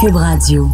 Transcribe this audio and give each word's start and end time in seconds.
Cube 0.00 0.16
Radio. 0.16 0.68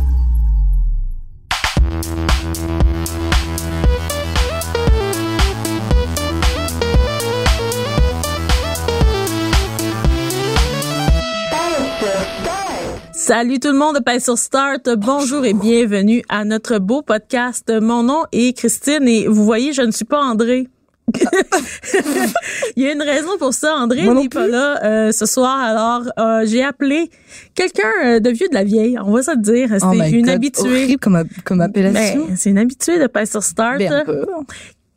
Salut 13.12 13.60
tout 13.60 13.68
le 13.68 13.74
monde 13.74 13.98
de 14.04 14.18
sur 14.18 14.36
Start. 14.36 14.88
Bonjour 14.96 15.44
et 15.44 15.52
bienvenue 15.52 16.24
à 16.28 16.44
notre 16.44 16.78
beau 16.78 17.02
podcast. 17.02 17.70
Mon 17.80 18.02
nom 18.02 18.24
est 18.32 18.56
Christine 18.56 19.06
et 19.06 19.28
vous 19.28 19.44
voyez, 19.44 19.72
je 19.72 19.82
ne 19.82 19.92
suis 19.92 20.04
pas 20.04 20.20
André. 20.20 20.66
Il 22.76 22.82
y 22.82 22.86
a 22.86 22.92
une 22.92 23.02
raison 23.02 23.36
pour 23.38 23.52
ça. 23.52 23.74
André 23.76 24.06
n'est 24.06 24.28
pas 24.28 24.46
là 24.46 24.82
euh, 24.84 25.12
ce 25.12 25.26
soir. 25.26 25.58
Alors, 25.58 26.02
euh, 26.18 26.46
j'ai 26.46 26.62
appelé 26.64 27.10
quelqu'un 27.54 27.90
euh, 28.04 28.20
de 28.20 28.30
vieux 28.30 28.48
de 28.48 28.54
la 28.54 28.64
vieille. 28.64 28.98
On 29.04 29.12
va 29.12 29.22
se 29.22 29.36
dire. 29.36 29.68
C'est 29.70 29.84
Oh 29.84 29.92
une 29.92 30.28
habituée. 30.28 30.96
comme, 30.96 31.24
comme 31.44 31.60
appellation. 31.60 32.26
Ben, 32.28 32.36
c'est 32.36 32.50
une 32.50 32.58
habituée 32.58 32.98
de 32.98 33.06
Paix 33.06 33.26
sur 33.26 33.42
Start. 33.42 33.78
Ben. 33.78 34.04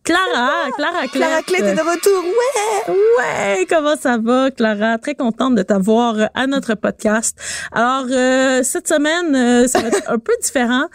Clara, 0.06 0.52
Clara 0.78 1.00
Clef. 1.08 1.12
Clara 1.14 1.42
Clé, 1.42 1.58
t'es 1.58 1.74
de 1.74 1.80
retour, 1.80 2.24
ouais! 2.24 2.94
Ouais, 3.18 3.66
comment 3.68 3.96
ça 3.98 4.20
va, 4.20 4.52
Clara? 4.52 5.00
Très 5.00 5.16
contente 5.16 5.56
de 5.56 5.64
t'avoir 5.64 6.30
à 6.36 6.46
notre 6.46 6.76
podcast. 6.76 7.36
Alors, 7.72 8.06
euh, 8.12 8.62
cette 8.62 8.88
semaine, 8.88 9.36
euh, 9.36 9.68
ça 9.68 9.80
va 9.82 9.88
être 9.88 10.04
un 10.08 10.20
peu 10.20 10.34
différent, 10.44 10.86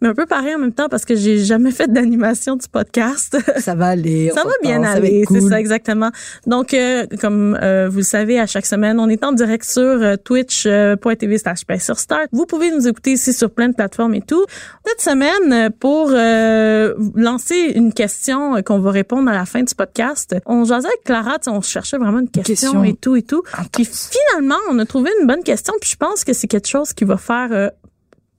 mais 0.00 0.08
un 0.08 0.14
peu 0.14 0.26
pareil 0.26 0.54
en 0.54 0.58
même 0.58 0.72
temps 0.72 0.88
parce 0.88 1.04
que 1.04 1.16
j'ai 1.16 1.38
jamais 1.38 1.72
fait 1.72 1.92
d'animation 1.92 2.56
du 2.56 2.68
podcast. 2.68 3.36
Ça 3.58 3.74
va 3.74 3.88
aller. 3.88 4.30
Ça 4.34 4.44
va 4.44 4.52
bien 4.62 4.82
aller, 4.82 5.24
c'est 5.28 5.38
cool. 5.38 5.50
ça 5.50 5.60
exactement. 5.60 6.10
Donc, 6.46 6.72
euh, 6.74 7.06
comme 7.20 7.58
euh, 7.60 7.88
vous 7.88 7.98
le 7.98 8.02
savez, 8.04 8.38
à 8.38 8.46
chaque 8.46 8.66
semaine, 8.66 9.00
on 9.00 9.08
est 9.08 9.24
en 9.24 9.32
direct 9.32 9.64
sur 9.64 9.82
euh, 9.82 10.16
twitch.tv 10.16 11.38
slash 11.38 11.60
sur 11.80 11.98
Start. 11.98 12.28
Vous 12.32 12.46
pouvez 12.46 12.70
nous 12.70 12.86
écouter 12.86 13.12
ici 13.12 13.32
sur 13.32 13.50
plein 13.50 13.68
de 13.68 13.74
plateformes 13.74 14.14
et 14.14 14.20
tout. 14.20 14.44
Cette 14.86 15.00
semaine, 15.00 15.70
pour 15.80 16.10
euh, 16.10 16.94
lancer 17.14 17.72
une 17.74 17.92
question 17.92 18.62
qu'on 18.62 18.78
va 18.78 18.90
répondre 18.90 19.30
à 19.30 19.34
la 19.34 19.46
fin 19.46 19.62
du 19.62 19.74
podcast, 19.74 20.36
on 20.46 20.64
jasait 20.64 20.88
avec 20.88 21.04
Clara, 21.04 21.38
on 21.48 21.60
cherchait 21.60 21.98
vraiment 21.98 22.20
une 22.20 22.30
question, 22.30 22.52
question 22.52 22.84
et 22.84 22.94
tout 22.94 23.16
et 23.16 23.22
tout. 23.22 23.42
Puis 23.72 23.84
finalement, 23.84 24.58
on 24.70 24.78
a 24.78 24.86
trouvé 24.86 25.10
une 25.20 25.26
bonne 25.26 25.42
question, 25.42 25.74
puis 25.80 25.90
je 25.90 25.96
pense 25.96 26.24
que 26.24 26.32
c'est 26.32 26.46
quelque 26.46 26.68
chose 26.68 26.92
qui 26.92 27.04
va 27.04 27.16
faire... 27.16 27.70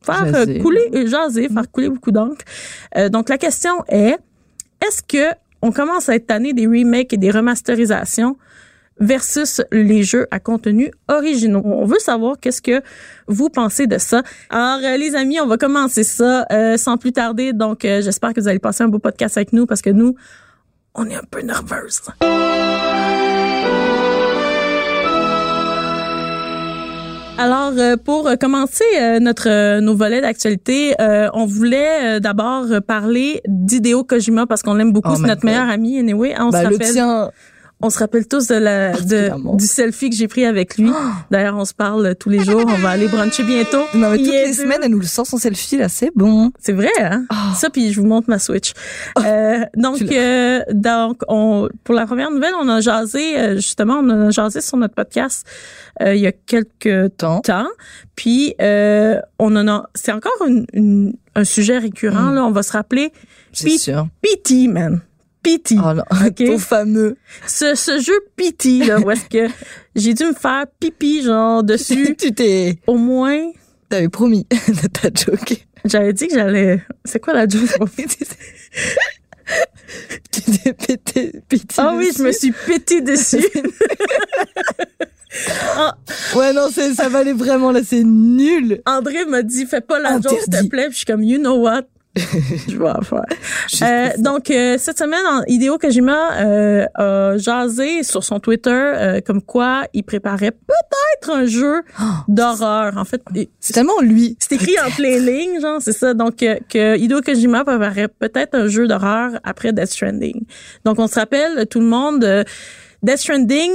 faire 0.01 0.23
euh, 0.23 0.45
Jaser. 0.45 0.59
couler, 0.59 0.89
euh, 0.93 1.07
jaser, 1.07 1.49
faire 1.49 1.71
couler 1.71 1.89
beaucoup 1.89 2.11
d'encre. 2.11 2.45
Euh, 2.97 3.09
donc 3.09 3.29
la 3.29 3.37
question 3.37 3.83
est, 3.87 4.17
est-ce 4.85 5.03
que 5.03 5.33
on 5.61 5.71
commence 5.71 6.09
à 6.09 6.15
être 6.15 6.27
tanné 6.27 6.53
des 6.53 6.67
remakes 6.67 7.13
et 7.13 7.17
des 7.17 7.31
remasterisations 7.31 8.37
versus 8.99 9.61
les 9.71 10.03
jeux 10.03 10.27
à 10.31 10.39
contenu 10.39 10.91
originaux? 11.07 11.61
On 11.65 11.85
veut 11.85 11.99
savoir 11.99 12.39
qu'est-ce 12.39 12.61
que 12.61 12.81
vous 13.27 13.49
pensez 13.49 13.87
de 13.87 13.97
ça. 13.97 14.23
Alors, 14.49 14.79
euh, 14.83 14.97
les 14.97 15.15
amis, 15.15 15.39
on 15.39 15.47
va 15.47 15.57
commencer 15.57 16.03
ça 16.03 16.45
euh, 16.51 16.77
sans 16.77 16.97
plus 16.97 17.11
tarder. 17.11 17.53
Donc, 17.53 17.85
euh, 17.85 18.01
j'espère 18.01 18.33
que 18.33 18.41
vous 18.41 18.47
allez 18.47 18.59
passer 18.59 18.83
un 18.83 18.87
beau 18.87 18.99
podcast 18.99 19.37
avec 19.37 19.53
nous 19.53 19.65
parce 19.65 19.81
que 19.81 19.89
nous, 19.89 20.15
on 20.95 21.07
est 21.07 21.15
un 21.15 21.23
peu 21.29 21.41
nerveuses. 21.41 22.01
Alors, 27.39 27.71
euh, 27.77 27.95
pour 27.95 28.29
commencer 28.37 28.83
euh, 28.99 29.19
notre 29.19 29.49
euh, 29.49 29.79
nos 29.79 29.95
volets 29.95 30.19
d'actualité, 30.19 30.93
on 31.33 31.45
voulait 31.45 32.19
d'abord 32.19 32.65
parler 32.85 33.41
d'Hideo 33.47 34.03
Kojima 34.03 34.45
parce 34.45 34.61
qu'on 34.61 34.73
l'aime 34.73 34.91
beaucoup, 34.91 35.11
Oh 35.13 35.15
c'est 35.15 35.21
notre 35.27 35.41
God. 35.41 35.45
meilleur 35.51 35.69
ami. 35.69 35.97
Anyway, 35.99 36.35
on 36.39 36.51
se 36.51 36.57
le 36.57 36.63
rappelle. 36.63 36.91
tien. 36.93 37.31
On 37.81 37.89
se 37.89 37.97
rappelle 37.99 38.27
tous 38.27 38.47
de 38.47 38.55
la 38.55 38.89
de, 38.91 38.97
Particulièrement. 38.97 39.55
du 39.55 39.65
selfie 39.65 40.09
que 40.09 40.15
j'ai 40.17 40.27
pris 40.27 40.43
avec 40.45 40.77
lui. 40.77 40.91
D'ailleurs, 41.31 41.55
on 41.55 41.63
se 41.63 41.73
parle 41.73 42.13
tous 42.15 42.27
les 42.29 42.43
jours. 42.43 42.61
On 42.67 42.75
va 42.81 42.89
aller 42.89 43.07
bruncher 43.07 43.43
bientôt. 43.43 43.83
Non, 43.93 44.09
mais 44.11 44.17
toutes 44.17 44.27
est 44.33 44.47
les 44.47 44.53
semaines, 44.53 44.79
elle 44.83 44.91
nous 44.91 44.99
le 44.99 45.05
sort 45.05 45.25
son 45.25 45.37
selfie, 45.37 45.77
là, 45.77 45.87
c'est 45.87 46.11
bon. 46.13 46.51
C'est 46.59 46.73
vrai, 46.73 46.91
hein? 46.99 47.25
Ah. 47.29 47.53
Ça, 47.55 47.69
puis 47.69 47.93
je 47.93 48.01
vous 48.01 48.05
montre 48.05 48.29
ma 48.29 48.37
Switch. 48.37 48.73
Euh, 49.25 49.59
donc, 49.77 50.01
euh, 50.01 50.59
donc, 50.73 51.21
on, 51.29 51.69
pour 51.85 51.95
la 51.95 52.05
première 52.05 52.31
nouvelle, 52.31 52.51
on 52.61 52.67
a 52.67 52.81
jasé, 52.81 53.39
euh, 53.39 53.55
justement, 53.55 53.99
on 54.03 54.09
a 54.09 54.29
jasé 54.29 54.59
sur 54.59 54.75
notre 54.75 54.95
podcast 54.95 55.47
euh, 56.01 56.13
il 56.15 56.21
y 56.21 56.27
a 56.27 56.33
quelques 56.33 57.15
Temps. 57.15 57.39
temps. 57.39 57.67
Puis, 58.17 58.55
euh, 58.61 59.19
on 59.39 59.55
en 59.55 59.67
a, 59.69 59.85
c'est 59.95 60.11
encore 60.11 60.33
une, 60.45 60.65
une- 60.73 61.13
un 61.35 61.43
sujet 61.45 61.77
récurrent, 61.77 62.31
Mm. 62.31 62.35
là. 62.35 62.43
On 62.43 62.51
va 62.51 62.63
se 62.63 62.73
rappeler 62.73 63.13
C'est 63.53 63.69
sûr. 63.77 64.07
PT, 64.21 64.67
man. 64.67 64.99
PT. 65.43 65.75
Oh 65.77 65.93
là, 65.93 66.05
Ok? 66.27 66.43
ton 66.45 66.57
fameux. 66.57 67.15
Ce, 67.47 67.75
ce 67.75 67.99
jeu 67.99 68.13
PT, 68.35 68.85
là, 68.85 68.99
où 68.99 69.09
est-ce 69.11 69.25
que 69.25 69.51
j'ai 69.95 70.13
dû 70.13 70.25
me 70.25 70.33
faire 70.33 70.65
pipi, 70.79 71.23
genre, 71.23 71.63
dessus, 71.63 72.15
tu 72.19 72.33
t'es, 72.33 72.77
au 72.87 72.97
moins, 72.97 73.51
t'avais 73.89 74.09
promis 74.09 74.45
de 74.67 74.87
ta 74.87 75.09
joke. 75.09 75.65
j'avais 75.85 76.13
dit 76.13 76.27
que 76.27 76.33
j'allais, 76.35 76.83
c'est 77.05 77.19
quoi 77.19 77.33
la 77.33 77.47
joke? 77.47 77.69
tu 80.31 80.41
t'es 80.41 80.73
pété, 80.73 81.31
pété. 81.47 81.65
Ah 81.77 81.95
oui, 81.97 82.09
je 82.15 82.21
me 82.21 82.31
suis 82.31 82.51
pété 82.51 83.01
dessus. 83.01 83.43
Ah, 85.75 85.95
Ouais, 86.35 86.53
non, 86.53 86.69
ça 86.69 87.09
valait 87.09 87.33
vraiment, 87.33 87.71
là, 87.71 87.81
c'est 87.83 88.03
nul. 88.03 88.81
André 88.85 89.25
m'a 89.25 89.41
dit, 89.43 89.65
fais 89.65 89.81
pas 89.81 89.99
la 89.99 90.19
joke, 90.21 90.39
s'il 90.43 90.49
te 90.53 90.67
plaît. 90.67 90.85
Puis 90.85 90.91
je 90.93 90.97
suis 90.97 91.05
comme, 91.05 91.23
you 91.23 91.39
know 91.39 91.55
what? 91.57 91.83
je 92.67 92.77
vais 92.77 92.89
en 92.89 93.01
faire. 93.01 93.23
Euh, 93.81 94.09
donc, 94.17 94.51
euh, 94.51 94.77
cette 94.77 94.97
semaine, 94.97 95.25
en 95.25 95.43
Hideo 95.47 95.77
Kojima 95.77 96.33
euh, 96.39 96.85
a 96.95 97.37
jasé 97.37 98.03
sur 98.03 98.23
son 98.23 98.39
Twitter 98.39 98.69
euh, 98.71 99.21
comme 99.21 99.41
quoi 99.41 99.83
il 99.93 100.03
préparait 100.03 100.51
peut-être 100.51 101.31
un 101.31 101.45
jeu 101.45 101.81
d'horreur. 102.27 102.97
En 102.97 103.05
fait, 103.05 103.21
c'est 103.59 103.73
tellement 103.73 103.99
lui. 104.01 104.37
c'est 104.39 104.55
écrit 104.55 104.75
entre 104.85 105.01
les 105.01 105.19
lignes, 105.19 105.59
genre, 105.61 105.81
c'est 105.81 105.93
ça. 105.93 106.13
Donc, 106.13 106.43
euh, 106.43 106.57
que 106.69 106.97
Hideo 106.97 107.21
Kojima 107.21 107.63
préparait 107.63 108.07
peut-être 108.07 108.55
un 108.55 108.67
jeu 108.67 108.87
d'horreur 108.87 109.39
après 109.43 109.71
Death 109.73 109.91
Stranding. 109.91 110.43
Donc, 110.85 110.99
on 110.99 111.07
se 111.07 111.15
rappelle, 111.15 111.67
tout 111.67 111.79
le 111.79 111.85
monde, 111.85 112.23
euh, 112.23 112.43
Death 113.03 113.17
Stranding 113.17 113.71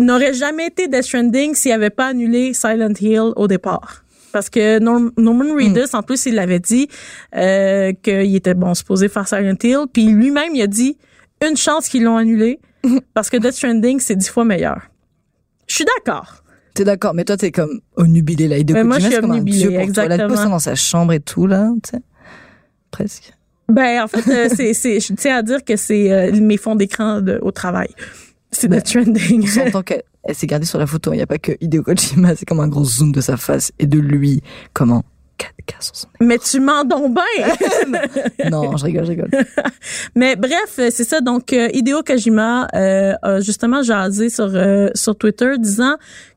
n'aurait 0.00 0.34
jamais 0.34 0.66
été 0.66 0.88
Death 0.88 1.04
Stranding 1.04 1.54
s'il 1.54 1.72
avait 1.72 1.90
pas 1.90 2.06
annulé 2.06 2.52
Silent 2.54 2.94
Hill 3.00 3.32
au 3.36 3.48
départ. 3.48 4.04
Parce 4.32 4.50
que 4.50 4.78
Norm- 4.78 5.12
Norman 5.16 5.54
Reedus, 5.54 5.94
en 5.94 6.02
plus, 6.02 6.26
il 6.26 6.34
l'avait 6.34 6.60
dit 6.60 6.88
euh, 7.34 7.92
qu'il 8.02 8.34
était 8.36 8.54
bon 8.54 8.74
supposé 8.74 9.08
faire 9.08 9.26
Silent 9.26 9.56
Hill. 9.62 9.86
Puis 9.92 10.06
lui-même, 10.06 10.54
il 10.54 10.62
a 10.62 10.66
dit 10.66 10.98
une 11.46 11.56
chance 11.56 11.88
qu'ils 11.88 12.04
l'ont 12.04 12.16
annulé 12.16 12.60
parce 13.14 13.30
que 13.30 13.36
Death 13.36 13.52
Stranding, 13.52 14.00
c'est 14.00 14.16
dix 14.16 14.28
fois 14.28 14.44
meilleur. 14.44 14.82
Je 15.66 15.74
suis 15.76 15.84
d'accord. 15.84 16.42
T'es 16.74 16.84
d'accord, 16.84 17.12
mais 17.14 17.24
toi, 17.24 17.36
t'es 17.36 17.50
comme 17.50 17.80
onubilé, 17.96 18.46
là. 18.48 18.58
Il 18.58 18.72
Ouais, 18.72 18.84
moi, 18.84 18.98
je 18.98 19.06
suis 19.08 19.10
dieu 19.10 19.20
pour 19.20 19.92
toi. 19.92 20.06
Là, 20.06 20.14
exactement. 20.14 20.50
dans 20.50 20.58
sa 20.58 20.74
chambre 20.74 21.12
et 21.12 21.20
tout, 21.20 21.46
là, 21.46 21.70
tu 21.82 21.90
sais. 21.90 22.02
Presque. 22.90 23.32
Ben, 23.68 24.02
en 24.02 24.06
fait, 24.08 24.26
euh, 24.30 24.48
c'est, 24.54 24.72
c'est, 24.74 25.00
je 25.00 25.12
tiens 25.14 25.36
à 25.38 25.42
dire 25.42 25.62
que 25.64 25.76
c'est 25.76 26.10
euh, 26.10 26.32
mes 26.40 26.56
fonds 26.56 26.74
d'écran 26.74 27.20
de- 27.20 27.38
au 27.42 27.50
travail. 27.50 27.88
C'est 28.50 28.68
Death 28.68 28.88
Stranding. 28.88 29.42
On 29.44 29.46
s'entend 29.46 29.82
qu'elle 29.82 30.02
elle 30.24 30.34
s'est 30.34 30.46
gardée 30.46 30.66
sur 30.66 30.78
la 30.78 30.86
photo. 30.86 31.12
Il 31.12 31.16
n'y 31.16 31.22
a 31.22 31.26
pas 31.26 31.38
que 31.38 31.52
Hideo 31.60 31.82
Kojima, 31.82 32.36
c'est 32.36 32.44
comme 32.44 32.60
un 32.60 32.68
gros 32.68 32.84
zoom 32.84 33.12
de 33.12 33.20
sa 33.20 33.36
face 33.36 33.72
et 33.78 33.86
de 33.86 33.98
lui. 33.98 34.42
Comment 34.74 35.02
4K 35.38 35.80
sur 35.80 35.96
son 35.96 36.08
Mais 36.20 36.38
tu 36.38 36.60
m'en 36.60 36.84
donnes 36.84 37.14
bien. 37.14 38.50
Non, 38.50 38.76
je 38.76 38.84
rigole, 38.84 39.04
je 39.04 39.10
rigole. 39.10 39.30
Mais 40.14 40.36
bref, 40.36 40.78
euh, 40.78 40.88
c'est 40.90 41.04
ça. 41.04 41.20
Donc, 41.20 41.52
euh, 41.52 41.68
Hideo 41.72 42.02
Kojima 42.02 42.66
euh, 42.74 43.14
a 43.22 43.40
justement 43.40 43.82
jasé 43.82 44.28
sur 44.28 44.50
euh, 44.54 44.88
sur 44.94 45.16
Twitter 45.16 45.52
disant 45.58 45.96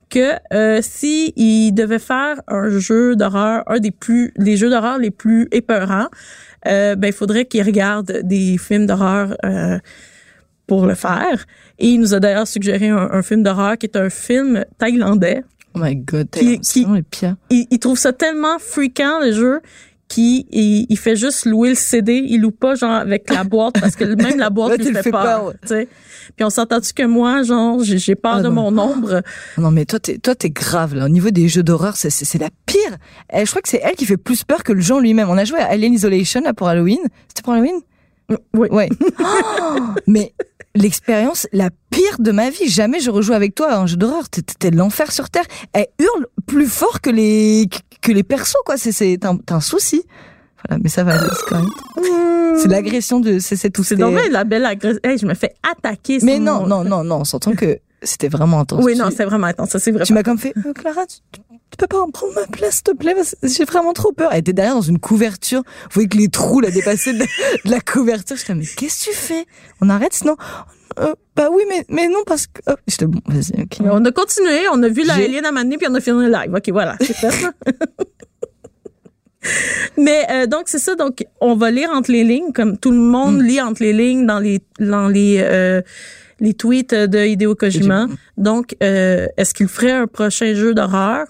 que 0.10 0.34
euh, 0.54 0.80
si 0.82 1.34
il 1.36 1.72
devait 1.72 2.00
faire 2.00 2.42
un 2.48 2.70
jeu 2.70 3.16
d'horreur, 3.16 3.64
un 3.68 3.80
des 3.80 3.92
plus 3.92 4.34
les 4.36 4.58
jeux 4.58 4.70
d'horreur 4.70 5.00
les 5.00 5.10
plus 5.10 5.48
épeurants, 5.52 6.10
euh, 6.68 6.96
ben 6.96 7.08
il 7.08 7.14
faudrait 7.14 7.46
qu'il 7.46 7.64
regarde 7.64 8.20
des 8.24 8.58
films 8.58 8.86
d'horreur 8.86 9.36
euh, 9.46 9.80
pour 10.72 10.86
le 10.86 10.96
faire. 10.96 11.46
Et 11.80 11.90
il 11.90 12.00
nous 12.00 12.14
a 12.14 12.22
d'ailleurs 12.22 12.48
suggéré 12.48 12.88
un, 12.88 13.10
un 13.12 13.22
film 13.22 13.44
d'horreur 13.44 13.78
qui 13.78 13.88
est 13.88 13.98
un 13.98 14.10
film 14.10 14.64
thaïlandais. 14.78 15.44
Oh 15.76 15.80
my 15.82 15.98
god, 15.98 16.30
Qui- 16.32 16.60
c'est 16.62 16.86
qui-. 17.12 17.26
Il, 17.50 17.68
il 17.70 17.78
trouve 17.80 17.98
ça 17.98 18.14
tellement 18.14 18.58
fréquent 18.58 19.20
le 19.22 19.34
jeu 19.34 19.60
qui 20.08 20.46
il, 20.50 20.86
il 20.90 20.98
fait 20.98 21.18
juste 21.18 21.46
louer 21.46 21.70
le 21.70 21.76
CD, 21.76 22.24
il 22.26 22.40
loue 22.40 22.52
pas 22.52 22.76
genre 22.76 22.92
avec 22.92 23.30
la 23.30 23.44
boîte 23.44 23.82
parce 23.82 23.98
que 23.98 24.06
même 24.06 24.40
la 24.40 24.50
boîte 24.50 24.78
le 24.78 24.86
fait 24.94 25.04
fais 25.04 25.12
peur. 25.12 25.52
Puis 25.68 26.46
on 26.46 26.50
s'entend-tu 26.50 26.94
que 26.94 27.04
moi, 27.04 27.44
genre, 27.44 27.80
j'ai 27.84 28.16
peur 28.16 28.36
Ah 28.36 28.42
de 28.42 28.48
non. 28.48 28.72
mon 28.72 28.78
ombre? 28.82 29.22
Non 29.58 29.72
mais 29.72 29.84
toi 29.84 30.00
t'es 30.00 30.20
toi 30.20 30.36
t'es 30.36 30.52
grave 30.52 30.96
là 30.96 31.04
au 31.04 31.10
niveau 31.10 31.32
des 31.32 31.50
jeux 31.50 31.64
d'horreur 31.64 31.98
c'est 31.98 32.40
la 32.40 32.50
pire. 32.66 32.96
Elle, 33.28 33.46
je 33.46 33.52
crois 33.52 33.62
que 33.62 33.68
c'est 33.68 33.82
elle 33.84 33.96
qui 33.96 34.06
fait 34.06 34.16
plus 34.16 34.46
peur 34.46 34.64
que 34.64 34.72
le 34.72 34.80
genre 34.80 35.02
lui-même. 35.02 35.30
On 35.30 35.38
a 35.38 35.44
joué 35.44 35.60
à 35.60 35.66
Alien 35.66 35.94
Isolation 35.94 36.40
là 36.42 36.54
pour 36.54 36.70
Halloween. 36.70 37.00
C'était 37.28 37.42
pour 37.42 37.52
Halloween? 37.52 37.76
Oui. 38.54 38.70
Ouais. 38.72 38.88
Oh, 39.20 39.78
mais 40.08 40.34
l'expérience 40.76 41.48
la 41.52 41.70
pire 41.90 42.18
de 42.20 42.32
ma 42.32 42.50
vie. 42.50 42.68
Jamais 42.70 43.00
je 43.00 43.10
rejoue 43.12 43.34
avec 43.34 43.56
toi 43.56 43.72
à 43.74 43.78
un 43.80 43.88
jeu 43.88 43.98
d'horreur. 43.98 44.30
T'es- 44.30 44.72
l'enfer 44.72 45.12
sur 45.12 45.30
terre. 45.30 45.46
Elle 45.74 45.88
hurle 46.00 46.28
plus 46.46 46.68
fort 46.68 47.02
que 47.02 47.10
les 47.10 47.68
que 48.02 48.12
les 48.12 48.24
persos 48.24 48.56
quoi. 48.66 48.78
C'est 48.78 49.26
un, 49.26 49.38
un 49.50 49.60
souci. 49.62 50.04
Voilà 50.68 50.80
mais 50.84 50.90
ça 50.90 51.04
va 51.04 51.14
aller, 51.20 51.30
c'est 51.36 51.46
correct. 51.46 51.68
C'est 52.62 52.68
l'agression 52.68 53.20
de 53.20 53.40
c'est 53.40 53.56
c'est 53.56 53.70
tout. 53.70 53.84
C'est 53.84 53.96
dommage 53.96 54.30
la 54.30 54.44
belle 54.44 54.66
agression. 54.66 55.00
Hey, 55.04 55.18
je 55.18 55.26
me 55.26 55.34
fais 55.34 55.54
attaquer. 55.70 56.20
Mais 56.24 56.40
non 56.40 56.68
non 56.68 56.84
non 56.84 57.04
non. 57.04 57.18
On 57.22 57.24
s'entend 57.24 57.54
que 57.54 57.80
c'était 58.04 58.28
vraiment 58.30 58.60
intense. 58.62 58.84
Oui, 58.84 58.94
Tu- 58.94 59.00
non, 59.00 59.10
c'est 59.16 59.26
vraiment 59.26 59.48
intense. 59.48 59.70
Ça, 59.70 59.80
c'est 59.80 59.92
vrai. 59.92 60.06
tu 60.06 60.14
m'as 60.14 60.24
comme 60.24 60.40
fait, 60.40 60.54
Euh, 60.66 60.74
Clara, 60.74 61.06
tu 61.06 61.20
peux 61.82 61.88
pas 61.88 62.02
en 62.02 62.10
prendre 62.10 62.34
ma 62.34 62.48
place, 62.48 62.76
s'il 62.76 62.84
te 62.84 62.92
plaît, 62.92 63.14
parce 63.16 63.36
que 63.42 63.48
j'ai 63.48 63.66
vraiment 63.66 63.94
trop 63.94 64.12
peur. 64.12 64.30
Elle 64.32 64.40
était 64.40 64.54
derrière 64.54 64.76
dans 64.76 64.82
une 64.82 65.00
couverture. 65.00 65.64
Vous 65.66 65.90
voyez 65.94 66.10
que 66.10 66.18
les 66.18 66.30
trous, 66.30 66.62
la 66.62 66.72
dépassaient 66.72 67.14
de, 67.14 67.20
de 67.20 67.72
la 67.72 67.82
couverture. 67.82 68.38
J'étais, 68.38 68.56
mais 68.56 68.66
qu'est-ce 68.66 69.06
que 69.06 69.12
tu 69.12 69.16
fais? 69.16 69.46
On 69.82 69.90
arrête 69.90 70.14
sinon? 70.14 70.36
Euh, 71.00 71.14
bah 71.36 71.50
oui, 71.52 71.64
mais, 71.70 71.86
mais 71.90 72.08
non, 72.08 72.20
parce 72.26 72.48
que, 72.48 72.62
oh. 72.68 72.74
j'étais 72.88 73.08
bon, 73.08 73.20
vas-y, 73.26 73.62
ok. 73.62 73.78
On 73.82 74.04
a 74.06 74.12
continué, 74.12 74.68
on 74.72 74.82
a 74.84 74.90
vu 74.90 75.04
la 75.04 75.16
alien 75.16 75.46
à 75.46 75.52
m'amener, 75.52 75.78
puis 75.78 75.88
on 75.90 75.96
a 75.96 76.02
fini 76.02 76.26
le 76.26 76.32
live. 76.32 76.54
OK, 76.54 76.70
voilà, 76.70 76.98
là. 77.24 77.30
Mais 79.98 80.26
euh, 80.30 80.46
donc 80.46 80.64
c'est 80.68 80.80
ça, 80.80 80.94
donc 80.96 81.26
on 81.40 81.56
va 81.56 81.72
lire 81.72 81.90
entre 81.92 82.12
les 82.12 82.24
lignes, 82.24 82.52
comme 82.54 82.78
tout 82.78 82.92
le 82.92 82.98
monde 82.98 83.38
Mm. 83.38 83.44
lit 83.44 83.62
entre 83.62 83.82
les 83.82 83.94
lignes 83.94 84.26
dans 84.28 84.38
les 84.40 84.60
dans 84.80 85.08
les 85.08 85.40
euh, 85.42 85.82
les 86.40 86.54
tweets 86.54 86.94
de 86.94 87.26
Hideo 87.26 87.56
Kojima. 87.56 88.08
Donc 88.38 88.76
euh, 88.84 89.28
est-ce 89.38 89.54
qu'il 89.56 89.68
ferait 89.68 89.92
un 89.92 90.08
prochain 90.08 90.54
jeu 90.54 90.76
d'horreur? 90.76 91.26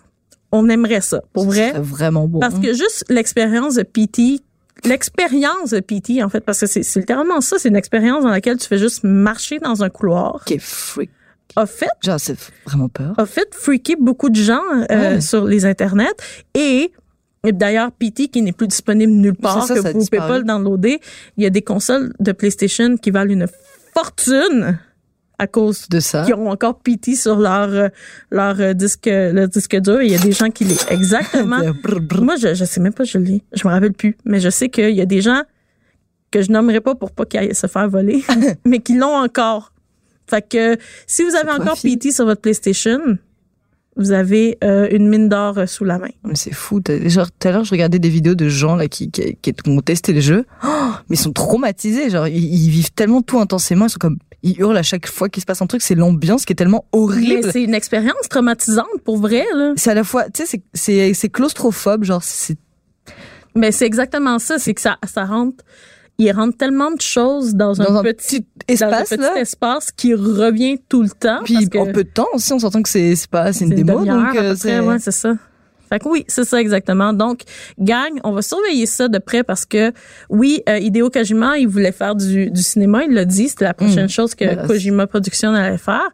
On 0.52 0.68
aimerait 0.70 1.02
ça, 1.02 1.22
pour 1.34 1.46
vrai. 1.46 1.72
C'est 1.74 1.82
vraiment 1.82 2.28
bon. 2.28 2.40
Parce 2.40 2.60
que 2.60 2.74
juste 2.74 3.06
l'expérience 3.10 3.76
de 3.76 3.84
PT, 3.84 4.42
l'expérience 4.86 5.70
de 5.72 5.80
PT, 5.80 6.24
en 6.24 6.30
fait, 6.30 6.42
parce 6.42 6.60
que 6.60 6.66
c'est 6.66 6.96
littéralement 7.00 7.40
ça, 7.42 7.58
c'est 7.60 7.70
une 7.70 7.76
expérience 7.76 8.24
dans 8.24 8.30
laquelle 8.30 8.58
tu 8.58 8.68
fais 8.68 8.78
juste 8.78 9.04
marcher 9.04 9.60
dans 9.60 9.84
un 9.84 9.90
couloir, 9.90 10.44
Qui 10.46 10.56
est 10.56 10.62
freak. 10.62 11.10
a 11.56 11.66
fait 11.66 11.88
Genre, 12.04 12.20
c'est 12.20 12.38
vraiment 12.66 12.90
peur. 12.90 13.14
a 13.18 13.26
fait 13.26 13.48
freaker 13.54 13.96
beaucoup 14.00 14.30
de 14.30 14.36
gens 14.36 14.62
euh, 14.92 15.16
Ouais. 15.16 15.22
sur 15.22 15.46
les 15.46 15.66
internets 15.66 16.08
et 16.54 16.92
D'ailleurs, 17.44 17.92
PT 17.92 18.28
qui 18.32 18.44
n'est 18.44 18.52
plus 18.52 18.68
disponible 18.68 19.12
nulle 19.12 19.34
part, 19.34 19.66
ça, 19.66 19.74
que 19.74 19.82
ça 19.82 19.92
vous 19.94 20.06
pouvez 20.06 20.20
pas 20.20 20.38
le 20.38 20.44
downloader. 20.44 21.00
Il 21.38 21.44
y 21.44 21.48
a 21.48 21.50
des 21.50 21.64
consoles 21.64 22.14
de 22.20 22.34
PlayStation 22.34 22.98
qui 22.98 23.10
valent 23.10 23.32
une 23.32 23.48
fortune 23.96 24.78
à 25.42 25.48
cause 25.48 25.90
De 25.90 26.00
ça. 26.00 26.24
qui 26.24 26.34
ont 26.34 26.50
encore 26.50 26.80
PT 26.80 27.16
sur 27.16 27.38
leur 27.38 27.70
euh, 27.70 27.88
leur 28.30 28.62
euh, 28.62 28.74
disque 28.74 29.08
le 29.08 29.48
disque 29.48 29.76
dur. 29.78 30.02
Il 30.02 30.12
y 30.12 30.16
a 30.16 30.20
des 30.20 30.34
gens 30.34 30.52
qui 30.52 30.66
les 30.66 30.78
exactement. 30.90 31.58
Moi, 32.22 32.36
je, 32.36 32.54
je 32.54 32.64
sais 32.64 32.80
même 32.80 32.94
pas, 32.94 33.04
je 33.04 33.18
l'ai. 33.18 33.44
Je 33.54 33.68
me 33.68 33.74
rappelle 33.74 33.94
plus. 33.94 34.16
Mais 34.24 34.40
je 34.40 34.50
sais 34.50 34.70
qu'il 34.70 34.92
y 34.92 35.02
a 35.02 35.06
des 35.08 35.22
gens 35.22 35.42
que 36.30 36.44
je 36.44 36.52
nommerai 36.52 36.80
pas 36.80 36.94
pour 36.94 37.12
pas 37.12 37.26
qu'ils 37.26 37.40
aillent 37.40 37.56
se 37.56 37.66
faire 37.66 37.90
voler, 37.90 38.24
mais 38.66 38.80
qui 38.80 38.96
l'ont 38.96 39.16
encore. 39.16 39.74
Fait 40.28 40.48
que 40.48 40.78
si 41.08 41.24
vous 41.24 41.36
avez 41.36 41.52
encore. 41.52 41.76
PT 41.76 42.12
sur 42.12 42.26
votre 42.26 42.42
PlayStation, 42.42 43.00
vous 43.98 44.12
avez 44.12 44.58
euh, 44.64 44.88
une 44.92 45.10
mine 45.10 45.28
d'or 45.28 45.58
euh, 45.58 45.66
sous 45.66 45.84
la 45.84 46.00
main. 46.00 46.10
C'est 46.34 46.54
fou. 46.54 46.82
Genre, 47.06 47.28
tout 47.32 47.48
à 47.48 47.52
l'heure, 47.52 47.64
je 47.64 47.72
regardais 47.72 48.00
des 48.00 48.10
vidéos 48.10 48.36
de 48.36 48.48
gens 48.48 48.76
là 48.76 48.88
qui, 48.88 49.12
qui, 49.12 49.36
qui 49.36 49.54
ont 49.68 49.82
testé 49.82 50.14
le 50.14 50.22
jeu. 50.22 50.46
Oh, 50.64 50.68
mais 51.10 51.16
ils 51.16 51.20
sont 51.20 51.34
traumatisés. 51.34 52.10
Genre, 52.10 52.28
ils, 52.28 52.38
ils 52.38 52.70
vivent 52.70 52.92
tellement 52.92 53.22
tout 53.22 53.40
intensément. 53.40 53.86
Ils 53.86 53.90
sont 53.90 54.00
comme, 54.00 54.18
ils 54.44 54.60
hurlent 54.60 54.78
à 54.78 54.84
chaque 54.84 55.08
fois 55.08 55.30
qu'il 55.30 55.42
se 55.42 55.46
passe 55.46 55.62
un 55.62 55.68
truc. 55.68 55.82
C'est 55.82 55.96
l'ambiance 55.96 56.46
qui 56.46 56.54
est 56.54 56.56
tellement 56.56 56.86
horrible. 56.94 57.52
c'est 57.52 57.64
une 57.64 57.74
expérience 57.74 58.30
traumatisante 58.30 58.88
pour 59.04 59.18
vrai. 59.18 59.46
C'est 59.76 59.92
à 59.92 59.96
la 59.96 60.04
fois, 60.04 60.30
tu 60.30 60.46
sais, 60.46 61.14
c'est 61.14 61.30
claustrophobe. 61.30 62.06
Genre, 62.06 62.24
c'est 62.24 62.58
Mais 63.56 63.72
c'est 63.72 63.86
exactement 63.86 64.40
ça, 64.40 64.58
c'est 64.58 64.74
que 64.74 64.82
ça, 64.82 64.98
ça 65.06 65.26
rentre, 65.26 65.64
il 66.24 66.32
rentre 66.32 66.58
tellement 66.58 66.92
de 66.92 67.02
choses 67.02 67.56
dans, 67.56 67.74
dans 67.74 67.98
un, 67.98 68.04
petit, 68.04 68.46
espace 68.68 68.90
dans 68.90 68.98
un 68.98 69.04
petit 69.04 69.18
là. 69.36 69.42
espace 69.42 69.92
qui 69.92 70.14
revient 70.14 70.78
tout 70.90 71.02
le 71.02 71.10
temps. 71.10 71.40
Puis 71.44 71.68
en 71.78 71.86
peu 71.92 72.04
de 72.04 72.10
temps 72.10 72.28
aussi, 72.34 72.54
on 72.54 72.60
s'entend 72.60 72.82
que 72.82 72.90
c'est 72.90 73.16
pas, 73.30 73.54
c'est 73.54 73.66
une 73.66 73.72
démo. 73.72 74.00
demi-heure 74.00 74.26
Donc, 74.26 74.36
euh, 74.36 74.56
c'est. 74.56 74.80
ouais, 74.80 75.00
c'est 75.00 75.12
ça. 75.12 75.34
Fait 75.90 76.00
que 76.00 76.08
oui, 76.08 76.24
c'est 76.28 76.46
ça 76.46 76.62
exactement. 76.62 77.12
Donc, 77.12 77.42
gang, 77.78 78.12
on 78.24 78.32
va 78.32 78.42
surveiller 78.42 78.86
ça 78.86 79.10
de 79.10 79.18
près 79.18 79.44
parce 79.44 79.66
que 79.66 79.92
oui, 80.30 80.62
euh, 80.70 80.78
Hideo 80.78 81.10
Kojima, 81.10 81.58
il 81.58 81.68
voulait 81.68 81.92
faire 81.92 82.16
du, 82.16 82.50
du 82.50 82.62
cinéma, 82.64 83.04
il 83.04 83.14
l'a 83.14 83.26
dit, 83.26 83.50
c'était 83.50 83.66
la 83.66 83.74
prochaine 83.74 84.06
Mm. 84.06 84.10
chose 84.10 84.34
que 84.34 84.46
Voilà. 84.46 84.68
Kojima 84.68 85.08
Production 85.08 85.54
allait 85.54 85.78
faire. 85.78 86.10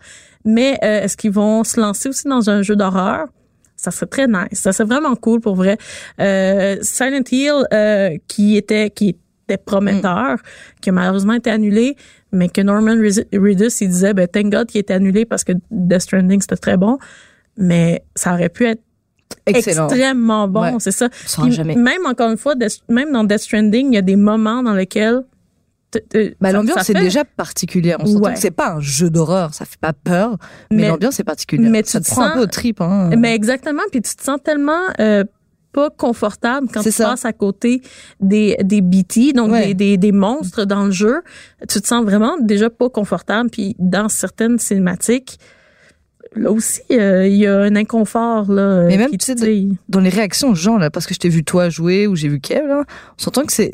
Mais 0.46 0.80
euh, 0.84 1.04
est-ce 1.04 1.16
qu'ils 1.16 1.32
vont 1.32 1.64
se 1.64 1.80
lancer 1.80 2.10
aussi 2.10 2.28
dans 2.28 2.50
un 2.50 2.62
jeu 2.64 2.76
d'horreur? 2.76 3.28
Ça 3.76 3.92
serait 3.92 4.08
très 4.08 4.26
nice. 4.26 4.48
Ça 4.54 4.72
serait 4.74 4.88
vraiment 4.88 5.16
cool 5.16 5.42
pour 5.42 5.54
vrai. 5.56 5.78
Euh, 6.20 6.78
Silent 6.82 7.22
Hill, 7.32 7.64
euh, 7.72 8.18
qui 8.28 8.58
était 8.58 8.90
qui 8.90 9.16
prometteur, 9.56 10.40
qui 10.82 10.90
a 10.90 10.92
malheureusement 10.92 11.34
été 11.34 11.50
annulé, 11.50 11.96
mais 12.34 12.50
que 12.50 12.60
Norman 12.60 12.96
Reedus 12.98 13.70
il 13.82 13.88
disait, 13.88 14.14
ben 14.14 14.28
thank 14.28 14.52
God 14.52 14.68
qu'il 14.68 14.82
était 14.82 14.94
annulé 14.96 15.24
parce 15.24 15.46
que 15.46 15.54
Death 15.72 16.02
Stranding 16.02 16.42
c'était 16.42 16.58
très 16.58 16.76
bon, 16.76 16.98
mais 17.58 18.04
ça 18.16 18.34
aurait 18.34 18.50
pu 18.50 18.66
être 18.66 18.82
Excellent. 19.46 19.88
extrêmement 19.88 20.48
bon, 20.50 20.62
Ouais. 20.62 20.74
c'est 20.80 20.92
ça. 20.92 21.08
Puis 21.10 21.52
jamais. 21.54 21.76
Même 21.76 22.06
encore 22.06 22.30
une 22.30 22.38
fois, 22.38 22.56
même 22.90 23.12
dans 23.14 23.24
Death 23.24 23.40
Stranding, 23.40 23.88
il 23.92 23.96
y 23.96 23.98
a 23.98 24.02
des 24.02 24.18
moments 24.18 24.62
dans 24.64 24.74
lesquels 24.74 25.22
Bah, 26.42 26.52
l'ambiance 26.52 26.90
est 26.90 26.94
fait- 26.94 27.00
déjà 27.00 27.24
particulière. 27.24 27.98
On 28.02 28.18
Ouais. 28.20 28.36
c'est 28.36 28.52
pas 28.52 28.74
un 28.74 28.80
jeu 28.82 29.10
d'horreur, 29.10 29.54
ça 29.54 29.64
fait 29.66 29.80
pas 29.80 29.94
peur, 29.94 30.38
mais, 30.70 30.84
Mais- 30.84 30.88
l'ambiance 30.90 31.20
est 31.20 31.24
particulière. 31.24 31.72
mais 31.72 31.82
ça 31.84 32.00
tu 32.00 32.06
te 32.06 32.10
te 32.10 32.14
prend 32.14 32.24
un 32.24 32.28
sens- 32.28 32.36
peu 32.36 32.42
au 32.42 32.46
trip. 32.48 32.82
Hein. 32.82 33.10
Mais 33.18 33.34
exactement, 33.34 33.82
puis 33.90 34.02
tu 34.02 34.14
te 34.16 34.22
sens 34.22 34.38
tellement 34.44 34.82
euh, 35.00 35.24
pas 35.78 35.90
confortable 35.92 36.68
quand 36.74 36.82
tu 36.82 36.92
ça. 36.92 37.10
passes 37.10 37.26
à 37.26 37.34
côté 37.34 37.82
des 38.20 38.58
des 38.64 38.82
BT, 38.82 39.34
donc 39.34 39.52
Ouais. 39.52 39.68
des, 39.68 39.74
des 39.76 39.98
des 39.98 40.12
monstres 40.12 40.66
dans 40.66 40.86
le 40.86 40.92
jeu. 40.92 41.22
Tu 41.70 41.80
te 41.82 41.88
sens 41.88 42.04
vraiment 42.04 42.36
déjà 42.42 42.70
pas 42.70 42.90
confortable, 42.90 43.50
puis 43.52 43.76
dans 43.80 44.10
certaines 44.10 44.58
cinématiques. 44.60 45.38
Là 46.36 46.52
aussi, 46.52 46.82
euh, 46.92 47.28
il 47.28 47.36
y 47.38 47.48
a 47.48 47.56
un 47.62 47.76
inconfort 47.76 48.52
là. 48.52 48.84
Mais 48.86 48.98
même, 48.98 49.10
qui 49.10 49.18
tu 49.18 49.26
sais, 49.26 49.36
dans 49.90 50.00
les 50.02 50.10
réactions 50.10 50.50
aux 50.52 50.56
gens 50.56 50.78
là, 50.78 50.90
parce 50.90 51.06
que 51.08 51.14
je 51.14 51.20
t'ai 51.20 51.30
vu 51.30 51.44
toi 51.44 51.70
jouer 51.70 52.06
ou 52.08 52.16
j'ai 52.16 52.28
vu 52.28 52.40
Kev 52.40 52.68
là, 52.68 52.84
on 53.18 53.22
s'entend 53.24 53.44
que 53.46 53.54
c'est 53.54 53.72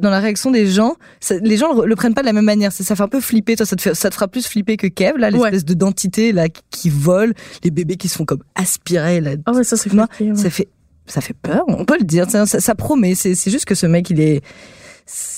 dans 0.00 0.08
la 0.08 0.20
réaction 0.20 0.50
des 0.50 0.66
gens, 0.66 0.94
ça- 1.20 1.36
les 1.42 1.58
gens 1.58 1.74
le, 1.74 1.86
le 1.86 1.94
prennent 1.94 2.14
pas 2.14 2.22
de 2.22 2.26
la 2.26 2.32
même 2.32 2.46
manière. 2.46 2.72
Ça, 2.72 2.84
ça 2.84 2.96
fait 2.96 3.02
un 3.02 3.08
peu 3.08 3.20
flipper. 3.20 3.54
Toi, 3.54 3.66
ça 3.66 3.76
te, 3.76 3.82
fait, 3.82 3.94
ça 3.94 4.08
te 4.08 4.14
fera 4.14 4.26
plus 4.26 4.46
flipper 4.46 4.78
que 4.78 4.86
Kev, 4.86 5.18
là, 5.18 5.30
l'espèce 5.30 5.66
de 5.66 5.74
d'entité 5.74 6.32
là 6.32 6.48
qui, 6.48 6.62
qui 6.70 6.88
vole, 6.90 7.34
les 7.64 7.70
bébés 7.70 7.96
qui 7.96 8.08
se 8.08 8.16
font 8.16 8.24
comme 8.24 8.42
aspirer. 8.54 9.20
Là, 9.20 9.32
Ah 9.44 9.52
ouais, 9.52 9.64
ça 9.64 9.76
c'est 9.76 9.92
ouais. 9.92 10.06
ça 10.34 10.48
fait, 10.48 10.68
ça 11.08 11.20
fait 11.20 11.34
peur. 11.34 11.64
On 11.68 11.84
peut 11.84 11.96
le 11.98 12.04
dire. 12.04 12.30
Ça, 12.30 12.46
ça, 12.46 12.60
ça 12.60 12.74
promet. 12.74 13.14
C'est, 13.14 13.34
juste 13.50 13.64
que 13.64 13.74
ce 13.74 13.86
mec, 13.86 14.08
il 14.10 14.20
est, 14.20 14.42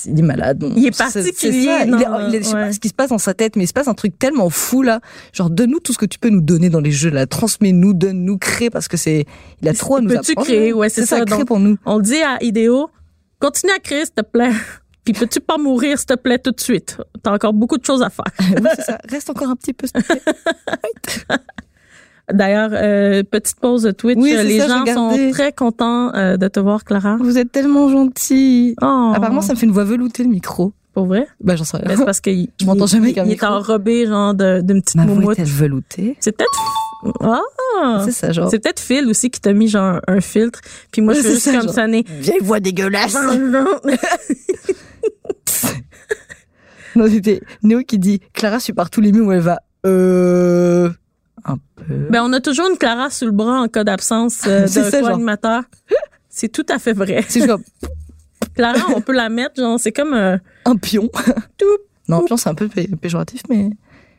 il 0.06 0.18
est 0.18 0.22
malade. 0.22 0.64
Il 0.76 0.86
est 0.86 0.96
particulier 0.96 1.64
ça. 1.66 1.84
Il 1.84 1.92
est- 1.94 1.96
le- 1.96 2.28
il 2.28 2.34
est- 2.34 2.38
je 2.42 2.44
sais 2.48 2.54
ouais. 2.54 2.60
pas 2.66 2.72
ce 2.72 2.80
qui 2.80 2.88
se 2.88 2.94
passe 2.94 3.10
dans 3.10 3.18
sa 3.18 3.34
tête, 3.34 3.54
mais 3.56 3.64
il 3.64 3.68
se 3.68 3.72
passe 3.72 3.86
un 3.88 3.94
truc 3.94 4.18
tellement 4.18 4.50
fou 4.50 4.82
là. 4.82 5.00
Genre, 5.32 5.48
donne-nous 5.48 5.80
tout 5.80 5.92
ce 5.92 5.98
que 5.98 6.06
tu 6.06 6.18
peux 6.18 6.28
nous 6.30 6.40
donner 6.40 6.70
dans 6.70 6.80
les 6.80 6.90
jeux 6.90 7.10
là. 7.10 7.26
Transmets-nous, 7.26 7.94
donne-nous, 7.94 8.36
crée 8.38 8.68
parce 8.70 8.88
que 8.88 8.96
c'est, 8.96 9.26
il 9.62 9.68
a 9.68 9.72
trop 9.74 9.96
à 9.96 10.00
nous 10.00 10.08
Peux-tu 10.08 10.32
apprendre. 10.32 10.46
créer? 10.48 10.72
Ouais, 10.72 10.88
c'est 10.88 11.06
ça, 11.06 11.24
crée 11.24 11.36
donc- 11.38 11.46
pour 11.46 11.60
nous. 11.60 11.76
On 11.86 12.00
dit 12.00 12.20
à 12.22 12.42
Idéo, 12.42 12.90
continue 13.38 13.72
à 13.72 13.78
créer, 13.78 14.04
s'il 14.04 14.14
te 14.14 14.22
plaît. 14.22 14.50
Puis 15.04 15.14
peux-tu 15.14 15.40
pas 15.40 15.56
mourir, 15.56 15.96
s'il 15.98 16.06
te 16.08 16.14
plaît, 16.14 16.38
tout 16.38 16.50
de 16.50 16.60
suite? 16.60 16.98
T'as 17.22 17.32
encore 17.32 17.52
beaucoup 17.54 17.78
de 17.78 17.84
choses 17.84 18.02
à 18.02 18.10
faire. 18.10 18.24
oui, 18.40 18.68
c'est 18.76 18.82
ça. 18.82 18.98
Reste 19.08 19.30
encore 19.30 19.48
un 19.48 19.56
petit 19.56 19.72
peu. 19.72 19.86
s'il 19.86 20.02
te 20.02 20.06
plaît. 20.12 20.20
D'ailleurs, 22.32 22.70
euh, 22.72 23.22
petite 23.22 23.56
pause 23.60 23.82
de 23.82 23.90
Twitch. 23.90 24.18
Oui, 24.18 24.32
c'est 24.36 24.44
les 24.44 24.58
ça, 24.60 24.68
gens 24.68 24.86
sont 24.86 25.30
très 25.32 25.52
contents 25.52 26.14
euh, 26.14 26.36
de 26.36 26.48
te 26.48 26.60
voir, 26.60 26.84
Clara. 26.84 27.16
Vous 27.20 27.38
êtes 27.38 27.52
tellement 27.52 27.88
gentil. 27.88 28.74
Oh, 28.82 29.12
Apparemment, 29.14 29.40
ça 29.40 29.54
me 29.54 29.58
fait 29.58 29.66
une 29.66 29.72
voix 29.72 29.84
veloutée 29.84 30.22
le 30.24 30.30
micro. 30.30 30.72
Pour 30.92 31.06
vrai? 31.06 31.26
Bah, 31.40 31.54
j'en 31.56 31.64
sais 31.64 31.78
Ben, 31.78 31.88
rien. 31.88 31.96
c'est 31.98 32.04
parce 32.04 32.20
qu'il 32.20 32.48
Je 32.60 32.66
m'entends 32.66 32.86
il- 32.86 32.88
jamais 32.88 33.10
il, 33.12 33.18
avec 33.18 33.18
un 33.18 33.24
il 33.26 33.32
est 33.32 33.44
enrobé, 33.44 34.06
genre, 34.06 34.34
de- 34.34 34.60
d'une 34.60 34.82
petite 34.82 34.96
Ma 34.96 35.06
voix 35.06 35.32
est-elle 35.34 35.46
veloutée? 35.46 36.16
C'est 36.20 36.32
peut-être... 36.36 36.50
Ah! 37.20 38.02
C'est 38.04 38.12
ça, 38.12 38.30
genre. 38.32 38.50
C'est 38.50 38.58
peut-être 38.58 38.80
Phil 38.80 39.06
aussi 39.08 39.30
qui 39.30 39.40
t'a 39.40 39.52
mis, 39.54 39.68
genre, 39.68 40.00
un 40.06 40.20
filtre. 40.20 40.60
Puis 40.92 41.00
moi, 41.00 41.14
je 41.14 41.18
Ouais, 41.20 41.24
c'est 41.24 41.30
juste 41.34 41.44
ça, 41.44 41.52
comme 41.52 41.62
genre. 41.62 41.74
sonner. 41.74 42.04
Vieille 42.20 42.40
voix 42.42 42.60
dégueulasse. 42.60 43.16
Non, 46.96 47.06
c'était 47.08 47.40
Néo 47.62 47.82
qui 47.86 47.98
dit 48.00 48.20
Clara 48.32 48.58
suit 48.58 48.72
par 48.72 48.90
tous 48.90 49.00
les 49.00 49.12
murs 49.12 49.26
où 49.26 49.32
elle 49.32 49.40
va. 49.40 49.60
Euh. 49.86 50.90
Un 51.44 51.56
peu. 51.76 51.94
Ben, 52.10 52.22
on 52.22 52.32
a 52.32 52.40
toujours 52.40 52.68
une 52.70 52.76
Clara 52.78 53.10
sous 53.10 53.26
le 53.26 53.32
bras 53.32 53.60
en 53.62 53.68
cas 53.68 53.84
d'absence 53.84 54.42
euh, 54.46 54.66
genre. 54.68 54.90
co-animateur. 54.90 55.62
C'est 56.28 56.48
tout 56.48 56.66
à 56.68 56.78
fait 56.78 56.92
vrai. 56.92 57.24
C'est 57.28 57.46
genre 57.46 57.58
Clara, 58.54 58.86
on 58.96 59.00
peut 59.00 59.12
la 59.12 59.28
mettre, 59.28 59.56
genre, 59.60 59.78
c'est 59.78 59.92
comme 59.92 60.14
euh, 60.14 60.36
un 60.64 60.76
pion. 60.76 61.08
tout. 61.58 61.64
Non, 62.08 62.24
pion, 62.24 62.36
c'est 62.36 62.48
un 62.48 62.54
peu 62.54 62.68
pé- 62.68 62.88
péjoratif, 63.00 63.42
mais. 63.48 63.70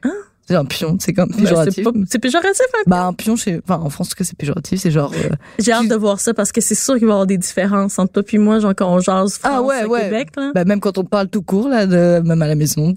Hein? 0.03 0.13
C'est 0.47 0.55
un 0.55 0.65
pion, 0.65 0.97
c'est 0.99 1.13
comme 1.13 1.29
Ben, 1.29 1.35
c'est 1.37 1.43
péjoratif. 1.43 1.87
C'est 2.09 2.19
péjoratif, 2.19 2.65
hein? 2.73 2.79
Bah, 2.87 3.05
un 3.05 3.13
pion, 3.13 3.35
chez... 3.35 3.61
enfin, 3.63 3.81
en 3.81 3.89
France, 3.89 4.07
en 4.07 4.09
tout 4.11 4.15
cas, 4.17 4.23
c'est 4.23 4.37
péjoratif. 4.37 4.79
C'est 4.81 4.91
genre. 4.91 5.11
euh, 5.13 5.29
J'ai 5.59 5.71
hâte 5.71 5.87
de 5.87 5.95
voir 5.95 6.19
ça 6.19 6.33
parce 6.33 6.51
que 6.51 6.61
c'est 6.61 6.75
sûr 6.75 6.95
qu'il 6.95 7.05
va 7.05 7.11
y 7.11 7.13
avoir 7.13 7.27
des 7.27 7.37
différences 7.37 7.99
entre 7.99 8.13
toi 8.13 8.23
puis 8.23 8.37
moi, 8.37 8.59
genre 8.59 8.73
quand 8.75 8.91
on 8.93 8.99
jase 8.99 9.37
France 9.37 9.51
Ah 9.55 9.61
ouais, 9.61 9.85
ouais. 9.85 10.03
Québec. 10.03 10.29
Là. 10.35 10.51
Bah, 10.55 10.65
même 10.65 10.79
quand 10.79 10.97
on 10.97 11.03
parle 11.03 11.27
tout 11.27 11.41
court, 11.43 11.69
là, 11.69 11.85
de... 11.85 12.21
même 12.25 12.41
à 12.41 12.47
la 12.47 12.55
maison, 12.55 12.93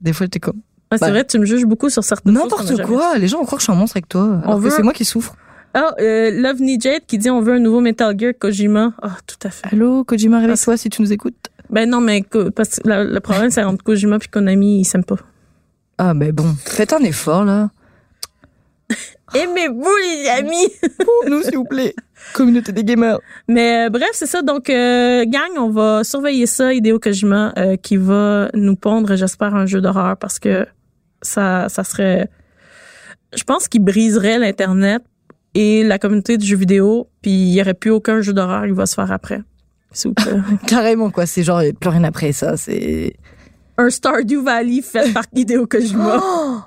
des 0.00 0.12
fois, 0.12 0.28
t'es 0.28 0.38
comme. 0.38 0.60
Ah, 0.90 0.96
c'est 0.98 1.04
bah. 1.06 1.10
vrai, 1.10 1.24
tu 1.26 1.38
me 1.38 1.44
juges 1.44 1.64
beaucoup 1.66 1.90
sur 1.90 2.02
certaines 2.04 2.32
choses. 2.34 2.42
N'importe 2.44 2.66
jamais 2.68 2.84
quoi. 2.84 3.18
Les 3.18 3.28
gens 3.28 3.38
vont 3.38 3.44
croire 3.44 3.58
que 3.58 3.62
je 3.62 3.64
suis 3.64 3.72
un 3.72 3.76
monstre 3.76 3.96
avec 3.96 4.08
toi. 4.08 4.40
Alors 4.42 4.56
On 4.56 4.58
que 4.58 4.64
veut- 4.64 4.70
c'est 4.70 4.82
moi 4.82 4.92
qui 4.92 5.04
souffre. 5.04 5.34
Ah, 5.74 5.94
euh, 6.00 6.30
Love 6.30 6.58
Jade 6.80 7.02
qui 7.06 7.18
dit 7.18 7.28
on 7.28 7.42
veut 7.42 7.52
un 7.54 7.58
nouveau 7.58 7.80
Metal 7.80 8.18
Gear 8.18 8.32
Kojima. 8.38 8.94
Ah, 9.02 9.16
tout 9.26 9.36
à 9.46 9.50
fait. 9.50 9.68
Allô, 9.70 10.02
Kojima, 10.04 10.38
réveille-toi 10.40 10.76
si 10.78 10.88
tu 10.88 11.02
nous 11.02 11.12
écoutes. 11.12 11.48
Ben 11.68 11.88
non, 11.88 12.00
mais 12.00 12.24
parce 12.56 12.78
que 12.80 12.88
la- 12.88 13.04
le 13.04 13.20
problème, 13.20 13.50
c'est 13.50 13.62
entre 13.62 13.84
Kojima 13.84 14.18
puis 14.18 14.28
Konami, 14.30 14.80
ils 14.80 14.84
s'aiment 14.86 15.04
pas. 15.04 15.16
Ah, 15.98 16.14
mais 16.14 16.32
bon. 16.32 16.54
Faites 16.64 16.94
un 16.94 17.00
effort, 17.00 17.44
là. 17.44 17.68
Aimez-vous, 19.34 19.86
les 20.02 20.28
amis! 20.30 20.68
Pour 20.98 21.28
nous, 21.30 21.42
s'il 21.42 21.56
vous 21.56 21.64
plaît. 21.64 21.94
Communauté 22.32 22.72
des 22.72 22.82
gamers. 22.84 23.18
Mais 23.46 23.86
euh, 23.86 23.90
bref, 23.90 24.08
c'est 24.14 24.26
ça. 24.26 24.40
Donc, 24.40 24.70
euh, 24.70 25.24
gang, 25.26 25.50
on 25.58 25.68
va 25.70 26.02
surveiller 26.02 26.46
ça, 26.46 26.72
Hideo 26.72 26.98
Kojima, 26.98 27.52
euh, 27.58 27.76
qui 27.76 27.96
va 27.98 28.48
nous 28.54 28.76
pondre, 28.76 29.14
j'espère, 29.16 29.54
un 29.54 29.66
jeu 29.66 29.82
d'horreur 29.82 30.16
parce 30.16 30.38
que 30.38 30.66
ça, 31.22 31.68
ça 31.68 31.84
serait... 31.84 32.28
Je 33.36 33.44
pense 33.44 33.68
qu'il 33.68 33.84
briserait 33.84 34.38
l'Internet 34.38 35.02
et 35.54 35.84
la 35.84 35.98
communauté 35.98 36.38
du 36.38 36.46
jeu 36.46 36.56
vidéo, 36.56 37.08
puis 37.20 37.30
il 37.30 37.54
y 37.54 37.60
aurait 37.60 37.74
plus 37.74 37.90
aucun 37.90 38.20
jeu 38.20 38.32
d'horreur 38.32 38.64
qui 38.64 38.72
va 38.72 38.86
se 38.86 38.94
faire 38.94 39.12
après. 39.12 39.40
S'il 39.92 40.10
vous 40.10 40.14
plaît. 40.14 40.40
Carrément, 40.66 41.10
quoi. 41.10 41.26
C'est 41.26 41.42
genre, 41.42 41.62
y 41.62 41.68
a 41.68 41.72
plus 41.72 41.90
rien 41.90 42.04
après 42.04 42.32
ça. 42.32 42.56
C'est. 42.56 43.14
un 43.76 43.90
Stardew 43.90 44.42
Valley 44.42 44.82
fait 44.82 45.12
par 45.12 45.24
Hideo 45.34 45.66
Kojima. 45.66 46.20
Oh 46.22 46.60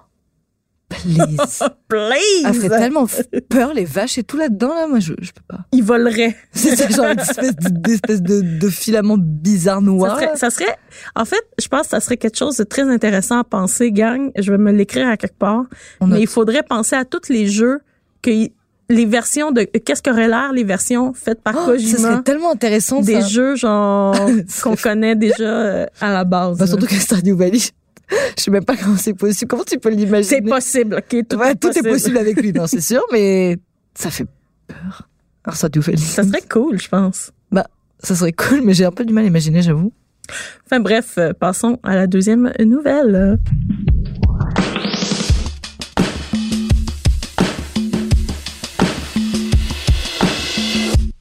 Please. 0.91 1.63
Please! 1.87 2.41
Ça 2.43 2.53
fait 2.53 2.69
tellement 2.69 3.07
peur, 3.49 3.73
les 3.73 3.85
vaches 3.85 4.17
et 4.17 4.23
tout 4.23 4.37
là-dedans, 4.37 4.73
là. 4.75 4.87
Moi, 4.87 4.99
je, 4.99 5.13
je 5.21 5.31
peux 5.31 5.41
pas. 5.47 5.59
Il 5.71 5.83
volerait. 5.83 6.35
C'est 6.53 6.91
genre 6.93 7.05
une 7.07 7.19
espèce 7.19 7.55
de, 7.55 7.69
d'espèce 7.69 8.21
de, 8.21 8.41
de 8.59 8.69
filament 8.69 9.17
bizarre 9.17 9.79
Ça 9.79 9.81
noir. 9.85 10.15
serait, 10.19 10.35
ça 10.35 10.49
serait, 10.49 10.77
en 11.15 11.25
fait, 11.25 11.43
je 11.61 11.67
pense 11.67 11.83
que 11.83 11.87
ça 11.89 11.99
serait 11.99 12.17
quelque 12.17 12.37
chose 12.37 12.57
de 12.57 12.63
très 12.63 12.83
intéressant 12.83 13.39
à 13.39 13.43
penser, 13.43 13.91
gang. 13.91 14.31
Je 14.37 14.51
vais 14.51 14.57
me 14.57 14.71
l'écrire 14.71 15.07
à 15.07 15.17
quelque 15.17 15.37
part. 15.37 15.63
On 15.99 16.07
mais 16.07 16.17
a- 16.17 16.19
il 16.19 16.27
faudrait 16.27 16.63
penser 16.63 16.95
à 16.95 17.05
tous 17.05 17.29
les 17.29 17.47
jeux 17.47 17.79
que 18.21 18.29
les 18.89 19.05
versions 19.05 19.51
de 19.53 19.61
qu'est-ce 19.63 20.01
qu'auraient 20.03 20.27
l'air 20.27 20.51
les 20.51 20.65
versions 20.65 21.13
faites 21.13 21.41
par 21.41 21.55
Oh, 21.55 21.59
ça 21.65 21.71
Kojima. 21.71 21.97
serait 21.97 22.21
tellement 22.23 22.51
intéressant, 22.51 22.99
des 23.01 23.21
ça. 23.21 23.27
jeux 23.27 23.55
genre 23.55 24.13
qu'on 24.63 24.75
connaît 24.75 25.15
déjà 25.15 25.43
euh, 25.45 25.85
à 26.01 26.11
la 26.11 26.23
base. 26.25 26.57
Bah, 26.57 26.67
surtout 26.67 26.87
qu'à 26.87 26.99
Stardew 26.99 27.33
Valley, 27.35 27.59
je 28.37 28.43
sais 28.43 28.51
même 28.51 28.65
pas 28.65 28.75
comment 28.77 28.97
c'est 28.97 29.13
possible. 29.13 29.49
Comment 29.49 29.63
tu 29.63 29.79
peux 29.79 29.89
l'imaginer? 29.89 30.23
C'est 30.23 30.41
possible, 30.41 30.95
ok? 30.95 31.27
Tout, 31.29 31.37
Ouais, 31.37 31.51
est, 31.51 31.55
tout 31.55 31.67
possible. 31.69 31.87
est 31.87 31.91
possible 31.91 32.17
avec 32.17 32.41
lui, 32.41 32.51
non, 32.53 32.67
c'est 32.67 32.81
sûr, 32.81 33.01
mais 33.11 33.57
ça 33.95 34.09
fait 34.11 34.25
peur. 34.67 35.07
Alors, 35.43 35.55
Stardew 35.55 35.79
Valley. 35.81 35.97
Ça 35.97 36.23
serait 36.23 36.41
cool, 36.49 36.79
je 36.79 36.87
pense. 36.89 37.31
Ça 38.03 38.15
serait 38.15 38.31
cool, 38.31 38.61
mais 38.63 38.73
j'ai 38.73 38.85
un 38.85 38.91
peu 38.91 39.05
du 39.05 39.13
mal 39.13 39.25
à 39.25 39.27
imaginer, 39.27 39.61
j'avoue. 39.61 39.93
Enfin 40.65 40.79
bref, 40.79 41.19
passons 41.39 41.77
à 41.83 41.93
la 41.95 42.07
deuxième 42.07 42.51
nouvelle. 42.59 43.37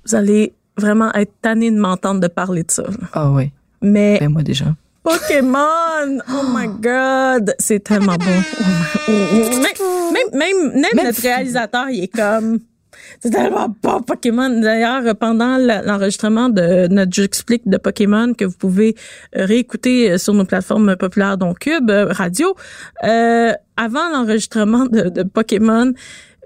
Vous 0.06 0.14
allez 0.14 0.52
vraiment 0.76 1.12
être 1.14 1.32
tanné 1.42 1.70
de 1.70 1.78
m'entendre 1.78 2.20
de 2.20 2.26
parler 2.28 2.62
de 2.64 2.70
ça. 2.70 2.85
Ah 3.12 3.30
ouais, 3.30 3.52
Mais 3.82 4.18
ben 4.20 4.30
moi 4.30 4.42
déjà. 4.42 4.75
Pokémon, 5.02 6.21
oh 6.28 6.42
my 6.54 6.69
god, 6.80 7.54
c'est 7.59 7.83
tellement 7.83 8.16
bon. 8.16 8.26
même, 9.09 9.61
même, 9.62 10.30
même, 10.33 10.73
même 10.73 10.90
Même 10.95 11.07
notre 11.07 11.23
réalisateur, 11.23 11.88
il 11.88 12.04
est 12.04 12.09
comme, 12.09 12.61
c'est 13.21 13.30
tellement 13.30 13.75
bon 13.83 14.02
Pokémon. 14.02 14.61
D'ailleurs, 14.61 15.14
pendant 15.16 15.59
l'enregistrement 15.59 16.49
de 16.49 16.87
notre 16.88 17.12
jeu 17.12 17.25
explique 17.25 17.69
de 17.69 17.76
Pokémon 17.76 18.35
que 18.35 18.45
vous 18.45 18.57
pouvez 18.57 18.95
euh, 19.37 19.45
réécouter 19.45 20.12
euh, 20.12 20.19
sur 20.19 20.35
nos 20.35 20.45
plateformes 20.45 20.97
populaires, 20.97 21.37
dont 21.38 21.54
Cube 21.54 21.90
euh, 21.90 22.07
Radio, 22.11 22.54
euh, 23.04 23.52
avant 23.76 24.09
l'enregistrement 24.11 24.87
de, 24.87 25.09
de 25.09 25.23
Pokémon, 25.23 25.92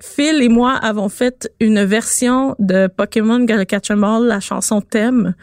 Phil 0.00 0.42
et 0.42 0.48
moi 0.48 0.72
avons 0.72 1.08
fait 1.08 1.48
une 1.60 1.84
version 1.84 2.56
de 2.58 2.88
Pokémon 2.88 3.46
Catch-Em-All, 3.46 4.24
la 4.24 4.40
chanson 4.40 4.80
thème. 4.80 5.34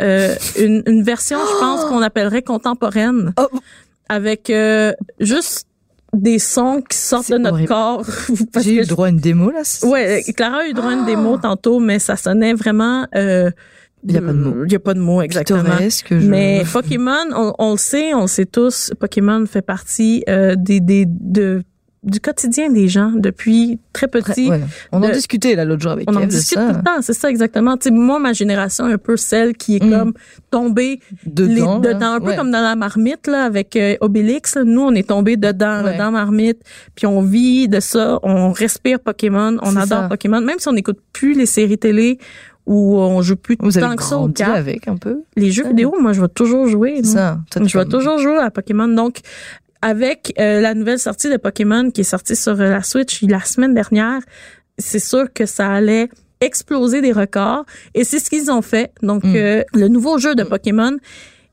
Euh, 0.00 0.34
une, 0.58 0.82
une 0.86 1.02
version, 1.02 1.38
je 1.38 1.58
pense, 1.60 1.84
qu'on 1.84 2.02
appellerait 2.02 2.42
contemporaine, 2.42 3.32
Oh. 3.38 3.46
avec 4.08 4.50
euh, 4.50 4.92
juste 5.18 5.66
des 6.12 6.38
sons 6.40 6.82
qui 6.88 6.96
sortent 6.98 7.30
de 7.30 7.38
notre 7.38 7.54
horrible. 7.54 7.68
corps. 7.68 8.04
J'ai 8.60 8.72
eu 8.72 8.76
que 8.76 8.80
le 8.82 8.86
droit 8.86 9.06
à 9.06 9.10
une 9.10 9.18
démo, 9.20 9.50
là. 9.50 9.62
Ouais, 9.84 10.24
Clara 10.36 10.58
a 10.62 10.66
eu 10.66 10.72
droit 10.72 10.90
à 10.90 10.94
une 10.94 11.04
démo 11.06 11.36
tantôt, 11.38 11.78
mais 11.78 11.98
ça 12.00 12.16
sonnait 12.16 12.54
vraiment. 12.54 13.06
Euh, 13.14 13.50
Il 14.04 14.12
y 14.14 14.16
a 14.16 14.20
pas 14.20 14.32
de 14.32 14.38
mots. 14.38 14.64
Il 14.64 14.72
y 14.72 14.76
a 14.76 14.80
pas 14.80 14.94
de 14.94 14.98
mots 15.00 15.22
exactement. 15.22 15.62
Je- 15.78 16.14
Mais 16.14 16.64
Pokémon, 16.72 17.26
on, 17.36 17.52
on 17.58 17.72
le 17.72 17.76
sait, 17.78 18.12
on 18.14 18.22
le 18.22 18.26
sait 18.26 18.46
tous, 18.46 18.92
Pokémon 18.98 19.44
fait 19.46 19.62
partie 19.62 20.24
euh, 20.28 20.56
des, 20.58 20.80
des 20.80 21.04
de 21.06 21.62
du 22.02 22.18
quotidien 22.18 22.70
des 22.70 22.88
gens 22.88 23.12
depuis 23.14 23.78
très 23.92 24.08
petit. 24.08 24.48
Ouais. 24.48 24.60
On 24.90 25.02
en 25.02 25.08
de- 25.08 25.12
discutait, 25.12 25.54
là, 25.54 25.66
l'autre 25.66 25.82
jour 25.82 25.92
avec 25.92 26.08
On 26.10 26.14
en 26.14 26.20
Kev 26.20 26.26
de 26.26 26.30
discute 26.30 26.58
tout 26.58 26.66
le 26.78 26.82
temps, 26.82 27.02
c'est 27.02 27.12
ça 27.12 27.28
exactement. 27.28 27.76
Tu 27.76 27.88
sais, 27.88 27.90
moi, 27.90 28.18
ma 28.18 28.32
génération 28.32 28.88
est 28.88 28.94
un 28.94 28.98
peu 28.98 29.18
celle 29.18 29.54
qui 29.54 29.76
est 29.76 29.84
Mm. 29.84 29.90
comme 29.90 30.12
tombée 30.50 31.00
Dedans. 31.26 31.52
les- 31.52 31.60
là. 31.88 31.94
dedans, 31.94 32.12
un 32.14 32.20
peu 32.20 32.28
Ouais. 32.28 32.36
comme 32.36 32.50
dans 32.50 32.62
la 32.62 32.74
marmite 32.74 33.26
là, 33.26 33.44
avec 33.44 33.76
euh, 33.76 33.96
Obélix. 34.00 34.54
là. 34.54 34.64
Nous, 34.64 34.80
on 34.80 34.92
est 34.94 35.08
tombé 35.08 35.36
dedans, 35.36 35.82
là, 35.82 35.90
Ouais. 35.90 35.98
dans 35.98 36.10
marmite, 36.10 36.62
puis 36.94 37.06
on 37.06 37.20
vit 37.20 37.68
de 37.68 37.80
ça, 37.80 38.18
on 38.22 38.50
respire 38.50 39.00
Pokémon, 39.00 39.58
on 39.60 39.76
adore 39.76 39.86
ça. 40.02 40.08
Pokémon, 40.08 40.40
même 40.40 40.58
si 40.58 40.68
on 40.68 40.72
n'écoute 40.72 40.98
plus 41.12 41.34
les 41.34 41.44
séries 41.46 41.76
télé 41.78 42.18
ou 42.66 42.96
on 42.96 43.20
joue 43.20 43.36
plus 43.36 43.56
Vous 43.60 43.72
tant 43.72 43.94
que 43.96 44.02
ça 44.02 44.16
au 44.16 44.28
cap. 44.28 44.56
avec 44.56 44.88
un 44.88 44.96
peu. 44.96 45.18
Les 45.36 45.50
jeux 45.50 45.66
vidéo, 45.66 45.94
moi, 46.00 46.12
je 46.14 46.20
vais 46.22 46.28
toujours 46.28 46.66
jouer. 46.66 47.02
Ça. 47.04 47.38
Je 47.54 47.76
vais 47.78 47.84
toujours 47.84 48.18
jouer 48.18 48.38
à 48.38 48.50
Pokémon. 48.50 48.88
Donc, 48.88 49.18
avec 49.82 50.34
euh, 50.38 50.60
la 50.60 50.74
nouvelle 50.74 50.98
sortie 50.98 51.30
de 51.30 51.36
Pokémon 51.36 51.90
qui 51.90 52.02
est 52.02 52.04
sortie 52.04 52.36
sur 52.36 52.52
euh, 52.60 52.70
la 52.70 52.82
Switch 52.82 53.22
la 53.22 53.40
semaine 53.40 53.74
dernière, 53.74 54.20
c'est 54.78 54.98
sûr 54.98 55.32
que 55.32 55.46
ça 55.46 55.70
allait 55.72 56.08
exploser 56.40 57.00
des 57.00 57.12
records. 57.12 57.64
Et 57.94 58.04
c'est 58.04 58.18
ce 58.18 58.30
qu'ils 58.30 58.50
ont 58.50 58.62
fait. 58.62 58.92
Donc, 59.02 59.24
Mm. 59.24 59.36
euh, 59.36 59.62
le 59.74 59.88
nouveau 59.88 60.18
jeu 60.18 60.34
de 60.34 60.42
Pokémon 60.42 60.96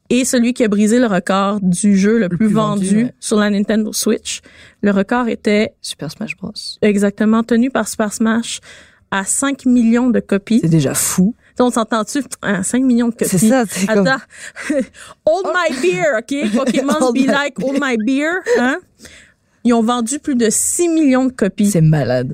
est 0.10 0.24
celui 0.24 0.53
qui 0.53 0.63
a 0.63 0.69
brisé 0.69 1.00
le 1.00 1.07
record 1.07 1.60
du 1.62 1.98
jeu 1.98 2.17
le, 2.17 2.29
plus, 2.29 2.38
plus 2.38 2.48
vendu, 2.48 2.86
vendu, 2.86 3.03
ouais. 3.05 3.13
sur 3.19 3.38
la 3.38 3.50
Nintendo 3.50 3.91
Switch. 3.91 4.39
Le 4.81 4.91
record 4.91 5.27
était 5.27 5.74
Super 5.81 6.10
Smash 6.12 6.38
Bros. 6.38 6.53
exactement 6.81 7.43
tenu 7.43 7.69
par 7.69 7.88
Super 7.89 8.13
Smash 8.13 8.62
à 9.12 9.25
5 9.25 9.65
millions 9.65 10.10
de 10.10 10.19
copies. 10.22 10.60
C'est 10.62 10.69
déjà 10.69 10.93
fou. 10.93 11.36
On 11.59 11.71
s'entend-tu? 11.71 12.23
Ah, 12.41 12.61
5 12.63 12.83
millions 12.83 13.07
de 13.09 13.13
copies. 13.15 13.29
C'est 13.29 13.49
ça, 13.49 13.63
c'est 13.69 13.87
comme... 13.87 14.07
Attends. 14.07 14.21
Hold 15.25 15.47
my 15.47 15.75
beer, 15.81 16.17
OK? 16.19 16.51
Pokémon 16.55 17.11
be 17.13 17.25
like 17.27 17.57
hold 17.59 17.79
my 17.81 17.97
beer. 17.97 18.31
Hein? 18.59 18.77
Ils 19.63 19.73
ont 19.73 19.81
vendu 19.81 20.19
plus 20.19 20.35
de 20.35 20.49
6 20.49 20.87
millions 20.89 21.25
de 21.25 21.31
copies. 21.31 21.71
C'est 21.71 21.81
malade. 21.81 22.33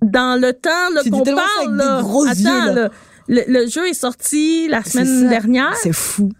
Dans 0.00 0.40
le 0.40 0.52
temps 0.52 0.70
là, 0.94 1.02
qu'on 1.08 1.22
parle, 1.22 1.76
là, 1.76 1.98
attends, 1.98 2.24
yeux, 2.32 2.44
là. 2.44 2.72
là, 2.74 2.88
le, 3.28 3.42
le 3.46 3.68
jeu 3.68 3.86
est 3.86 3.94
sorti 3.94 4.66
la 4.68 4.82
semaine 4.82 5.28
dernière. 5.28 5.76
C'est 5.76 5.92
fou. 5.92 6.32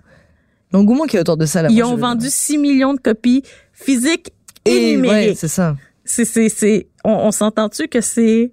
L'engouement 0.73 1.05
qui 1.05 1.17
est 1.17 1.21
autour 1.21 1.37
de 1.37 1.47
ça, 1.47 1.63
là. 1.63 1.69
Ils 1.71 1.85
ont 1.85 1.97
vendu 1.97 2.27
6 2.29 2.59
millions 2.59 2.95
de 2.95 3.01
copies 3.01 3.43
physiques 3.73 4.33
et, 4.65 4.71
Et 4.71 4.97
ouais, 4.97 4.97
numériques. 4.97 5.39
c'est 5.39 5.47
ça. 5.49 5.77
c'est, 6.05 6.25
c'est, 6.25 6.49
c'est, 6.49 6.89
on, 7.05 7.13
on 7.13 7.31
s'entend-tu 7.31 7.87
que 7.89 8.01
c'est, 8.01 8.51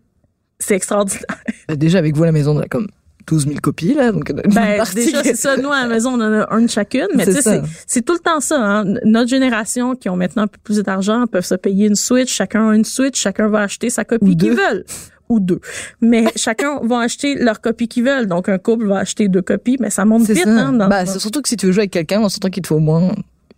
c'est 0.59 0.75
extraordinaire? 0.75 1.23
Bah, 1.67 1.75
Déjà, 1.75 1.97
avec 1.99 2.15
vous 2.15 2.23
à 2.23 2.25
la 2.27 2.31
maison, 2.31 2.55
on 2.55 2.59
a 2.59 2.67
comme 2.67 2.87
12 3.29 3.45
000 3.45 3.57
copies, 3.61 3.93
là. 3.93 4.11
Donc, 4.11 4.31
Ben, 4.33 4.83
déjà, 4.95 5.23
c'est 5.23 5.35
ça. 5.35 5.55
Nous, 5.57 5.71
à 5.71 5.81
la 5.83 5.87
maison, 5.87 6.11
on 6.11 6.21
en 6.21 6.41
a 6.41 6.57
une 6.57 6.67
chacune. 6.67 7.07
Mais 7.15 7.25
C'est 7.25 7.35
tu 7.35 7.41
sais, 7.43 7.61
c'est- 7.87 8.01
tout 8.01 8.13
le 8.13 8.19
temps 8.19 8.39
ça. 8.39 8.57
Hein. 8.59 8.95
Notre 9.05 9.29
génération 9.29 9.95
qui 9.95 10.09
ont 10.09 10.15
maintenant 10.15 10.43
un 10.43 10.47
peu 10.47 10.57
plus 10.63 10.79
d'argent 10.79 11.25
peuvent 11.27 11.45
se 11.45 11.55
payer 11.55 11.87
une 11.87 11.95
Switch. 11.95 12.33
Chacun 12.33 12.69
a 12.69 12.75
une 12.75 12.85
Switch. 12.85 13.19
Chacun 13.19 13.47
va 13.47 13.61
acheter 13.61 13.89
sa 13.89 14.03
copie 14.03 14.35
qu'ils 14.35 14.51
veulent. 14.53 14.83
Ou 15.29 15.39
deux. 15.39 15.59
Mais 16.01 16.25
chacun 16.35 16.79
va 16.81 17.01
acheter 17.01 17.35
leur 17.35 17.61
copie 17.61 17.87
qu'ils 17.87 18.03
veulent. 18.03 18.25
Donc, 18.25 18.49
un 18.49 18.57
couple 18.57 18.87
va 18.87 18.97
acheter 18.99 19.27
deux 19.27 19.43
copies. 19.43 19.77
Mais 19.79 19.91
ça 19.91 20.03
monte 20.05 20.23
vite. 20.27 20.43
ça. 20.43 20.49
Hein, 20.49 20.73
dans- 20.73 20.87
bah, 20.87 21.03
dans- 21.05 21.11
c'est 21.11 21.19
surtout 21.19 21.41
que 21.43 21.49
si 21.49 21.55
tu 21.55 21.67
veux 21.67 21.71
jouer 21.71 21.81
avec 21.81 21.91
quelqu'un, 21.91 22.19
on 22.21 22.29
s'entend 22.29 22.49
qu'il 22.49 22.63
te 22.63 22.67
faut 22.67 22.75
au 22.77 22.79
moins 22.79 23.11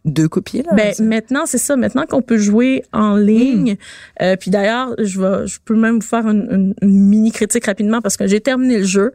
deux 0.03 0.27
copies, 0.27 0.63
là. 0.63 0.73
Ben, 0.75 0.93
maintenant, 0.99 1.43
c'est 1.45 1.59
ça. 1.59 1.75
Maintenant 1.77 2.05
qu'on 2.09 2.23
peut 2.23 2.37
jouer 2.37 2.83
en 2.91 3.15
ligne. 3.15 3.77
euh, 4.21 4.35
puis 4.35 4.49
d'ailleurs, 4.51 4.95
je 4.97 5.21
vais, 5.21 5.45
je 5.47 5.59
peux 5.63 5.75
même 5.75 5.95
vous 5.99 6.01
faire 6.05 6.27
une, 6.27 6.47
une- 6.51 6.73
une 6.81 6.99
mini 7.07 7.31
critique 7.31 7.67
rapidement 7.67 8.01
parce 8.01 8.17
que 8.17 8.25
j'ai 8.27 8.41
terminé 8.41 8.79
le 8.79 8.83
jeu 8.83 9.11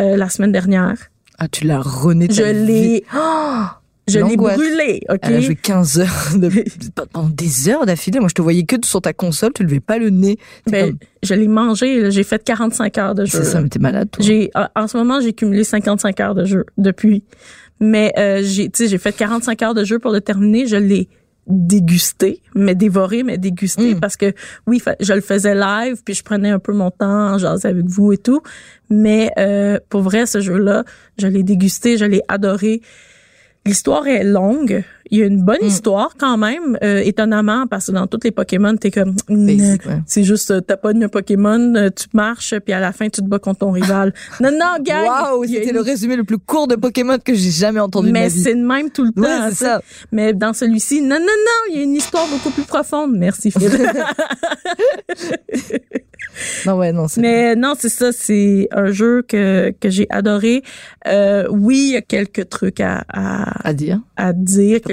euh, 0.00 0.16
la 0.16 0.28
semaine 0.28 0.52
dernière. 0.52 0.96
Ah, 1.38 1.48
tu 1.48 1.66
l'as 1.66 1.80
rené 1.80 2.28
ta 2.28 2.34
Je 2.34 2.42
l'ai, 2.42 3.04
je 4.06 4.18
l'ai 4.20 4.36
brûlé. 4.36 5.00
Ok? 5.08 5.18
Elle 5.22 5.34
a 5.34 5.40
joué 5.40 5.56
15 5.56 5.98
heures, 6.00 6.28
de, 6.36 6.48
pendant 7.12 7.28
des 7.28 7.68
heures 7.68 7.86
d'affilée. 7.86 8.20
Moi, 8.20 8.28
je 8.28 8.34
te 8.34 8.42
voyais 8.42 8.64
que 8.64 8.76
sur 8.84 9.00
ta 9.00 9.12
console, 9.12 9.52
tu 9.54 9.62
levais 9.62 9.80
pas 9.80 9.98
le 9.98 10.10
nez. 10.10 10.36
Ben, 10.70 10.90
comme- 10.90 10.98
je 11.22 11.34
l'ai 11.34 11.48
mangé. 11.48 12.10
J'ai 12.10 12.22
fait 12.22 12.42
45 12.44 12.98
heures 12.98 13.14
de 13.14 13.24
jeu. 13.24 13.38
C'est 13.38 13.44
ça, 13.50 13.60
mais 13.60 13.68
t'es 13.68 13.78
malade, 13.78 14.10
toi. 14.10 14.24
J'ai, 14.24 14.50
en- 14.76 14.86
ce 14.86 14.96
moment, 14.96 15.20
j'ai 15.20 15.32
cumulé 15.32 15.64
55 15.64 16.20
heures 16.20 16.34
de 16.34 16.44
jeu 16.44 16.64
depuis. 16.78 17.24
Mais 17.80 18.12
euh, 18.18 18.40
j'ai, 18.44 18.70
tu 18.70 18.84
sais, 18.84 18.88
j'ai 18.88 18.98
fait 18.98 19.12
45 19.16 19.62
heures 19.62 19.74
de 19.74 19.84
jeu 19.84 19.98
pour 19.98 20.12
le 20.12 20.20
terminer. 20.20 20.66
Je 20.66 20.76
l'ai 20.76 21.08
déguster, 21.46 22.40
mais 22.54 22.74
dévorer, 22.74 23.22
mais 23.22 23.38
déguster 23.38 23.94
Mm. 23.94 24.00
parce 24.00 24.16
que 24.16 24.32
oui, 24.66 24.82
je 25.00 25.12
le 25.12 25.20
faisais 25.20 25.54
live, 25.54 26.02
puis 26.04 26.14
je 26.14 26.22
prenais 26.22 26.50
un 26.50 26.58
peu 26.58 26.72
mon 26.72 26.90
temps, 26.90 27.36
jasais 27.38 27.68
avec 27.68 27.86
vous 27.86 28.12
et 28.12 28.18
tout. 28.18 28.42
Mais 28.90 29.30
euh, 29.38 29.78
pour 29.88 30.02
vrai, 30.02 30.26
ce 30.26 30.40
jeu-là, 30.40 30.84
je 31.18 31.26
l'ai 31.26 31.42
dégusté, 31.42 31.96
je 31.98 32.04
l'ai 32.04 32.22
adoré. 32.28 32.80
L'histoire 33.66 34.06
est 34.06 34.24
longue. 34.24 34.84
Il 35.10 35.18
y 35.18 35.22
a 35.22 35.26
une 35.26 35.42
bonne 35.42 35.58
Mm. 35.62 35.66
histoire 35.66 36.14
quand 36.18 36.36
même, 36.38 36.78
euh, 36.82 37.00
étonnamment, 37.04 37.66
parce 37.66 37.86
que 37.86 37.92
dans 37.92 38.06
toutes 38.06 38.24
les 38.24 38.30
Pokémon, 38.30 38.76
t'es 38.76 38.90
comme... 38.90 39.14
Ouais. 39.28 39.56
C'est 40.06 40.24
juste, 40.24 40.50
euh, 40.50 40.60
t'as 40.60 40.76
pas 40.76 40.92
de 40.92 41.06
Pokémon, 41.06 41.74
euh, 41.76 41.90
tu 41.94 42.06
marches, 42.14 42.54
puis 42.64 42.72
à 42.72 42.80
la 42.80 42.92
fin, 42.92 43.08
tu 43.08 43.20
te 43.20 43.26
bats 43.26 43.38
contre 43.38 43.60
ton 43.60 43.70
rival. 43.70 44.12
Non, 44.40 44.50
non, 44.50 44.82
gang! 44.82 45.06
A 45.08 45.30
c'était 45.46 45.68
une- 45.68 45.74
le 45.74 45.80
résumé 45.80 46.16
le 46.16 46.24
plus 46.24 46.38
court 46.38 46.66
de 46.68 46.76
Pokémon 46.76 47.18
que 47.22 47.34
j'ai 47.34 47.50
jamais 47.50 47.80
entendu 47.80 48.10
Mais 48.12 48.30
c'est 48.30 48.54
le 48.54 48.64
même 48.66 48.90
tout 48.90 49.04
le 49.04 49.12
temps. 49.12 49.22
Ouais, 49.22 49.50
c'est 49.50 49.64
ça. 49.64 49.82
Mais 50.12 50.32
dans 50.32 50.52
celui-ci, 50.52 51.00
non, 51.02 51.16
non, 51.18 51.20
non, 51.20 51.70
il 51.70 51.76
y 51.76 51.80
a 51.80 51.82
une 51.82 51.94
histoire 51.94 52.26
beaucoup 52.28 52.50
plus 52.50 52.64
profonde. 52.64 53.12
Merci, 53.16 53.50
Phil. 53.50 53.70
Non, 56.66 56.78
ouais, 56.78 56.92
non. 56.92 57.06
Mais 57.18 57.54
non, 57.54 57.74
c'est 57.78 57.88
ça, 57.88 58.10
c'est 58.10 58.66
un 58.72 58.90
jeu 58.90 59.22
que, 59.22 59.72
que 59.78 59.88
j'ai 59.88 60.06
adoré. 60.10 60.62
Euh, 61.06 61.46
oui, 61.50 61.76
il 61.88 61.92
y 61.92 61.96
a 61.96 62.02
quelques 62.02 62.48
trucs 62.48 62.80
à, 62.80 63.04
à, 63.08 63.68
À 63.68 63.72
dire. 63.72 64.00
à 64.16 64.32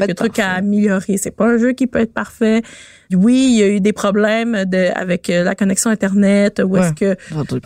quelques 0.07 0.17
trucs 0.17 0.39
à 0.39 0.51
améliorer. 0.53 1.17
C'est 1.17 1.31
pas 1.31 1.47
un 1.47 1.57
jeu 1.57 1.71
qui 1.73 1.87
peut 1.87 1.99
être 1.99 2.13
parfait. 2.13 2.61
Oui, 3.13 3.49
il 3.53 3.59
y 3.59 3.63
a 3.63 3.67
eu 3.67 3.79
des 3.81 3.93
problèmes 3.93 4.65
de, 4.65 4.91
avec 4.95 5.29
euh, 5.29 5.43
la 5.43 5.55
connexion 5.55 5.89
Internet, 5.89 6.61
où 6.65 6.77
est-ce 6.77 6.93
que 6.93 7.15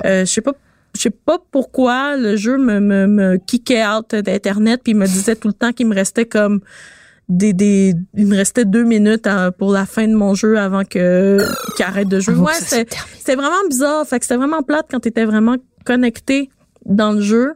euh, 0.05 0.25
je 0.25 0.25
sais 0.25 0.41
pas 0.41 0.53
je 0.95 1.01
sais 1.01 1.09
pas 1.09 1.37
pourquoi 1.51 2.15
le 2.15 2.37
jeu 2.37 2.57
me, 2.57 2.79
me, 2.79 3.05
me 3.05 3.35
kickait 3.37 3.85
out 3.85 4.15
d'internet 4.15 4.79
puis 4.81 4.93
me 4.93 5.05
disait 5.05 5.35
tout 5.35 5.49
le 5.49 5.53
temps 5.53 5.73
qu'il 5.73 5.87
me 5.87 5.93
restait 5.93 6.23
comme 6.25 6.61
des, 7.27 7.51
des 7.51 7.93
il 8.15 8.27
me 8.27 8.37
restait 8.37 8.63
deux 8.63 8.85
minutes 8.85 9.27
à- 9.27 9.51
pour 9.51 9.73
la 9.73 9.85
fin 9.85 10.07
de 10.07 10.13
mon 10.13 10.35
jeu 10.35 10.57
avant 10.57 10.83
que 10.85 11.39
qu'il 11.75 11.83
arrête 11.85 12.07
de 12.07 12.21
jouer. 12.21 12.35
Avant 12.35 12.45
Ouais, 12.45 12.53
c'était 12.53 13.35
vraiment 13.35 13.67
bizarre. 13.69 14.05
Fait 14.07 14.19
que 14.19 14.25
c'était 14.25 14.37
vraiment 14.37 14.63
plate 14.63 14.85
quand 14.89 15.01
t'étais 15.01 15.25
vraiment 15.25 15.57
connecté 15.85 16.49
dans 16.85 17.11
le 17.11 17.19
jeu 17.21 17.53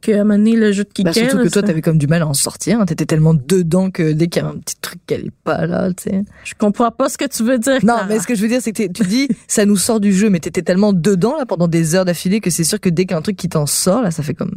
que 0.00 0.12
à 0.12 0.16
un 0.20 0.24
moment 0.24 0.38
donné, 0.38 0.56
le 0.56 0.72
jeu 0.72 0.84
de 0.84 0.88
Bah, 1.02 1.10
kickait. 1.12 1.28
surtout 1.30 1.44
que 1.44 1.52
toi, 1.52 1.60
ça- 1.62 1.66
t'avais 1.66 1.82
comme 1.82 1.98
du 1.98 2.06
mal 2.06 2.22
à 2.22 2.26
en 2.26 2.34
sortir. 2.34 2.80
hein. 2.80 2.86
T'étais 2.86 3.06
tellement 3.06 3.34
dedans 3.34 3.90
que 3.90 4.12
dès 4.12 4.26
qu'il 4.28 4.42
y 4.42 4.44
avait 4.46 4.54
un 4.56 4.58
petit 4.58 4.76
truc 4.80 5.00
qui 5.06 5.14
allait 5.14 5.30
pas 5.44 5.66
là, 5.66 5.88
tu 5.92 6.04
sais. 6.10 6.22
je 6.44 6.54
comprends 6.58 6.90
pas 6.90 7.08
ce 7.08 7.18
que 7.18 7.26
tu 7.26 7.42
veux 7.42 7.58
dire. 7.58 7.74
Non, 7.74 7.94
Clara. 7.94 8.06
mais 8.06 8.18
ce 8.18 8.26
que 8.26 8.34
je 8.34 8.42
veux 8.42 8.48
dire, 8.48 8.60
c'est 8.62 8.72
que 8.72 8.78
t'es- 8.78 8.88
tu 8.92 9.02
dis, 9.04 9.28
ça 9.48 9.64
nous 9.66 9.76
sort 9.76 10.00
du 10.00 10.12
jeu, 10.12 10.30
mais 10.30 10.40
t'étais 10.40 10.62
tellement 10.62 10.92
dedans 10.92 11.36
là 11.38 11.46
pendant 11.46 11.68
des 11.68 11.94
heures 11.94 12.04
d'affilée 12.04 12.40
que 12.40 12.50
c'est 12.50 12.64
sûr 12.64 12.80
que 12.80 12.88
dès 12.88 13.04
qu'il 13.04 13.12
y 13.12 13.14
a 13.14 13.18
un 13.18 13.22
truc 13.22 13.36
qui 13.36 13.48
t'en 13.48 13.66
sort, 13.66 14.02
là, 14.02 14.10
ça 14.10 14.22
fait 14.22 14.34
comme, 14.34 14.54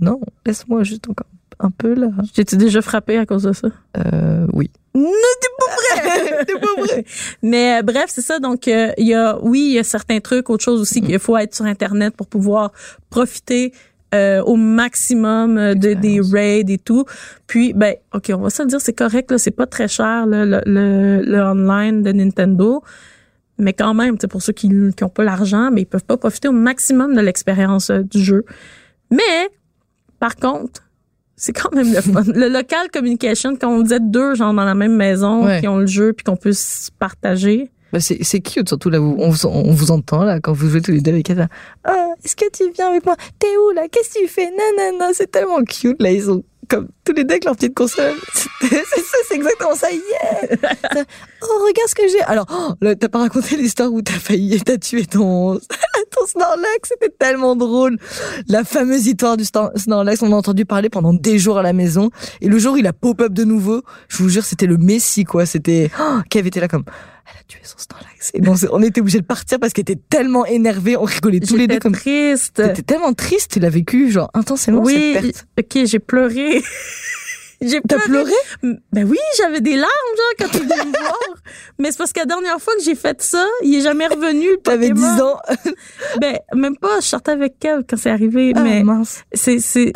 non, 0.00 0.20
laisse-moi 0.46 0.82
juste 0.82 1.08
encore 1.08 1.26
un 1.58 1.70
peu 1.70 1.94
là. 1.94 2.08
J'ai-tu 2.34 2.58
déjà 2.58 2.82
frappé 2.82 3.16
à 3.16 3.24
cause 3.24 3.44
de 3.44 3.52
ça? 3.54 3.68
Euh, 3.96 4.46
oui. 4.52 4.70
Non, 4.94 5.10
t'es 5.40 5.48
pas 5.58 6.10
vrai! 6.12 6.44
t'es 6.46 6.52
pas 6.54 6.82
vrai! 6.82 7.04
Mais 7.42 7.78
euh, 7.78 7.82
bref, 7.82 8.04
c'est 8.08 8.20
ça. 8.20 8.38
Donc, 8.40 8.68
euh, 8.68 8.92
il 8.98 9.06
y 9.06 9.14
a, 9.14 9.38
oui, 9.42 9.60
il 9.68 9.72
y 9.72 9.78
a 9.78 9.84
certains 9.84 10.20
trucs. 10.20 10.50
Autre 10.50 10.62
chose 10.64 10.80
aussi, 10.82 11.00
qu'il 11.00 11.18
faut 11.18 11.34
être 11.38 11.54
sur 11.54 11.64
Internet 11.64 12.14
pour 12.14 12.26
pouvoir 12.26 12.72
profiter 13.08 13.72
euh, 14.14 14.42
au 14.42 14.56
maximum 14.56 15.58
euh, 15.58 15.74
de, 15.74 15.94
des 15.94 16.20
raids 16.20 16.64
et 16.68 16.78
tout. 16.78 17.04
Puis, 17.46 17.72
ben, 17.74 17.94
OK, 18.14 18.30
on 18.34 18.38
va 18.40 18.50
se 18.50 18.62
le 18.62 18.68
dire, 18.68 18.80
c'est 18.80 18.92
correct. 18.92 19.30
là, 19.30 19.38
C'est 19.38 19.50
pas 19.50 19.66
très 19.66 19.88
cher, 19.88 20.26
là, 20.26 20.44
le, 20.44 20.60
le, 20.66 21.22
le 21.22 21.40
online 21.42 22.02
de 22.02 22.12
Nintendo. 22.12 22.82
Mais 23.58 23.72
quand 23.72 23.94
même, 23.94 24.16
c'est 24.20 24.28
pour 24.28 24.42
ceux 24.42 24.52
qui 24.52 24.68
n'ont 24.68 25.08
pas 25.08 25.24
l'argent, 25.24 25.70
mais 25.72 25.82
ils 25.82 25.86
peuvent 25.86 26.04
pas 26.04 26.16
profiter 26.16 26.48
au 26.48 26.52
maximum 26.52 27.14
de 27.14 27.20
l'expérience 27.20 27.90
euh, 27.90 28.02
du 28.02 28.20
jeu. 28.22 28.44
Mais, 29.10 29.48
par 30.20 30.36
contre, 30.36 30.82
c'est 31.36 31.52
quand 31.52 31.72
même 31.74 31.92
le 31.92 32.00
fun. 32.00 32.22
Le 32.34 32.48
local 32.48 32.88
communication, 32.92 33.56
quand 33.56 33.68
on 33.70 33.82
disait 33.82 34.00
deux 34.00 34.34
gens 34.34 34.54
dans 34.54 34.64
la 34.64 34.74
même 34.74 34.94
maison 34.96 35.44
Ouais. 35.44 35.60
qui 35.60 35.68
ont 35.68 35.78
le 35.78 35.86
jeu 35.86 36.12
puis 36.12 36.24
qu'on 36.24 36.36
peut 36.36 36.52
se 36.52 36.90
partager. 36.98 37.70
Bah, 37.96 38.00
c'est, 38.02 38.40
cute, 38.40 38.68
surtout 38.68 38.90
là, 38.90 38.98
vous, 38.98 39.16
on, 39.18 39.30
vous- 39.30 39.90
entend 39.90 40.22
là, 40.22 40.38
quand 40.38 40.52
vous 40.52 40.68
jouez 40.68 40.82
tous 40.82 40.90
les 40.90 41.00
deux 41.00 41.12
avec 41.12 41.30
elle. 41.30 41.48
Ah, 41.82 42.08
est-ce 42.22 42.36
que 42.36 42.44
tu 42.52 42.70
viens 42.72 42.88
avec 42.90 43.06
moi? 43.06 43.16
T'es 43.38 43.46
où 43.56 43.70
là? 43.74 43.88
Qu'est-ce 43.90 44.12
que 44.12 44.18
tu 44.18 44.28
fais? 44.28 44.50
Non, 44.50 45.10
c'est 45.14 45.30
tellement 45.30 45.62
cute 45.62 45.96
là, 46.02 46.10
ils 46.10 46.24
sont 46.24 46.44
comme 46.68 46.88
tous 47.04 47.14
les 47.14 47.24
deux 47.24 47.32
avec 47.32 47.46
leur 47.46 47.54
petite 47.56 47.74
console. 47.74 48.12
c'est 48.60 48.68
ça, 48.68 49.16
c'est 49.28 49.36
exactement 49.36 49.74
ça, 49.74 49.86
yeah! 49.90 51.04
Oh, 51.42 51.64
regarde 51.66 51.88
ce 51.88 51.94
que 51.94 52.06
j'ai. 52.06 52.20
Alors, 52.24 52.44
oh, 52.50 52.74
t'as 53.00 53.08
pas 53.08 53.20
raconté 53.20 53.56
l'histoire 53.56 53.90
où 53.90 54.02
t'as 54.02 54.12
failli, 54.12 54.60
t'as 54.60 54.76
tué 54.76 55.06
ton, 55.06 55.54
ton 56.10 56.26
Snorlax, 56.26 56.90
c'était 56.90 57.14
tellement 57.18 57.56
drôle. 57.56 57.96
La 58.48 58.62
fameuse 58.62 59.06
histoire 59.06 59.38
du 59.38 59.44
Snorlax, 59.44 60.20
on 60.20 60.32
a 60.32 60.36
entendu 60.36 60.66
parler 60.66 60.90
pendant 60.90 61.14
des 61.14 61.38
jours 61.38 61.56
à 61.56 61.62
la 61.62 61.72
maison. 61.72 62.10
Et 62.42 62.48
le 62.48 62.58
jour 62.58 62.74
où 62.74 62.76
il 62.76 62.86
a 62.86 62.92
pop-up 62.92 63.32
de 63.32 63.44
nouveau, 63.44 63.80
je 64.08 64.18
vous 64.18 64.28
jure, 64.28 64.44
c'était 64.44 64.66
le 64.66 64.76
Messi, 64.76 65.24
quoi. 65.24 65.46
C'était, 65.46 65.90
oh, 65.98 66.18
Kev 66.28 66.46
était 66.46 66.60
là 66.60 66.68
comme, 66.68 66.84
elle 67.28 67.40
a 67.40 67.42
tué 67.48 67.60
son 67.62 67.78
Snorlax. 67.78 68.30
Et 68.34 68.68
on 68.72 68.82
était 68.82 69.00
obligé 69.00 69.20
de 69.20 69.24
partir 69.26 69.58
parce 69.58 69.72
qu'elle 69.72 69.82
était 69.82 70.00
tellement 70.08 70.46
énervée, 70.46 70.96
on 70.96 71.04
rigolait 71.04 71.40
tous 71.40 71.56
les 71.56 71.66
deux 71.66 71.78
comme, 71.78 71.92
triste. 71.92 72.54
t'étais 72.54 72.82
tellement 72.82 73.12
triste, 73.14 73.52
tu 73.52 73.60
l'as 73.60 73.70
vécu, 73.70 74.10
genre, 74.10 74.30
intensément, 74.34 74.80
Oui, 74.82 75.12
cette 75.14 75.22
perte. 75.22 75.46
ok, 75.76 75.84
j'ai 75.86 75.98
pleuré. 75.98 76.62
j'ai 77.60 77.80
T'as 77.80 77.98
pleuré. 78.00 78.32
Ben 78.92 79.04
oui, 79.08 79.18
j'avais 79.38 79.60
des 79.60 79.76
larmes, 79.76 79.88
genre, 80.16 80.32
quand 80.50 80.58
il 80.58 80.60
venu 80.68 80.90
me 80.90 80.98
voir. 81.00 81.18
Mais 81.78 81.90
c'est 81.90 81.98
parce 81.98 82.12
que 82.12 82.20
la 82.20 82.26
dernière 82.26 82.60
fois 82.60 82.74
que 82.76 82.82
j'ai 82.82 82.94
fait 82.94 83.20
ça, 83.22 83.44
il 83.62 83.74
est 83.74 83.80
jamais 83.80 84.06
revenu, 84.06 84.50
le 84.52 84.56
T'avais 84.58 84.90
10 84.90 85.00
Pokémon. 85.00 85.22
ans. 85.22 85.40
Ben, 86.20 86.38
même 86.54 86.76
pas, 86.76 87.00
je 87.00 87.06
sortais 87.06 87.32
avec 87.32 87.58
Kev 87.58 87.82
quand 87.88 87.96
c'est 87.96 88.10
arrivé, 88.10 88.52
Ah, 88.54 88.60
mais 88.62 88.82
mince. 88.82 89.24
c'est, 89.32 89.58
c'est, 89.58 89.92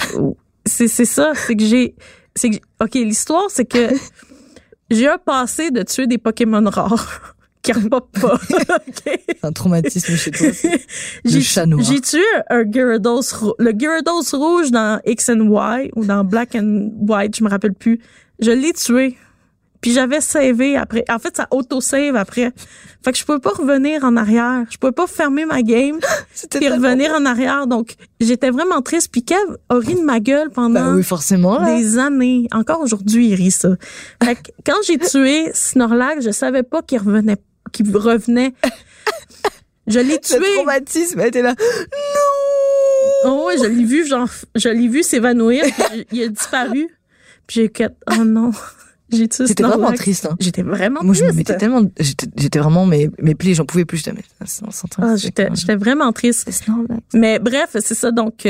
c'est, 0.66 0.88
c'est 0.88 1.04
ça, 1.04 1.32
c'est 1.34 1.54
que 1.56 1.64
j'ai, 1.64 1.94
c'est 2.34 2.48
que, 2.50 2.54
j'ai- 2.56 2.62
ok, 2.80 2.94
l'histoire, 2.94 3.44
c'est 3.50 3.64
que 3.66 3.88
j'ai 4.90 5.08
un 5.08 5.18
passé 5.18 5.70
de 5.70 5.82
tuer 5.82 6.06
des 6.06 6.18
Pokémon 6.18 6.62
rares. 6.68 7.34
Qui 7.62 7.72
pas. 7.72 8.00
ok? 8.22 9.02
C'est 9.04 9.44
un 9.44 9.52
traumatisme 9.52 10.16
chez 10.16 10.30
toi. 10.30 10.46
J'ai- 11.26 12.00
tué 12.00 12.22
un 12.48 12.64
Gyarados, 12.64 13.54
le 13.58 13.72
Gyarados 13.72 14.32
rouge 14.32 14.70
dans 14.70 14.98
X 15.04 15.28
and 15.28 15.40
Y 15.40 15.90
ou 15.94 16.06
dans 16.06 16.24
Black 16.24 16.54
and 16.54 16.90
White, 17.00 17.36
je 17.36 17.44
me 17.44 17.50
rappelle 17.50 17.74
plus. 17.74 18.00
Je 18.38 18.50
l'ai 18.50 18.72
tué. 18.72 19.18
Puis 19.80 19.92
j'avais 19.92 20.20
savé 20.20 20.76
après. 20.76 21.04
En 21.08 21.18
fait, 21.18 21.36
ça 21.36 21.46
auto-save 21.50 22.14
après. 22.16 22.52
Fait 23.02 23.12
que 23.12 23.18
je 23.18 23.24
pouvais 23.24 23.38
pas 23.38 23.50
revenir 23.50 24.04
en 24.04 24.16
arrière. 24.16 24.64
Je 24.70 24.76
pouvais 24.76 24.92
pas 24.92 25.06
fermer 25.06 25.46
ma 25.46 25.62
game 25.62 25.98
puis 26.50 26.68
revenir 26.68 27.12
en 27.14 27.24
arrière. 27.24 27.66
Donc, 27.66 27.94
j'étais 28.20 28.50
vraiment 28.50 28.82
triste. 28.82 29.08
Puis 29.10 29.22
Kev 29.24 29.38
a 29.70 29.76
ri 29.76 29.94
de 29.94 30.02
ma 30.02 30.20
gueule 30.20 30.50
pendant 30.50 30.84
Bah 30.84 30.94
oui, 30.94 31.02
forcément, 31.02 31.58
là. 31.58 31.76
des 31.76 31.96
années. 31.98 32.46
Encore 32.52 32.80
aujourd'hui, 32.82 33.28
il 33.28 33.34
rit 33.36 33.50
ça. 33.50 33.70
Fait 34.22 34.34
que 34.34 34.50
quand 34.66 34.76
j'ai 34.86 34.98
tué 34.98 35.50
Snorlax, 35.54 36.24
je 36.24 36.30
savais 36.30 36.62
pas 36.62 36.82
qu'il 36.82 36.98
revenait, 36.98 37.38
qu'il 37.72 37.96
revenait. 37.96 38.52
Je 39.86 39.98
l'ai 39.98 40.14
Le 40.14 40.18
tué. 40.20 40.54
traumatisme, 40.56 41.20
elle 41.20 41.28
était 41.28 41.42
là. 41.42 41.54
Non! 41.58 43.30
Oh 43.32 43.46
ouais, 43.46 43.56
je 43.58 43.64
l'ai 43.64 43.84
vu, 43.84 44.06
genre, 44.06 44.28
je 44.54 44.68
l'ai 44.68 44.88
vu 44.88 45.02
s'évanouir, 45.02 45.64
il 46.12 46.22
a 46.22 46.28
disparu. 46.28 46.86
Puis 47.46 47.70
j'ai 47.76 47.86
oh 48.18 48.24
non, 48.24 48.50
j'ai 49.12 49.28
Snorlax. 49.30 49.62
vraiment 49.80 49.92
triste, 49.96 50.26
hein. 50.26 50.36
J'étais 50.40 50.62
vraiment 50.62 51.00
Moi, 51.02 51.14
je 51.14 51.24
me 51.24 51.28
triste. 51.30 51.48
mettais 51.48 51.56
tellement, 51.58 51.82
j'étais, 51.98 52.26
j'étais 52.36 52.58
vraiment, 52.58 52.86
mes, 52.86 53.10
mes 53.20 53.34
plis, 53.34 53.54
j'en 53.54 53.64
pouvais 53.64 53.84
plus, 53.84 53.98
j'étais, 53.98 54.12
mais, 54.12 54.22
c'est- 54.46 54.62
on 54.66 54.70
s'entend. 54.70 55.02
Ah, 55.02 55.16
c'est 55.16 55.22
j'étais, 55.24 55.48
j'étais 55.54 55.76
vraiment 55.76 56.12
triste. 56.12 56.48
Mais 57.14 57.38
bref, 57.38 57.70
c'est 57.78 57.94
ça. 57.94 58.10
Donc, 58.10 58.46
euh, 58.46 58.48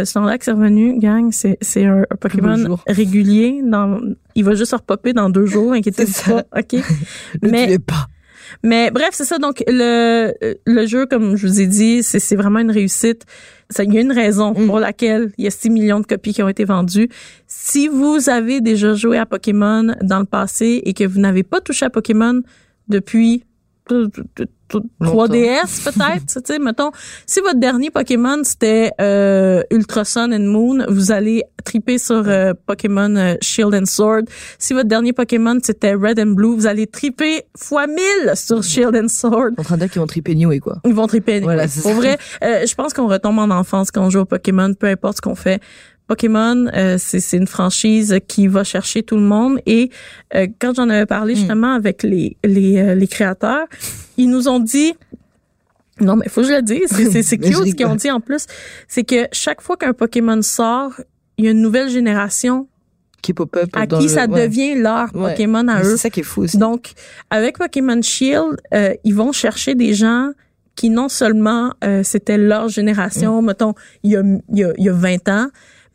euh, 0.00 0.04
Snorlax 0.04 0.48
est 0.48 0.52
revenu, 0.52 0.98
gang. 0.98 1.30
C'est, 1.32 1.58
c'est 1.60 1.84
un, 1.86 2.04
Pokémon 2.20 2.78
régulier. 2.86 3.60
Dans, 3.64 4.00
il 4.34 4.44
va 4.44 4.54
juste 4.54 4.70
se 4.72 4.76
repopper 4.76 5.12
dans 5.12 5.30
deux 5.30 5.46
jours, 5.46 5.72
inquiétez-vous 5.74 6.32
pas. 6.32 6.44
OK? 6.58 6.80
Mais- 7.42 7.78
pas. 7.78 8.08
Mais 8.62 8.90
bref, 8.90 9.10
c'est 9.12 9.24
ça. 9.24 9.38
Donc, 9.38 9.62
le, 9.66 10.32
le 10.66 10.86
jeu, 10.86 11.06
comme 11.06 11.36
je 11.36 11.46
vous 11.46 11.60
ai 11.60 11.66
dit, 11.66 12.02
c'est, 12.02 12.36
vraiment 12.36 12.58
une 12.60 12.70
réussite. 12.70 13.24
Il 13.78 13.92
y 13.94 13.98
a 13.98 14.00
une 14.00 14.12
raison 14.12 14.52
Mm. 14.52 14.66
pour 14.66 14.78
laquelle 14.78 15.32
il 15.38 15.44
y 15.44 15.46
a 15.46 15.50
6 15.50 15.70
millions 15.70 16.00
de 16.00 16.06
copies 16.06 16.34
qui 16.34 16.42
ont 16.42 16.48
été 16.48 16.64
vendues. 16.64 17.08
Si 17.46 17.88
vous 17.88 18.28
avez 18.28 18.60
déjà 18.60 18.94
joué 18.94 19.18
à 19.18 19.26
Pokémon 19.26 19.94
dans 20.02 20.18
le 20.20 20.26
passé 20.26 20.82
et 20.84 20.92
que 20.92 21.04
vous 21.04 21.20
n'avez 21.20 21.42
pas 21.42 21.60
touché 21.60 21.86
à 21.86 21.90
Pokémon 21.90 22.42
depuis 22.88 23.44
3DS 23.86 25.84
peut-être, 25.84 26.26
tu 26.26 26.40
sais, 26.44 26.58
mettons, 26.58 26.90
si 27.26 27.40
votre 27.40 27.58
dernier 27.58 27.90
Pokémon 27.90 28.42
c'était 28.42 28.92
euh, 29.00 29.62
Ultra 29.70 30.04
Sun 30.04 30.32
and 30.32 30.50
Moon, 30.50 30.86
vous 30.88 31.12
allez 31.12 31.44
triper 31.64 31.98
sur 31.98 32.26
euh, 32.26 32.54
Pokémon 32.66 33.14
euh, 33.16 33.34
Shield 33.40 33.74
and 33.74 33.86
Sword. 33.86 34.22
Si 34.58 34.72
votre 34.72 34.88
dernier 34.88 35.12
Pokémon 35.12 35.58
c'était 35.62 35.94
Red 35.94 36.18
and 36.18 36.32
Blue, 36.32 36.54
vous 36.54 36.66
allez 36.66 36.86
triper 36.86 37.42
fois 37.56 37.86
1000 37.86 37.96
sur 38.34 38.62
Shield 38.62 38.96
and 38.96 39.08
Sword. 39.08 39.52
En 39.58 39.62
train 39.62 39.74
de 39.76 39.80
dire 39.80 39.90
qu'ils 39.90 40.00
vont 40.00 40.06
triper 40.06 40.34
New 40.34 40.50
et 40.52 40.60
quoi. 40.60 40.78
Ils 40.84 40.94
vont 40.94 41.06
triper. 41.06 41.40
Voilà, 41.40 41.66
Pour 41.82 41.92
vrai, 41.92 42.18
euh, 42.42 42.66
je 42.66 42.74
pense 42.74 42.94
qu'on 42.94 43.08
retombe 43.08 43.38
en 43.38 43.50
enfance 43.50 43.90
quand 43.90 44.04
on 44.04 44.10
joue 44.10 44.20
au 44.20 44.24
Pokémon, 44.24 44.72
peu 44.72 44.86
importe 44.86 45.16
ce 45.18 45.22
qu'on 45.22 45.34
fait. 45.34 45.60
Pokémon, 46.06 46.66
euh, 46.74 46.96
c'est 46.98 47.36
une 47.36 47.46
franchise 47.46 48.18
qui 48.28 48.46
va 48.46 48.62
chercher 48.64 49.02
tout 49.02 49.16
le 49.16 49.22
monde. 49.22 49.58
Et 49.66 49.90
euh, 50.34 50.46
quand 50.60 50.74
j'en 50.76 50.88
avais 50.90 51.04
Hmm. 51.04 51.06
parlé 51.06 51.34
justement 51.34 51.72
avec 51.74 52.02
les 52.02 52.36
les, 52.44 52.76
euh, 52.78 52.94
les 52.94 53.06
créateurs, 53.06 53.66
ils 54.18 54.28
nous 54.28 54.46
ont 54.48 54.60
dit 54.60 54.92
non 56.00 56.16
mais 56.16 56.28
faut 56.28 56.40
que 56.42 56.48
je 56.48 56.52
le 56.54 56.62
dise, 56.62 56.88
c'est 56.88 57.38
cute 57.38 57.54
ce 57.54 57.74
qu'ils 57.74 57.86
ont 57.86 57.94
dit 57.94 58.10
en 58.10 58.20
plus, 58.20 58.46
c'est 58.88 59.04
que 59.04 59.26
chaque 59.32 59.60
fois 59.62 59.76
qu'un 59.76 59.92
Pokémon 59.92 60.42
sort, 60.42 60.92
il 61.38 61.44
y 61.44 61.48
a 61.48 61.52
une 61.52 61.62
nouvelle 61.62 61.88
génération 61.88 62.68
qui 63.22 63.32
pop 63.32 63.56
up 63.56 63.70
à 63.72 63.86
qui 63.86 64.02
le- 64.02 64.08
ça 64.08 64.26
ouais. 64.26 64.46
devient 64.46 64.74
leur 64.74 65.14
Ouais. 65.14 65.30
Pokémon 65.30 65.66
à 65.68 65.76
Mais 65.78 65.80
eux. 65.86 65.90
C'est 65.92 65.96
ça 65.96 66.10
qui 66.10 66.20
est 66.20 66.24
fou 66.24 66.42
aussi. 66.42 66.58
Donc, 66.58 66.92
avec 67.30 67.56
Pokémon 67.56 68.02
Shield, 68.02 68.56
euh, 68.74 68.92
ils 69.04 69.14
vont 69.14 69.32
chercher 69.32 69.74
des 69.74 69.94
gens 69.94 70.32
qui 70.76 70.90
non 70.90 71.08
seulement 71.08 71.72
euh, 71.84 72.02
c'était 72.02 72.36
leur 72.36 72.68
génération, 72.68 73.40
Mm. 73.40 73.46
mettons, 73.46 73.74
il 74.02 74.10
y 74.10 74.16
a, 74.16 74.22
il 74.52 74.58
y, 74.58 74.64
a, 74.64 74.72
il 74.76 74.84
y 74.84 74.88
a 74.90 74.92
20 74.92 75.28
ans, 75.28 75.46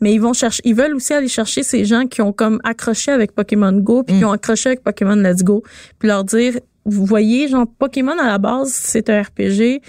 mais 0.02 0.14
ils 0.14 0.20
vont 0.22 0.34
chercher, 0.34 0.62
ils 0.66 0.76
veulent 0.76 0.96
aussi 0.96 1.14
aller 1.14 1.28
chercher 1.28 1.64
ces 1.64 1.86
gens 1.86 2.06
qui 2.06 2.22
ont 2.22 2.32
comme 2.34 2.60
accroché 2.64 3.12
avec 3.12 3.34
Pokémon 3.34 3.72
Go, 3.74 4.04
puis 4.04 4.16
qui 4.18 4.24
Mm. 4.24 4.28
ont 4.28 4.32
accroché 4.32 4.70
avec 4.70 4.84
Pokémon 4.84 5.16
Let's 5.16 5.44
Go, 5.44 5.64
puis 6.00 6.08
leur 6.08 6.24
dire, 6.24 6.60
vous 6.86 7.06
voyez, 7.06 7.48
genre 7.48 7.66
Pokémon 7.78 8.18
à 8.20 8.28
la 8.28 8.38
base, 8.38 8.70
c'est 8.72 9.10
un 9.10 9.22
RPG, 9.22 9.82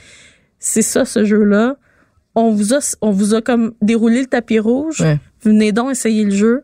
c'est 0.59 0.83
ça 0.83 1.05
ce 1.05 1.25
jeu-là. 1.25 1.77
On 2.35 2.51
vous 2.53 2.75
a, 2.75 2.79
on 3.01 3.11
vous 3.11 3.35
a 3.35 3.40
comme 3.42 3.73
déroulé 3.83 4.20
le 4.20 4.27
tapis 4.27 4.59
rouge. 4.59 5.01
Ouais. 5.01 5.18
Venez 5.42 5.73
donc 5.73 5.90
essayer 5.92 6.25
le 6.25 6.31
jeu. 6.31 6.62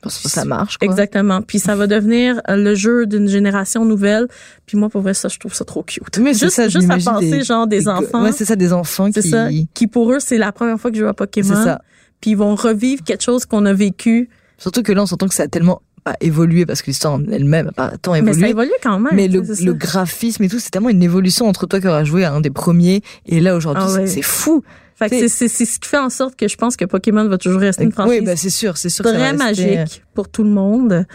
Parce 0.00 0.22
que 0.22 0.28
ça 0.28 0.44
marche, 0.44 0.78
quoi. 0.78 0.86
Exactement. 0.86 1.42
Puis 1.42 1.58
ça 1.58 1.74
va 1.74 1.88
devenir 1.88 2.40
le 2.48 2.76
jeu 2.76 3.04
d'une 3.04 3.26
génération 3.28 3.84
nouvelle. 3.84 4.28
Puis 4.64 4.76
moi, 4.78 4.88
pour 4.88 5.00
vrai, 5.02 5.14
ça, 5.14 5.26
je 5.28 5.36
trouve 5.40 5.52
ça 5.54 5.64
trop 5.64 5.82
cute. 5.82 6.18
Mais 6.18 6.34
juste 6.34 6.54
ça, 6.54 6.68
juste 6.68 6.88
à 6.88 6.98
penser, 6.98 7.30
des- 7.30 7.42
genre, 7.42 7.66
des, 7.66 7.88
enfants. 7.88 8.22
Ouais, 8.22 8.30
c'est 8.30 8.44
ça, 8.44 8.54
des 8.54 8.72
enfants 8.72 9.10
qui. 9.10 9.22
ça. 9.22 9.48
Qui, 9.74 9.88
pour 9.88 10.12
eux, 10.12 10.20
c'est 10.20 10.38
la 10.38 10.52
première 10.52 10.78
fois 10.78 10.92
que 10.92 10.96
je 10.98 11.04
à 11.04 11.14
Pokémon. 11.14 11.48
C'est 11.48 11.64
ça. 11.64 11.82
Puis 12.20 12.30
ils 12.32 12.36
vont 12.36 12.54
revivre 12.54 13.02
quelque 13.04 13.22
chose 13.22 13.46
qu'on 13.46 13.64
a 13.66 13.72
vécu. 13.72 14.28
Surtout 14.58 14.82
que 14.82 14.92
là, 14.92 15.02
on 15.02 15.06
s'entend 15.06 15.28
que 15.28 15.34
ça 15.34 15.44
a 15.44 15.48
tellement 15.48 15.82
pas 16.04 16.14
évolué 16.20 16.64
parce 16.66 16.80
que 16.82 16.86
l'histoire 16.86 17.14
en 17.14 17.24
elle-même 17.30 17.68
a 17.68 17.72
pas 17.72 17.92
tant 18.00 18.12
Mais 18.12 18.18
évolué. 18.18 18.40
ça 18.40 18.48
évolue 18.48 18.70
quand 18.82 18.98
même. 18.98 19.14
Mais 19.14 19.28
le, 19.28 19.42
graphisme 19.72 20.42
et 20.44 20.48
tout, 20.48 20.58
c'est 20.58 20.70
tellement 20.70 20.88
une 20.90 21.02
évolution 21.02 21.46
entre 21.48 21.66
toi 21.66 21.80
qui 21.80 21.86
auras 21.86 22.04
joué 22.04 22.24
à 22.24 22.32
un 22.32 22.40
des 22.40 22.50
premiers 22.50 23.02
et 23.26 23.40
là 23.40 23.54
aujourd'hui, 23.56 23.84
Ah 23.86 23.92
ouais. 23.92 24.06
c'est- 24.06 24.22
fou. 24.22 24.62
Fait 24.96 25.08
que 25.10 25.28
c'est- 25.28 25.46
ce 25.48 25.62
qui 25.78 25.88
fait 25.88 25.98
en 25.98 26.10
sorte 26.10 26.34
que 26.34 26.48
je 26.48 26.56
pense 26.56 26.74
que 26.76 26.84
Pokémon 26.84 27.28
va 27.28 27.38
toujours 27.38 27.60
rester 27.60 27.84
une 27.84 27.92
franchise 27.92 28.18
Oui, 28.18 28.20
bah 28.20 28.34
c'est 28.34 28.50
sûr, 28.50 28.76
c'est 28.76 28.88
sûr. 28.88 29.04
très 29.04 29.32
magique 29.32 30.02
pour 30.12 30.28
tout 30.28 30.42
le 30.42 30.50
monde. 30.50 31.06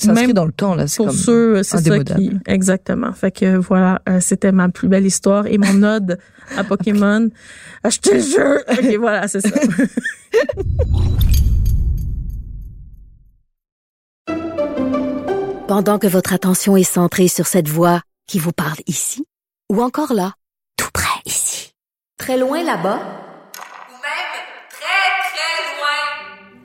Ça 0.00 0.12
inscrit 0.12 0.28
Même 0.28 0.34
dans 0.34 0.46
le 0.46 0.52
temps 0.52 0.74
là, 0.74 0.86
c'est 0.86 0.96
Pour 0.96 1.08
comme. 1.08 1.16
ceux, 1.16 1.62
c'est 1.62 1.78
ça 1.78 1.98
qui... 1.98 2.32
Exactement. 2.46 3.12
Fait 3.12 3.30
que 3.30 3.56
voilà, 3.56 4.00
euh, 4.08 4.18
c'était 4.20 4.52
ma 4.52 4.68
plus 4.70 4.88
belle 4.88 5.06
histoire 5.06 5.46
et 5.46 5.58
mon 5.58 5.82
ode 5.82 6.18
à 6.56 6.64
Pokémon. 6.64 7.28
Achetez 7.84 8.14
le 8.14 8.20
jeu! 8.20 8.64
OK, 8.70 8.96
voilà, 8.98 9.28
c'est 9.28 9.40
ça. 9.40 9.50
Pendant 15.68 15.98
que 16.00 16.06
votre 16.08 16.32
attention 16.32 16.76
est 16.76 16.82
centrée 16.82 17.28
sur 17.28 17.46
cette 17.46 17.68
voix 17.68 18.00
qui 18.26 18.38
vous 18.40 18.52
parle 18.52 18.78
ici, 18.86 19.24
ou 19.70 19.82
encore 19.82 20.14
là, 20.14 20.32
tout 20.76 20.90
près 20.92 21.20
ici, 21.26 21.74
très 22.18 22.36
loin 22.38 22.64
là-bas, 22.64 22.96
ou 22.96 23.92
même 23.92 24.32
très, 24.68 25.10
très 25.30 25.76
loin. 25.76 26.64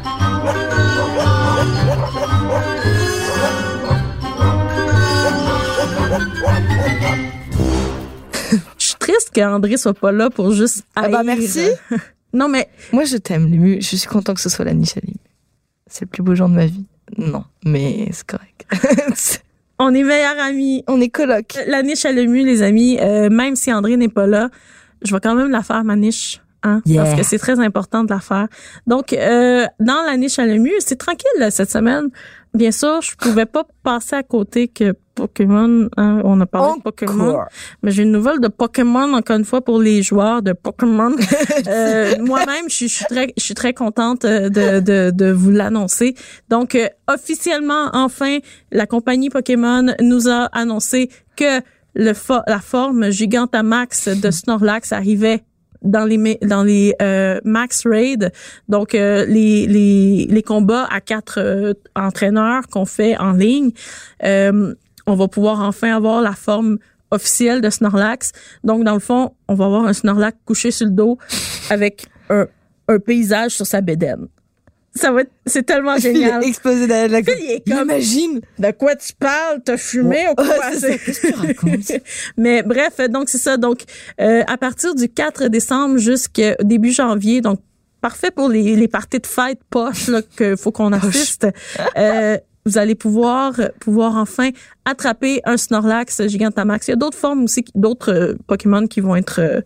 qu'André 9.33 9.77
soit 9.77 9.93
pas 9.93 10.11
là 10.11 10.29
pour 10.29 10.51
juste 10.51 10.83
Ah 10.95 11.07
bah, 11.09 11.19
haïr. 11.19 11.35
merci. 11.37 11.67
Non, 12.33 12.47
mais 12.47 12.69
Moi, 12.93 13.03
je 13.03 13.17
t'aime, 13.17 13.49
Lému. 13.51 13.81
Je 13.81 13.95
suis 13.97 14.07
content 14.07 14.33
que 14.33 14.39
ce 14.39 14.47
soit 14.47 14.63
la 14.63 14.73
niche 14.73 14.95
à 14.95 15.01
Lému. 15.01 15.17
C'est 15.87 16.05
le 16.05 16.09
plus 16.09 16.23
beau 16.23 16.33
jour 16.33 16.47
de 16.47 16.53
ma 16.53 16.65
vie. 16.65 16.85
Non, 17.17 17.43
mais 17.65 18.07
c'est 18.13 18.25
correct. 18.25 18.65
on 19.79 19.93
est 19.93 20.03
meilleurs 20.03 20.39
amis. 20.39 20.81
on 20.87 21.01
est 21.01 21.09
coloc. 21.09 21.57
La 21.67 21.83
niche 21.83 22.05
à 22.05 22.11
l'ému, 22.13 22.45
les 22.45 22.61
amis, 22.61 22.97
euh, 23.01 23.29
même 23.29 23.57
si 23.57 23.73
André 23.73 23.97
n'est 23.97 24.07
pas 24.07 24.27
là, 24.27 24.49
je 25.03 25.13
vais 25.13 25.19
quand 25.19 25.35
même 25.35 25.49
la 25.51 25.61
faire, 25.61 25.83
ma 25.83 25.97
niche. 25.97 26.39
Hein, 26.63 26.81
Yeah. 26.85 27.03
Parce 27.03 27.15
que 27.17 27.23
c'est 27.23 27.39
très 27.39 27.59
important 27.59 28.03
de 28.05 28.13
la 28.13 28.19
faire. 28.21 28.47
Donc, 28.87 29.11
euh, 29.11 29.65
dans 29.81 30.01
la 30.05 30.15
niche 30.15 30.39
à 30.39 30.45
l'ému, 30.45 30.71
c'est 30.79 30.95
tranquille 30.95 31.25
là, 31.37 31.51
cette 31.51 31.71
semaine. 31.71 32.09
Bien 32.53 32.71
sûr, 32.71 33.01
je 33.01 33.15
pouvais 33.15 33.45
pas 33.45 33.63
passer 33.81 34.15
à 34.15 34.23
côté 34.23 34.67
que 34.67 34.93
Pokémon, 35.15 35.87
hein, 35.95 36.21
on 36.25 36.39
a 36.41 36.45
parlé 36.45 36.67
de 36.79 36.81
Pokémon. 36.83 37.31
Mais 37.81 37.91
j'ai 37.91 38.03
une 38.03 38.11
nouvelle 38.11 38.39
de 38.41 38.49
Pokémon 38.49 39.13
encore 39.13 39.37
une 39.37 39.45
fois 39.45 39.61
pour 39.61 39.79
les 39.79 40.01
joueurs 40.03 40.41
de 40.41 40.51
Pokémon. 40.53 41.15
Euh, 41.67 42.15
Moi-même, 42.19 42.65
je 42.69 42.75
suis, 42.75 42.87
je 42.89 42.95
suis 42.95 43.05
très, 43.05 43.33
je 43.37 43.43
suis 43.43 43.53
très 43.53 43.73
contente 43.73 44.25
euh, 44.25 44.49
de, 44.49 44.79
de, 44.79 45.11
de 45.11 45.31
vous 45.31 45.51
l'annoncer. 45.51 46.15
Donc, 46.49 46.75
euh, 46.75 46.87
officiellement, 47.07 47.89
enfin, 47.93 48.39
la 48.71 48.85
compagnie 48.87 49.29
Pokémon 49.29 49.85
nous 50.01 50.27
a 50.27 50.45
annoncé 50.51 51.09
que 51.37 51.61
le 51.93 52.11
fo- 52.13 52.43
la 52.47 52.59
forme 52.59 53.11
Gigantamax 53.11 54.07
de 54.09 54.31
Snorlax 54.31 54.91
arrivait 54.91 55.43
dans 55.81 56.05
les 56.05 56.37
dans 56.41 56.63
les 56.63 56.93
euh, 57.01 57.39
max 57.43 57.85
raid 57.85 58.31
donc 58.69 58.93
euh, 58.93 59.25
les, 59.25 59.65
les 59.67 60.27
les 60.29 60.43
combats 60.43 60.87
à 60.91 61.01
quatre 61.01 61.39
euh, 61.39 61.73
entraîneurs 61.95 62.67
qu'on 62.67 62.85
fait 62.85 63.17
en 63.17 63.31
ligne 63.31 63.71
euh, 64.23 64.75
on 65.07 65.15
va 65.15 65.27
pouvoir 65.27 65.61
enfin 65.61 65.95
avoir 65.95 66.21
la 66.21 66.33
forme 66.33 66.77
officielle 67.11 67.61
de 67.61 67.69
Snorlax. 67.69 68.31
Donc, 68.63 68.83
dans 68.83 68.93
le 68.93 68.99
fond, 68.99 69.33
on 69.47 69.53
va 69.53 69.65
avoir 69.65 69.85
un 69.85 69.93
Snorlax 69.93 70.37
couché 70.45 70.71
sur 70.71 70.87
le 70.87 70.93
dos 70.93 71.17
avec 71.69 72.07
un, 72.29 72.47
un 72.87 72.99
paysage 72.99 73.51
sur 73.51 73.65
sa 73.65 73.81
bédaine. 73.81 74.27
Ça 74.93 75.11
va 75.11 75.21
être, 75.21 75.31
c'est 75.45 75.63
tellement 75.65 75.95
Il 75.95 76.01
génial. 76.01 76.43
est 76.43 76.47
explosé 76.47 76.85
derrière 76.85 77.07
la 77.09 77.23
Phil, 77.23 77.33
il 77.41 77.51
est 77.51 77.69
comme- 77.69 77.83
Imagine. 77.89 78.41
De 78.59 78.71
quoi 78.71 78.95
tu 78.95 79.13
parles? 79.13 79.61
T'as 79.63 79.77
fumé 79.77 80.25
ou 80.31 80.35
quoi? 80.35 80.71
C'est. 80.77 80.97
Qu'est-ce 80.99 81.21
que 81.21 81.27
tu 81.27 81.33
racontes? 81.33 81.91
Mais 82.37 82.61
bref, 82.61 82.97
donc 83.09 83.29
c'est 83.29 83.37
ça. 83.37 83.55
Donc, 83.57 83.83
euh, 84.19 84.43
à 84.47 84.57
partir 84.57 84.93
du 84.93 85.07
4 85.07 85.47
décembre 85.47 85.97
jusqu'au 85.97 86.61
début 86.63 86.91
janvier, 86.91 87.39
donc 87.39 87.61
parfait 88.01 88.31
pour 88.31 88.49
les, 88.49 88.75
les 88.75 88.87
parties 88.89 89.19
de 89.19 89.27
fête 89.27 89.59
poche 89.69 90.07
là 90.07 90.21
qu'il 90.23 90.57
faut 90.57 90.71
qu'on 90.71 90.91
assiste. 90.91 91.47
Euh, 91.97 92.37
vous 92.65 92.77
allez 92.77 92.93
pouvoir 92.95 93.53
pouvoir 93.79 94.17
enfin 94.17 94.49
attraper 94.85 95.41
un 95.45 95.55
Snorlax 95.57 96.27
Gigantamax. 96.27 96.87
Il 96.87 96.91
y 96.91 96.93
a 96.93 96.97
d'autres 96.97 97.17
formes 97.17 97.43
aussi, 97.45 97.63
d'autres 97.75 98.11
euh, 98.13 98.33
Pokémon 98.45 98.85
qui 98.87 98.99
vont 99.01 99.15
être 99.15 99.39
euh, 99.39 99.61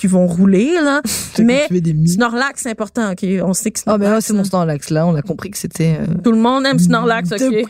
qui 0.00 0.06
vont 0.06 0.26
rouler 0.26 0.72
là. 0.82 1.02
Mais. 1.38 1.68
Snorlax 2.06 2.62
c'est 2.62 2.70
important, 2.70 3.12
ok? 3.12 3.24
On 3.44 3.52
sait 3.52 3.70
que 3.70 3.80
Ah, 3.80 3.82
Snorlax. 3.96 4.00
ben 4.08 4.14
ouais, 4.14 4.20
c'est 4.22 4.32
mon 4.32 4.44
Snorlax. 4.44 4.90
Là, 4.90 5.06
on 5.06 5.14
a 5.14 5.22
compris 5.22 5.50
que 5.50 5.58
c'était. 5.58 5.98
euh, 6.00 6.06
Tout 6.24 6.32
le 6.32 6.38
monde 6.38 6.64
aime 6.66 6.78
Snorlax, 6.78 7.32
ok? 7.32 7.64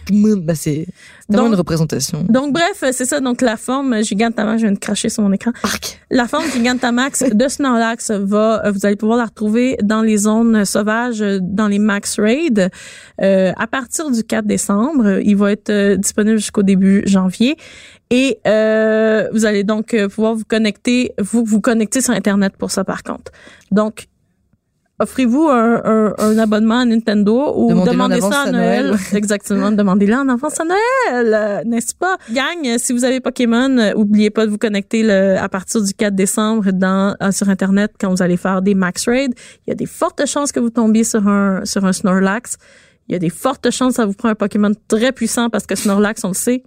Bah, 0.44 0.54
c'est 0.54 0.86
vraiment 1.28 1.44
Donc- 1.44 1.52
une 1.54 1.58
représentation. 1.58 2.24
Donc 2.28 2.52
bref, 2.52 2.84
c'est 2.92 3.04
ça. 3.04 3.20
Donc 3.20 3.40
la 3.42 3.56
forme 3.56 4.02
Gigantamax, 4.02 4.60
je 4.60 4.66
viens 4.66 4.72
de 4.74 4.78
cracher 4.78 5.08
sur 5.08 5.22
mon 5.24 5.32
écran. 5.32 5.50
Arc. 5.64 6.00
La 6.10 6.26
forme 6.28 6.44
Gigantamax 6.52 7.24
de 7.32 7.48
Snorlax 7.48 8.10
va, 8.12 8.62
euh, 8.64 8.70
vous 8.70 8.86
allez 8.86 8.96
pouvoir 8.96 9.18
la 9.18 9.24
retrouver 9.24 9.76
dans 9.82 10.02
les 10.02 10.16
zones 10.18 10.64
sauvages, 10.64 11.22
euh, 11.22 11.38
dans 11.42 11.66
les 11.68 11.78
Max 11.80 12.18
Raid, 12.20 12.70
euh, 13.22 13.52
à 13.56 13.66
partir 13.66 14.10
du 14.10 14.22
4 14.24 14.46
décembre. 14.46 15.18
Il 15.22 15.36
va 15.36 15.52
être 15.52 15.70
euh, 15.70 15.96
disponible 15.96 16.38
jusqu'au 16.38 16.62
début 16.62 17.02
janvier. 17.06 17.56
Et 18.10 18.40
euh, 18.46 19.28
vous 19.32 19.46
allez 19.46 19.62
donc 19.62 19.94
euh, 19.94 20.08
pouvoir 20.08 20.34
vous 20.34 20.44
connecter, 20.44 21.12
vous 21.18 21.44
vous 21.44 21.60
connecter 21.60 22.00
sur 22.00 22.12
Internet 22.12 22.54
pour 22.58 22.72
ça 22.72 22.82
par 22.82 23.04
contre. 23.04 23.30
Donc, 23.70 24.08
offrez-vous 24.98 25.48
un, 25.48 25.80
un, 25.84 26.14
un 26.18 26.38
abonnement 26.38 26.80
à 26.80 26.84
Nintendo 26.84 27.52
ou 27.56 27.72
demandez 27.86 28.20
ça 28.20 28.42
à 28.42 28.50
Noël. 28.50 28.86
Noël. 28.86 28.98
Exactement, 29.14 29.70
demandez-le 29.70 30.14
en 30.14 30.28
avance 30.28 30.58
à 30.58 30.64
Noël, 30.64 31.32
euh, 31.32 31.64
n'est-ce 31.64 31.94
pas? 31.94 32.18
Gang, 32.32 32.66
euh, 32.66 32.78
si 32.78 32.92
vous 32.92 33.04
avez 33.04 33.20
Pokémon, 33.20 33.92
oubliez 33.94 34.30
pas 34.30 34.44
de 34.44 34.50
vous 34.50 34.58
connecter 34.58 35.04
le, 35.04 35.38
à 35.38 35.48
partir 35.48 35.80
du 35.80 35.94
4 35.94 36.12
décembre 36.12 36.72
dans, 36.72 37.16
sur 37.30 37.48
Internet 37.48 37.92
quand 37.98 38.10
vous 38.10 38.22
allez 38.22 38.36
faire 38.36 38.60
des 38.60 38.74
max 38.74 39.06
raids. 39.06 39.28
Il 39.66 39.70
y 39.70 39.72
a 39.72 39.76
des 39.76 39.86
fortes 39.86 40.26
chances 40.26 40.50
que 40.50 40.58
vous 40.58 40.70
tombiez 40.70 41.04
sur 41.04 41.28
un, 41.28 41.64
sur 41.64 41.84
un 41.84 41.92
Snorlax. 41.92 42.56
Il 43.08 43.12
y 43.12 43.16
a 43.16 43.20
des 43.20 43.30
fortes 43.30 43.70
chances 43.70 43.90
que 43.90 43.96
ça 43.96 44.06
vous 44.06 44.14
prend 44.14 44.30
un 44.30 44.34
Pokémon 44.34 44.72
très 44.88 45.12
puissant 45.12 45.48
parce 45.48 45.66
que 45.66 45.76
Snorlax, 45.76 46.24
on 46.24 46.28
le 46.28 46.34
sait, 46.34 46.64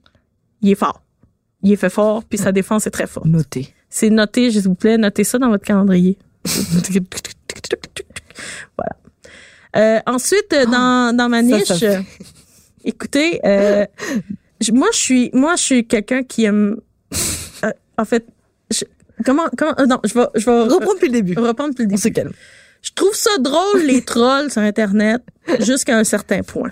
il 0.62 0.72
est 0.72 0.76
fort. 0.76 1.04
Il 1.64 1.72
est 1.72 1.76
fait 1.78 1.90
fort, 1.90 2.24
puis 2.24 2.38
sa 2.38 2.52
défense 2.52 2.86
est 2.88 2.92
très 2.92 3.08
forte. 3.08 3.26
Noté. 3.26 3.74
C'est 3.90 4.10
noté, 4.10 4.52
s'il 4.52 4.62
vous 4.64 4.76
plaît, 4.76 4.98
notez 4.98 5.24
ça 5.24 5.38
dans 5.40 5.50
votre 5.50 5.64
calendrier. 5.66 6.18
voilà. 8.78 8.96
Euh, 9.76 10.00
ensuite, 10.06 10.52
euh, 10.54 10.66
dans, 10.66 11.16
dans 11.16 11.30
ma 11.30 11.42
niche, 11.42 11.64
ça 11.66 11.86
euh, 11.86 12.00
écoutez, 12.84 13.40
euh, 13.46 13.86
je- 14.62 14.72
moi 14.72 14.88
je 14.94 14.98
suis, 14.98 15.30
moi 15.34 15.56
je 15.56 15.62
suis 15.64 15.88
quelqu'un 15.88 16.24
qui 16.24 16.44
aime. 16.46 16.78
euh, 17.64 17.72
en 17.98 18.06
fait, 18.06 18.26
je- 18.70 18.84
comment, 19.26 19.44
comment, 19.58 19.74
non, 19.88 20.00
je 20.04 20.14
vais, 20.14 20.26
je 20.36 20.46
vais 20.46 20.62
Reprends 20.64 20.94
depuis 20.94 21.08
le 21.08 21.14
début. 21.14 21.34
reprendre 21.40 21.72
depuis 21.72 21.86
le 21.88 21.94
On 21.94 21.98
se 21.98 22.04
début. 22.04 22.14
calme. 22.16 22.34
Je 22.82 22.92
trouve 22.94 23.16
ça 23.16 23.32
drôle 23.40 23.82
les 23.84 24.02
trolls 24.04 24.52
sur 24.52 24.62
Internet 24.62 25.22
jusqu'à 25.62 25.98
un 25.98 26.04
certain 26.04 26.44
point. 26.44 26.72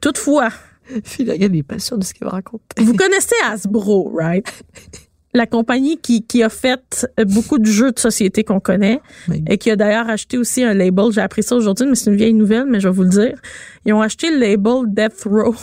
Toutefois, 0.00 0.50
Phil, 1.04 1.30
regarde, 1.30 1.54
il 1.54 1.58
est 1.58 1.62
pas 1.62 1.78
sûr 1.78 1.98
de 1.98 2.04
ce 2.04 2.14
qu'il 2.14 2.24
va 2.24 2.30
raconter. 2.30 2.82
vous 2.82 2.94
connaissez 2.94 3.34
Hasbro, 3.46 4.10
right? 4.14 4.46
la 5.34 5.46
compagnie 5.46 5.98
qui, 5.98 6.26
qui 6.26 6.42
a 6.42 6.48
fait 6.48 7.06
beaucoup 7.26 7.58
de 7.58 7.66
jeux 7.66 7.92
de 7.92 7.98
société 7.98 8.44
qu'on 8.44 8.60
connaît 8.60 9.00
Oui. 9.28 9.44
et 9.48 9.58
qui 9.58 9.70
a 9.70 9.76
d'ailleurs 9.76 10.08
acheté 10.08 10.38
aussi 10.38 10.62
un 10.64 10.74
label. 10.74 11.12
J'ai 11.12 11.20
appris 11.20 11.42
ça 11.42 11.54
aujourd'hui, 11.54 11.86
mais 11.86 11.94
c'est 11.94 12.10
une 12.10 12.16
vieille 12.16 12.34
nouvelle, 12.34 12.64
mais 12.66 12.80
je 12.80 12.88
vais 12.88 12.94
vous 12.94 13.02
le 13.02 13.10
dire. 13.10 13.38
Ils 13.84 13.92
ont 13.92 14.00
acheté 14.00 14.30
le 14.30 14.38
label 14.38 14.84
Death 14.86 15.24
Row. 15.26 15.54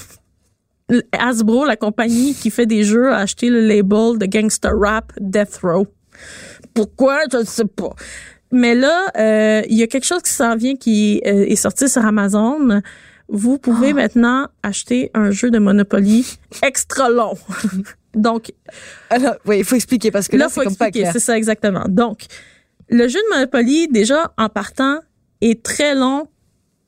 Hasbro, 1.18 1.66
la 1.66 1.76
compagnie 1.76 2.36
qui 2.36 2.52
fait 2.52 2.68
des 2.68 2.84
jeux, 2.84 3.12
a 3.12 3.18
acheté 3.18 3.50
le 3.50 3.60
label 3.62 4.20
de 4.20 4.28
gangster 4.28 4.72
rap 4.80 5.12
Death 5.20 5.60
Row. 5.64 5.88
Pourquoi? 6.76 7.22
Je 7.32 7.38
ne 7.38 7.44
sais 7.44 7.66
pas. 7.66 7.96
Mais 8.52 8.76
là, 8.76 9.06
euh, 9.18 9.64
il 9.68 9.78
y 9.78 9.84
a 9.84 9.88
quelque 9.88 10.06
chose 10.06 10.22
qui 10.22 10.32
s'en 10.32 10.56
vient 10.56 10.76
qui 10.76 11.22
euh, 11.26 11.46
est 11.48 11.56
sorti 11.56 11.90
sur 11.90 12.06
Amazon. 12.06 12.82
Vous 13.28 13.58
pouvez 13.58 13.94
maintenant 13.94 14.48
acheter 14.64 15.10
un 15.14 15.32
jeu 15.32 15.50
de 15.50 15.58
Monopoly 15.58 16.38
extra 16.62 17.10
long. 17.10 17.38
Donc, 18.14 18.54
Alors, 19.10 19.36
oui, 19.46 19.60
il 19.60 19.66
faut 19.66 19.76
expliquer 19.76 20.12
parce 20.12 20.28
que 20.28 20.38
là, 20.38 20.46
là, 20.46 20.50
c'est 20.50 20.64
comme 20.64 20.76
pas 20.76 20.88
expliquer. 20.88 21.02
clair. 21.02 21.14
C'est 21.14 21.20
ça 21.20 21.38
exactement. 21.38 21.84
Donc, 21.90 22.26
le 22.90 23.08
jeu 23.08 23.20
de 23.20 23.36
Monopoly, 23.36 23.88
déjà 23.90 24.34
en 24.38 24.48
partant, 24.48 25.00
est 25.42 25.64
très 25.64 25.96
long 25.96 26.28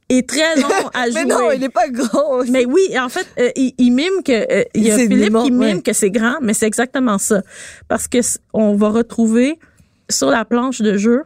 et 0.10 0.26
très 0.26 0.56
long 0.56 0.68
à 0.94 1.10
jouer. 1.10 1.26
Mais 1.26 1.26
non, 1.26 1.52
il 1.52 1.64
est 1.64 1.70
pas 1.70 1.90
grand. 1.90 2.44
Mais 2.50 2.66
oui, 2.66 2.82
en 2.98 3.10
fait, 3.10 3.28
euh, 3.40 3.50
il, 3.56 3.74
il 3.78 3.92
mime 3.92 4.24
que 4.24 4.32
euh, 4.60 4.64
il 4.74 4.84
y 4.84 4.92
a 4.92 4.96
C'est 4.96 5.08
Philippe 5.08 5.36
qui 5.44 5.52
mime 5.52 5.78
ouais. 5.78 5.82
que 5.82 5.94
c'est 5.94 6.12
grand, 6.12 6.36
mais 6.42 6.54
c'est 6.54 6.68
exactement 6.68 7.18
ça, 7.18 7.42
parce 7.88 8.08
que 8.08 8.20
on 8.54 8.76
va 8.76 8.90
retrouver 8.90 9.60
sur 10.10 10.30
la 10.30 10.46
planche 10.46 10.82
de 10.82 10.98
jeu 10.98 11.24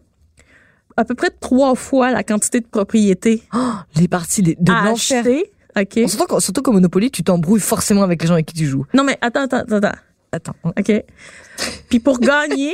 à 0.97 1.05
peu 1.05 1.15
près 1.15 1.29
trois 1.29 1.75
fois 1.75 2.11
la 2.11 2.23
quantité 2.23 2.59
de 2.59 2.65
propriétés 2.67 3.43
Les 3.95 4.07
parties 4.07 4.41
de, 4.41 4.55
de 4.59 4.71
à 4.71 4.91
acheter. 4.91 5.51
Ok. 5.79 5.99
Surtout, 6.09 6.39
surtout 6.39 6.61
qu'au 6.61 6.73
Monopoly, 6.73 7.11
tu 7.11 7.23
t'embrouilles 7.23 7.61
forcément 7.61 8.03
avec 8.03 8.21
les 8.21 8.27
gens 8.27 8.33
avec 8.33 8.45
qui 8.47 8.55
tu 8.55 8.65
joues. 8.65 8.85
Non 8.93 9.03
mais 9.03 9.17
attends, 9.21 9.43
attends, 9.43 9.57
attends, 9.59 9.75
attends. 9.77 9.97
Attends. 10.33 10.55
ok. 10.65 11.03
Puis 11.89 11.99
pour 11.99 12.19
gagner, 12.19 12.73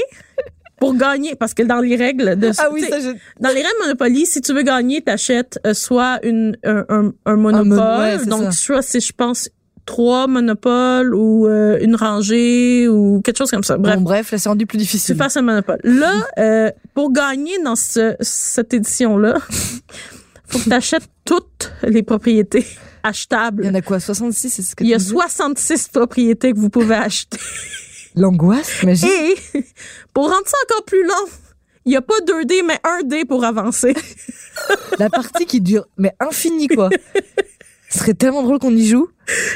pour 0.80 0.95
gagner, 0.95 1.36
parce 1.36 1.53
que 1.56 1.63
dans 1.63 1.80
les 1.80 1.95
règles 1.95 2.36
de 2.38 2.51
Ah 2.58 2.69
oui, 2.71 2.82
ça, 2.88 2.99
je... 2.99 3.10
Dans 3.39 3.49
les 3.49 3.56
règles 3.56 3.75
Monopoly, 3.82 4.25
si 4.27 4.41
tu 4.41 4.53
veux 4.53 4.62
gagner, 4.63 5.01
t'achètes 5.01 5.60
euh, 5.65 5.73
soit 5.73 6.19
une, 6.23 6.56
un, 6.63 6.86
un, 6.89 7.12
un 7.25 7.36
monopole, 7.36 7.67
mon- 7.67 7.99
ouais, 7.99 8.17
c'est 8.19 8.25
donc 8.30 8.43
ça. 8.43 8.51
soit 8.51 8.82
c'est, 8.84 8.99
je 8.99 9.12
pense, 9.12 9.49
trois 9.88 10.28
monopoles 10.28 11.15
ou 11.15 11.47
euh, 11.47 11.80
une 11.82 11.95
rangée 11.95 12.88
ou 12.88 13.21
quelque 13.23 13.38
chose 13.38 13.50
comme 13.50 13.63
ça. 13.63 13.78
Bref, 13.78 13.95
Bon, 13.95 14.02
bref, 14.04 14.32
là, 14.32 14.38
c'est 14.38 14.50
rendu 14.50 14.67
plus 14.67 14.78
tu 14.78 14.84
difficile. 14.84 15.15
fasses 15.15 15.38
un 15.38 15.41
monopole. 15.41 15.80
Là, 15.84 16.13
euh, 16.38 16.69
pour 16.93 17.12
gagner 17.12 17.58
dans 17.63 17.76
ce, 17.76 18.15
cette 18.19 18.73
édition-là, 18.76 19.36
faut 20.47 20.60
que 20.60 20.69
t'achètes 20.69 21.08
toutes 21.26 21.71
les 21.84 22.04
propriétés 22.04 22.60
Il 22.67 23.08
y 23.08 23.10
achetables. 23.10 23.65
en 23.65 23.73
a 23.73 23.82
quoi, 23.82 24.00
66, 24.00 24.50
c'est 24.50 24.62
ce 24.62 24.76
que 24.76 24.84
Il 24.84 24.89
y 24.89 24.93
a 24.93 24.97
tu 24.97 25.04
me 25.04 25.08
dis 25.08 25.13
66 25.13 25.88
propriétés 25.88 26.52
que 26.54 26.58
vous 26.60 26.69
pouvez 26.69 26.95
acheter. 26.95 27.38
L'angoisse, 28.15 28.84
imagine. 28.84 29.08
Et 29.10 29.36
pour 30.13 30.26
rendre 30.26 30.45
ça 30.47 30.58
encore 30.69 30.84
plus 30.86 31.04
long, 31.06 31.32
il 31.86 31.91
n'y 31.91 31.95
a 31.95 32.02
pas 32.02 32.15
2D, 32.26 32.62
mais 32.67 32.80
1D 33.04 33.26
pour 33.26 33.45
avancer. 33.45 33.93
La 35.00 35.10
partie 35.10 35.45
qui 35.45 35.62
dure, 35.62 35.88
mais 35.97 36.12
infini, 36.19 36.67
quoi. 36.67 36.89
Ce 37.89 38.00
serait 38.00 38.13
tellement 38.13 38.43
drôle 38.43 38.60
qu'on 38.60 38.76
y 38.76 38.86
joue. 38.86 39.08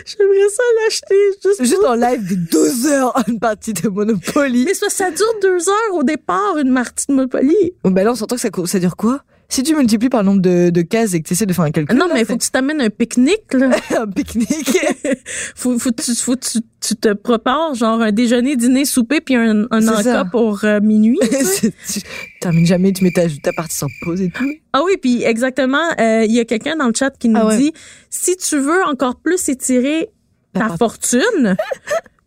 J'aimerais 0.05 0.49
ça 0.49 0.63
l'acheter 0.83 1.15
juste 1.43 1.63
Juste 1.63 1.85
en 1.85 1.95
live 1.95 2.29
de 2.29 2.35
12 2.35 2.87
heures, 2.87 3.23
une 3.27 3.39
partie 3.39 3.73
de 3.73 3.89
Monopoly. 3.89 4.65
Mais 4.65 4.73
ça, 4.73 4.89
ça 4.89 5.11
dure 5.11 5.33
deux 5.41 5.69
heures 5.69 5.95
au 5.95 6.03
départ, 6.03 6.57
une 6.57 6.73
partie 6.73 7.07
de 7.07 7.13
Monopoly. 7.13 7.73
Bon, 7.83 7.91
ben 7.91 8.03
là, 8.03 8.11
on 8.11 8.15
s'entend 8.15 8.35
que 8.35 8.41
ça, 8.41 8.49
ça 8.65 8.79
dure 8.79 8.95
quoi? 8.95 9.21
Si 9.51 9.63
tu 9.63 9.75
multiplies 9.75 10.07
par 10.07 10.21
le 10.23 10.27
nombre 10.27 10.41
de, 10.41 10.69
de 10.69 10.81
cases 10.81 11.13
et 11.13 11.21
que 11.21 11.27
tu 11.27 11.33
essaies 11.33 11.45
de 11.45 11.51
faire 11.51 11.65
un 11.65 11.71
calcul. 11.71 11.97
Non, 11.97 12.07
là, 12.07 12.13
mais 12.13 12.21
il 12.21 12.25
faut 12.25 12.37
que 12.37 12.43
tu 12.43 12.49
t'amènes 12.51 12.79
un 12.79 12.89
pique-nique, 12.89 13.53
là. 13.53 13.69
un 13.99 14.07
pique-nique. 14.07 14.77
faut, 15.55 15.77
faut, 15.77 15.91
tu, 15.91 16.15
faut 16.15 16.37
tu, 16.37 16.59
tu 16.79 16.95
te 16.95 17.11
prépares, 17.11 17.75
genre, 17.75 17.99
un 18.01 18.13
déjeuner, 18.13 18.55
dîner, 18.55 18.85
souper, 18.85 19.19
puis 19.19 19.35
un, 19.35 19.67
un 19.69 19.87
encas 19.89 20.03
ça. 20.03 20.25
pour 20.25 20.63
euh, 20.63 20.79
minuit. 20.79 21.19
tu 21.61 22.01
termines 22.39 22.65
jamais, 22.65 22.93
tu 22.93 23.03
mets 23.03 23.11
ta, 23.11 23.23
ta 23.43 23.51
partie 23.51 23.75
sans 23.75 23.87
pause 24.03 24.21
et 24.21 24.29
tout. 24.29 24.49
ah 24.71 24.83
oui, 24.85 24.93
puis 25.01 25.23
exactement, 25.23 25.83
euh, 25.99 26.23
il 26.23 26.31
y 26.31 26.39
a 26.39 26.45
quelqu'un 26.45 26.77
dans 26.77 26.87
le 26.87 26.93
chat 26.97 27.11
qui 27.19 27.27
nous 27.27 27.37
Ah 27.41 27.47
ouais. 27.47 27.57
dit, 27.57 27.73
si 28.09 28.37
tu 28.37 28.57
veux 28.57 28.83
encore 28.85 29.17
plus 29.17 29.49
étirer 29.49 30.11
ta 30.53 30.77
fortune, 30.77 31.57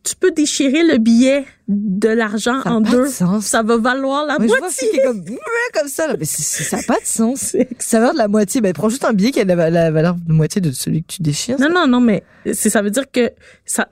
tu 0.05 0.15
peux 0.17 0.31
déchirer 0.31 0.83
le 0.85 0.99
billet 0.99 1.47
de 1.67 2.09
l'argent 2.11 2.61
Ça 2.63 2.69
a 2.69 2.73
en 2.75 2.83
pas 2.83 2.91
de 2.91 2.95
deux. 2.97 3.09
sens. 3.09 3.47
Ça 3.47 3.63
va 3.63 3.79
valoir 3.79 4.27
la 4.27 4.35
Moi, 4.39 4.43
je 4.43 4.49
vois 4.49 4.59
moitié. 4.61 4.91
qui 4.91 4.97
est 4.99 5.03
comme, 5.03 5.25
comme 5.75 5.89
ça, 5.89 6.07
là. 6.07 6.15
Mais 6.19 6.27
c'est- 6.27 6.43
c'est- 6.43 6.65
ça 6.65 6.77
n'a 6.77 6.83
pas 6.83 7.01
de 7.01 7.07
sens. 7.07 7.57
Ça 7.79 8.01
va 8.01 8.13
de 8.13 8.19
la 8.19 8.29
moitié. 8.29 8.61
Ben, 8.61 8.73
prends 8.75 8.89
juste 8.91 9.05
un 9.05 9.13
billet 9.15 9.31
qui 9.31 9.41
a 9.41 9.45
la, 9.45 9.71
la 9.71 9.91
valeur 9.91 10.15
de 10.17 10.33
moitié 10.33 10.61
de 10.61 10.71
celui 10.73 11.03
que 11.03 11.15
tu 11.15 11.23
déchires. 11.23 11.59
Non, 11.59 11.71
non, 11.71 11.87
non, 11.87 12.01
mais 12.01 12.23
c'est, 12.53 12.69
ça 12.71 12.83
veut 12.83 12.91
dire 12.91 13.11
que 13.11 13.33
ça, 13.65 13.89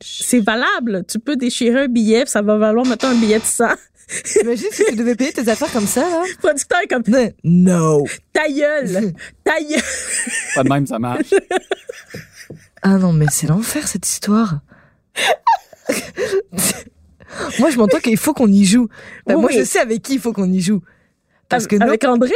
c'est 0.00 0.40
valable. 0.40 1.04
Tu 1.08 1.20
peux 1.20 1.36
déchirer 1.36 1.82
un 1.84 1.88
billet, 1.88 2.24
ça 2.26 2.42
va 2.42 2.58
valoir, 2.58 2.84
mettons, 2.84 3.08
un 3.08 3.14
billet 3.14 3.38
de 3.38 3.44
100. 3.44 3.66
Imagine 4.42 4.66
si 4.72 4.84
tu 4.84 4.96
devais 4.96 5.14
payer 5.14 5.32
tes 5.32 5.48
affaires 5.48 5.72
comme 5.72 5.86
ça, 5.86 6.00
là. 6.00 6.22
Le 6.28 6.36
producteur 6.38 6.80
est 6.82 6.88
comme, 6.88 7.02
Non. 7.44 7.98
No. 8.00 8.06
ta 8.32 8.48
gueule, 8.48 9.12
ta 9.44 9.58
gueule. 9.60 9.80
Pas 10.56 10.64
de 10.64 10.68
même, 10.68 10.86
ça 10.88 10.98
marche. 10.98 11.30
Ah 12.82 12.98
non, 12.98 13.12
mais 13.12 13.26
c'est 13.30 13.46
l'enfer, 13.46 13.86
cette 13.86 14.06
histoire. 14.08 14.58
moi, 17.58 17.70
je 17.70 17.76
m'entends 17.78 17.98
qu'il 17.98 18.16
faut 18.16 18.34
qu'on 18.34 18.48
y 18.48 18.64
joue. 18.64 18.88
Ben, 19.26 19.36
Moi, 19.38 19.50
Oui. 19.52 19.58
je 19.58 19.64
sais 19.64 19.78
avec 19.80 20.02
qui 20.02 20.14
il 20.14 20.20
faut 20.20 20.32
qu'on 20.32 20.50
y 20.50 20.60
joue. 20.60 20.80
Parce 21.48 21.66
que 21.66 21.76
nous 21.76 21.82
Avec 21.86 22.04
André? 22.04 22.32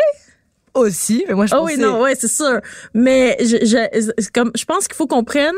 aussi, 0.75 1.25
mais 1.27 1.35
moi, 1.35 1.47
je 1.47 1.55
Ah 1.55 1.59
pensais... 1.59 1.77
oui, 1.77 1.81
non, 1.81 2.03
ouais, 2.03 2.15
c'est 2.15 2.29
sûr. 2.29 2.61
Mais 2.93 3.37
je, 3.41 3.57
je, 3.65 4.11
c'est 4.19 4.31
comme, 4.33 4.51
je 4.55 4.65
pense 4.67 4.87
qu'il 4.89 4.97
faut 4.97 5.07
qu'on 5.07 5.25
prenne 5.25 5.55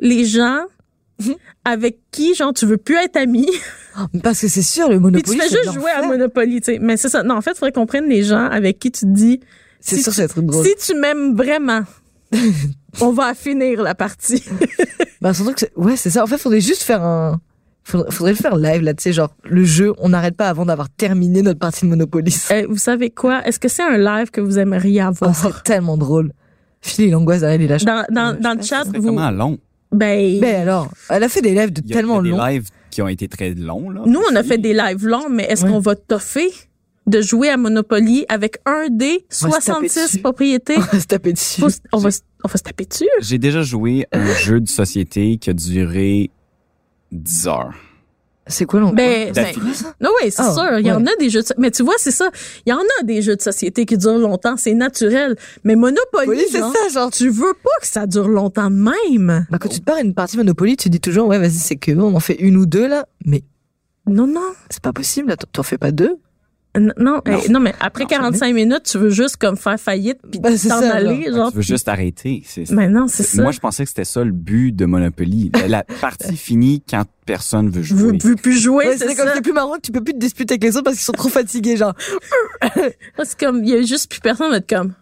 les 0.00 0.24
gens 0.24 0.60
Mhm. 1.20 1.34
avec 1.66 1.98
qui, 2.10 2.34
genre, 2.34 2.52
tu 2.54 2.64
veux 2.66 2.78
plus 2.78 2.96
être 2.96 3.16
ami, 3.16 3.46
Parce 4.22 4.40
que 4.40 4.48
c'est 4.48 4.62
sûr, 4.62 4.88
le 4.88 4.94
puis 4.96 5.02
Monopoly, 5.02 5.36
tu 5.38 5.42
fais 5.42 5.48
c'est 5.48 5.62
juste 5.62 5.74
jouer 5.74 5.90
à. 5.90 6.02
Monopoly, 6.02 6.60
tu 6.62 6.72
sais. 6.72 6.78
Mais 6.80 6.96
c'est 6.96 7.10
ça. 7.10 7.22
Non, 7.22 7.36
en 7.36 7.42
fait, 7.42 7.50
il 7.50 7.54
faudrait 7.58 7.70
qu'on 7.72 7.84
prenne 7.86 8.08
les 8.08 8.22
gens 8.22 8.46
avec 8.46 8.78
qui 8.78 8.90
tu 8.90 9.00
te 9.02 9.10
dis, 9.10 9.40
C'est 9.78 9.96
si 9.96 10.02
sûr, 10.02 10.12
tu- 10.12 10.16
ça 10.16 10.22
va 10.22 10.24
être 10.32 10.40
drôle. 10.40 10.64
si 10.66 10.74
tu 10.76 10.98
m'aimes 10.98 11.36
vraiment, 11.36 11.82
on 13.00 13.12
va 13.12 13.34
finir 13.34 13.82
la 13.82 13.94
partie. 13.94 14.42
Bah, 15.20 15.32
surtout 15.32 15.52
que 15.52 15.60
c'est- 15.60 15.72
ouais, 15.76 15.96
c'est 15.96 16.10
ça. 16.10 16.24
En 16.24 16.26
fait, 16.26 16.36
faudrait 16.36 16.60
juste 16.60 16.82
faire 16.82 17.00
un, 17.04 17.40
faudrait, 17.84 18.10
faudrait 18.10 18.32
le 18.32 18.36
faire 18.38 18.56
live, 18.56 18.82
là, 18.82 18.92
tu 18.92 19.04
sais, 19.04 19.12
genre, 19.12 19.30
le 19.44 19.62
jeu, 19.62 19.92
on 19.98 20.08
n'arrête 20.08 20.36
pas 20.36 20.48
avant 20.48 20.66
d'avoir 20.66 20.90
terminé 20.90 21.42
notre 21.42 21.60
partie 21.60 21.84
de 21.84 21.90
Monopoly. 21.90 22.36
Euh, 22.50 22.66
vous 22.68 22.76
savez 22.78 23.10
quoi? 23.10 23.40
Est-ce 23.46 23.60
que 23.60 23.68
c'est 23.68 23.84
un 23.84 23.96
live 23.98 24.32
que 24.32 24.40
vous 24.40 24.58
aimeriez 24.58 25.00
Oh, 25.04 25.06
avoir? 25.10 25.36
c'est 25.36 25.62
tellement 25.62 25.96
drôle. 25.96 26.32
Phil, 26.80 27.04
il 27.04 27.14
angoisse 27.14 27.38
derrière 27.38 27.60
les 27.60 27.68
lâches. 27.68 27.84
dans, 27.84 28.04
dans, 28.10 28.36
dans 28.36 28.54
le 28.58 28.62
chat, 28.64 28.82
C'est 28.84 28.98
vous, 28.98 29.06
comment 29.10 29.30
long? 29.30 29.58
ben, 29.92 30.40
Mais 30.40 30.56
alors, 30.56 30.88
elle 31.08 31.22
a 31.22 31.28
fait 31.28 31.40
des 31.40 31.54
lives 31.54 31.72
de 31.72 31.82
Il 31.84 31.90
y 31.90 31.92
a, 31.92 31.96
tellement 31.98 32.20
il 32.20 32.30
y 32.30 32.32
a 32.32 32.36
longs. 32.36 32.44
des 32.44 32.52
lives 32.54 32.68
qui 32.90 33.00
ont 33.00 33.06
été 33.08 33.28
très 33.28 33.50
longs. 33.54 33.90
Là, 33.90 34.02
nous, 34.04 34.20
on 34.28 34.34
a 34.34 34.42
fait 34.42 34.58
des 34.58 34.74
lives 34.74 35.06
longs, 35.06 35.28
mais 35.30 35.44
est-ce 35.44 35.62
Ouais. 35.64 35.70
qu'on 35.70 35.78
va 35.78 35.94
toffer? 35.94 36.50
De 37.06 37.20
jouer 37.20 37.48
à 37.48 37.56
Monopoly 37.56 38.24
avec 38.28 38.58
un 38.66 38.84
taper 38.88 39.24
66 39.30 40.02
dessus. 40.04 40.18
propriétés? 40.20 40.76
On 40.76 40.80
va 40.80 41.00
se 41.00 41.06
taper 41.06 41.32
dessus. 41.32 41.60
Faut 41.60 41.68
on, 41.92 41.98
va, 41.98 42.10
se- 42.10 42.20
on 42.44 42.48
va 42.48 42.56
se 42.56 42.62
taper 42.62 42.84
dessus. 42.84 43.08
J'ai 43.20 43.38
déjà 43.38 43.62
joué 43.62 44.06
un 44.12 44.32
jeu 44.34 44.60
de 44.60 44.68
société 44.68 45.36
qui 45.38 45.50
a 45.50 45.52
duré 45.52 46.30
10 47.10 47.46
heures. 47.48 47.72
C'est 48.48 48.64
quoi 48.64 48.80
l'angoisse? 48.80 48.96
Ben, 48.96 49.32
ben, 49.32 49.54
non, 50.00 50.10
oui, 50.20 50.30
c'est 50.32 50.42
Ah, 50.42 50.52
sûr. 50.52 50.78
Il 50.80 50.86
y 50.86 50.90
en 50.90 51.06
a 51.06 51.10
des 51.20 51.30
jeux 51.30 51.42
de, 51.42 51.46
mais 51.58 51.70
tu 51.70 51.84
vois, 51.84 51.94
c'est 51.98 52.10
ça. 52.10 52.28
Il 52.66 52.70
y 52.70 52.72
en 52.72 52.80
a 53.00 53.04
des 53.04 53.22
jeux 53.22 53.36
de 53.36 53.40
société 53.40 53.86
qui 53.86 53.96
durent 53.96 54.18
longtemps. 54.18 54.56
C'est 54.56 54.74
naturel. 54.74 55.36
Mais 55.62 55.76
Monopoly, 55.76 56.26
Oui, 56.28 56.42
c'est 56.50 56.58
genre, 56.58 56.72
ça, 56.72 56.88
genre. 56.92 57.10
tu 57.12 57.28
veux 57.28 57.54
pas 57.62 57.70
que 57.80 57.86
ça 57.86 58.04
dure 58.08 58.26
longtemps 58.28 58.68
de 58.68 58.74
même. 58.76 59.46
Bah, 59.48 59.58
quand 59.60 59.68
tu 59.68 59.78
te 59.78 59.84
pars 59.84 59.98
une 59.98 60.12
partie 60.12 60.36
Monopoly, 60.36 60.76
tu 60.76 60.88
dis 60.90 61.00
toujours, 61.00 61.28
ouais, 61.28 61.38
vas-y, 61.38 61.50
c'est 61.52 61.76
que 61.76 61.92
on 61.92 62.14
en 62.16 62.20
fait 62.20 62.34
une 62.34 62.56
ou 62.56 62.66
deux, 62.66 62.88
là. 62.88 63.06
Mais 63.24 63.44
Non, 64.08 64.26
non. 64.26 64.40
c'est 64.70 64.82
pas 64.82 64.92
possible, 64.92 65.28
là. 65.28 65.36
T'en 65.36 65.62
fais 65.62 65.78
pas 65.78 65.92
deux. 65.92 66.16
Non, 66.74 67.20
non, 67.50 67.60
mais 67.60 67.74
après 67.80 68.04
Non, 68.04 68.08
45 68.08 68.54
minutes, 68.54 68.82
tu 68.84 68.96
veux 68.96 69.10
juste 69.10 69.36
comme 69.36 69.58
faire 69.58 69.78
faillite 69.78 70.18
puis 70.30 70.40
Ben, 70.40 70.56
t'en 70.56 70.80
aller, 70.80 71.30
genre. 71.30 71.50
tu 71.50 71.56
veux 71.56 71.62
juste 71.62 71.86
arrêter. 71.86 72.42
Mais 72.70 72.88
non, 72.88 73.08
c'est 73.08 73.24
ça. 73.24 73.42
Moi, 73.42 73.52
je 73.52 73.60
pensais 73.60 73.82
que 73.84 73.90
c'était 73.90 74.06
ça 74.06 74.24
le 74.24 74.30
but 74.32 74.72
de 74.72 74.86
Monopoly. 74.86 75.50
La, 75.54 75.68
la 75.68 75.84
partie 76.00 76.34
finie 76.36 76.82
quand 76.88 77.04
personne 77.26 77.68
veut 77.68 77.82
je 77.82 77.94
veux 77.94 78.08
jouer. 78.08 78.18
plus, 78.18 78.36
plus 78.36 78.58
jouer, 78.58 78.86
Ouais, 78.88 78.96
c'est 78.96 79.14
comme 79.14 79.28
c'est 79.34 79.42
plus 79.42 79.52
marrant 79.52 79.74
que 79.76 79.82
tu 79.82 79.92
peux 79.92 80.02
plus 80.02 80.14
te 80.14 80.18
disputer 80.18 80.54
avec 80.54 80.62
les 80.64 80.70
autres 80.76 80.84
parce 80.84 80.96
qu'ils 80.96 81.04
sont 81.04 81.12
trop 81.12 81.28
fatigués, 81.28 81.76
genre. 81.76 81.94
C'est 83.22 83.38
comme, 83.38 83.62
il 83.64 83.68
y 83.70 83.74
a 83.74 83.82
juste 83.82 84.10
plus 84.10 84.20
personne, 84.20 84.50
va 84.50 84.56
être 84.56 84.68
comme. 84.68 84.94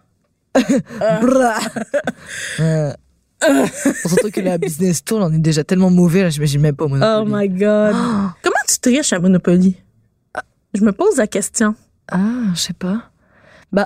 Euh, 2.59 3.65
s'entend 4.07 4.29
que 4.31 4.41
la 4.41 4.57
business 4.59 5.03
tour, 5.03 5.19
on 5.21 5.33
est 5.33 5.39
déjà 5.39 5.63
tellement 5.63 5.89
mauvais, 5.89 6.21
là, 6.21 6.29
j'imagine 6.29 6.61
même 6.61 6.75
pas 6.75 6.85
au 6.85 6.89
Oh 6.89 6.91
Monopoly. 6.91 7.31
my 7.33 7.49
god. 7.49 7.95
Comment 8.43 8.55
tu 8.67 8.77
triches 8.79 9.13
à 9.13 9.19
Monopoly? 9.19 9.77
Je 10.73 10.81
me 10.83 10.91
pose 10.91 11.17
la 11.17 11.27
question. 11.27 11.75
Ah, 12.11 12.19
je 12.55 12.59
sais 12.59 12.73
pas. 12.73 13.03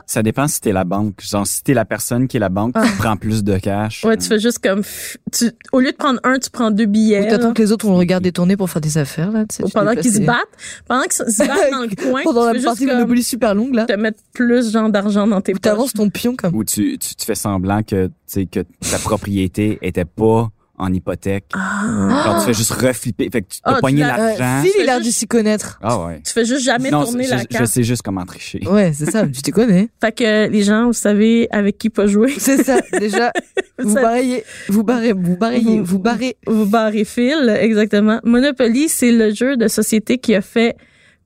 Ça 0.08 0.24
dépend 0.24 0.48
si 0.48 0.62
t'es 0.62 0.72
la 0.72 0.84
banque. 0.84 1.22
Genre, 1.22 1.46
si 1.46 1.62
t'es 1.64 1.76
la 1.76 1.86
personne 1.86 2.28
qui 2.28 2.38
est 2.38 2.40
la 2.40 2.50
banque, 2.50 2.74
tu 2.74 2.92
prends 2.98 3.18
plus 3.18 3.44
de 3.44 3.56
cash. 3.60 4.04
Ouais, 4.04 4.18
tu 4.18 4.28
fais 4.28 4.40
juste 4.40 4.58
comme, 4.58 4.80
f- 4.80 5.16
tu, 5.32 5.52
au 5.74 5.80
lieu 5.80 5.92
de 5.92 5.96
prendre 5.96 6.20
un, 6.24 6.40
tu 6.40 6.50
prends 6.50 6.72
deux 6.72 6.88
billets. 6.88 7.28
Ou 7.28 7.30
t'attends 7.30 7.50
là. 7.50 7.54
que 7.54 7.62
les 7.62 7.72
autres 7.72 7.86
vont 7.86 7.92
le 7.92 8.00
regarder 8.00 8.32
tourner 8.32 8.58
pour 8.58 8.68
faire 8.68 8.82
des 8.82 8.98
affaires, 8.98 9.32
là, 9.32 9.46
tu 9.46 9.58
sais, 9.58 9.64
Ou 9.64 9.70
pendant 9.70 9.94
qu'ils 9.94 10.12
se 10.12 10.22
battent, 10.22 10.40
pendant 10.88 11.04
qu'ils 11.04 11.32
se 11.32 11.38
battent 11.48 11.72
dans 11.72 11.82
le 11.84 11.96
coin, 12.10 12.24
Pendant 12.24 12.50
tu 12.52 12.58
la 12.58 12.64
partie 12.64 12.86
Monopoly 12.88 13.22
super 13.22 13.54
longue, 13.54 13.76
là. 13.76 13.86
te 13.86 13.94
mettre 13.94 14.24
plus 14.34 14.72
genre 14.72 14.90
d'argent 14.90 15.28
dans 15.28 15.42
tes 15.42 15.52
Où 15.52 15.58
poches. 15.58 15.62
t'avances 15.62 15.94
ton 15.94 16.10
pion 16.10 16.36
comme. 16.36 16.56
Ou 16.56 16.64
tu, 16.64 16.98
tu, 16.98 17.14
tu 17.14 17.24
fais 17.24 17.36
semblant 17.36 17.84
que, 17.84 18.08
tu 18.08 18.12
sais, 18.26 18.46
que 18.48 18.62
ta 18.90 18.98
propriété 18.98 19.78
était 19.84 20.04
pas 20.06 20.50
en 20.78 20.92
hypothèque. 20.94 21.46
Ah. 21.54 22.24
Genre, 22.26 22.40
tu 22.40 22.46
fais 22.48 22.54
juste 22.54 22.72
reflipper. 22.72 23.30
Fait 23.32 23.42
que 23.42 23.48
tu 23.54 23.60
Ah, 23.64 23.72
as 23.72 23.76
tu 23.76 23.82
pogné 23.82 24.02
l'argent. 24.02 24.62
Phil, 24.62 24.72
fais 24.72 24.84
il 24.84 24.90
a 24.90 24.94
juste- 24.96 25.06
dû 25.06 25.12
s'y 25.12 25.28
connaître. 25.28 25.80
Ah 25.82 26.06
ouais. 26.06 26.22
Tu 26.26 26.34
fais 26.34 26.46
juste 26.46 26.64
jamais 26.64 26.92
Non, 26.92 27.04
tourner 27.06 27.24
je, 27.26 27.30
la 27.32 27.38
je 27.38 27.44
carte. 27.46 27.66
sais 27.68 27.84
juste 27.84 28.02
comment 28.02 28.26
tricher. 28.26 28.60
Ouais, 28.68 28.92
c'est 28.94 29.10
ça, 29.10 29.26
tu 29.28 29.42
te 29.42 29.52
connais. 29.52 29.90
Fait 30.02 30.12
que 30.12 30.48
les 30.50 30.64
gens, 30.64 30.88
vous 30.88 30.94
savez 30.94 31.48
avec 31.52 31.78
qui 31.78 31.90
pas 31.90 32.08
jouer. 32.08 32.34
C'est 32.38 32.64
ça, 32.64 32.80
déjà, 33.00 33.32
vous 33.80 33.94
barrez, 33.94 34.44
vous 34.70 34.84
barrez, 34.84 35.14
vous 35.14 35.38
barrez, 35.38 35.60
Vous- 35.62 35.84
vous 35.86 36.00
barrez. 36.00 36.38
Vous 36.46 36.66
barrez 36.66 37.06
fil, 37.06 37.50
exactement. 37.60 38.20
Monopoly, 38.24 38.90
c'est 38.90 39.12
le 39.12 39.34
jeu 39.34 39.58
de 39.58 39.68
société 39.68 40.18
qui 40.18 40.36
a 40.36 40.42
fait 40.42 40.76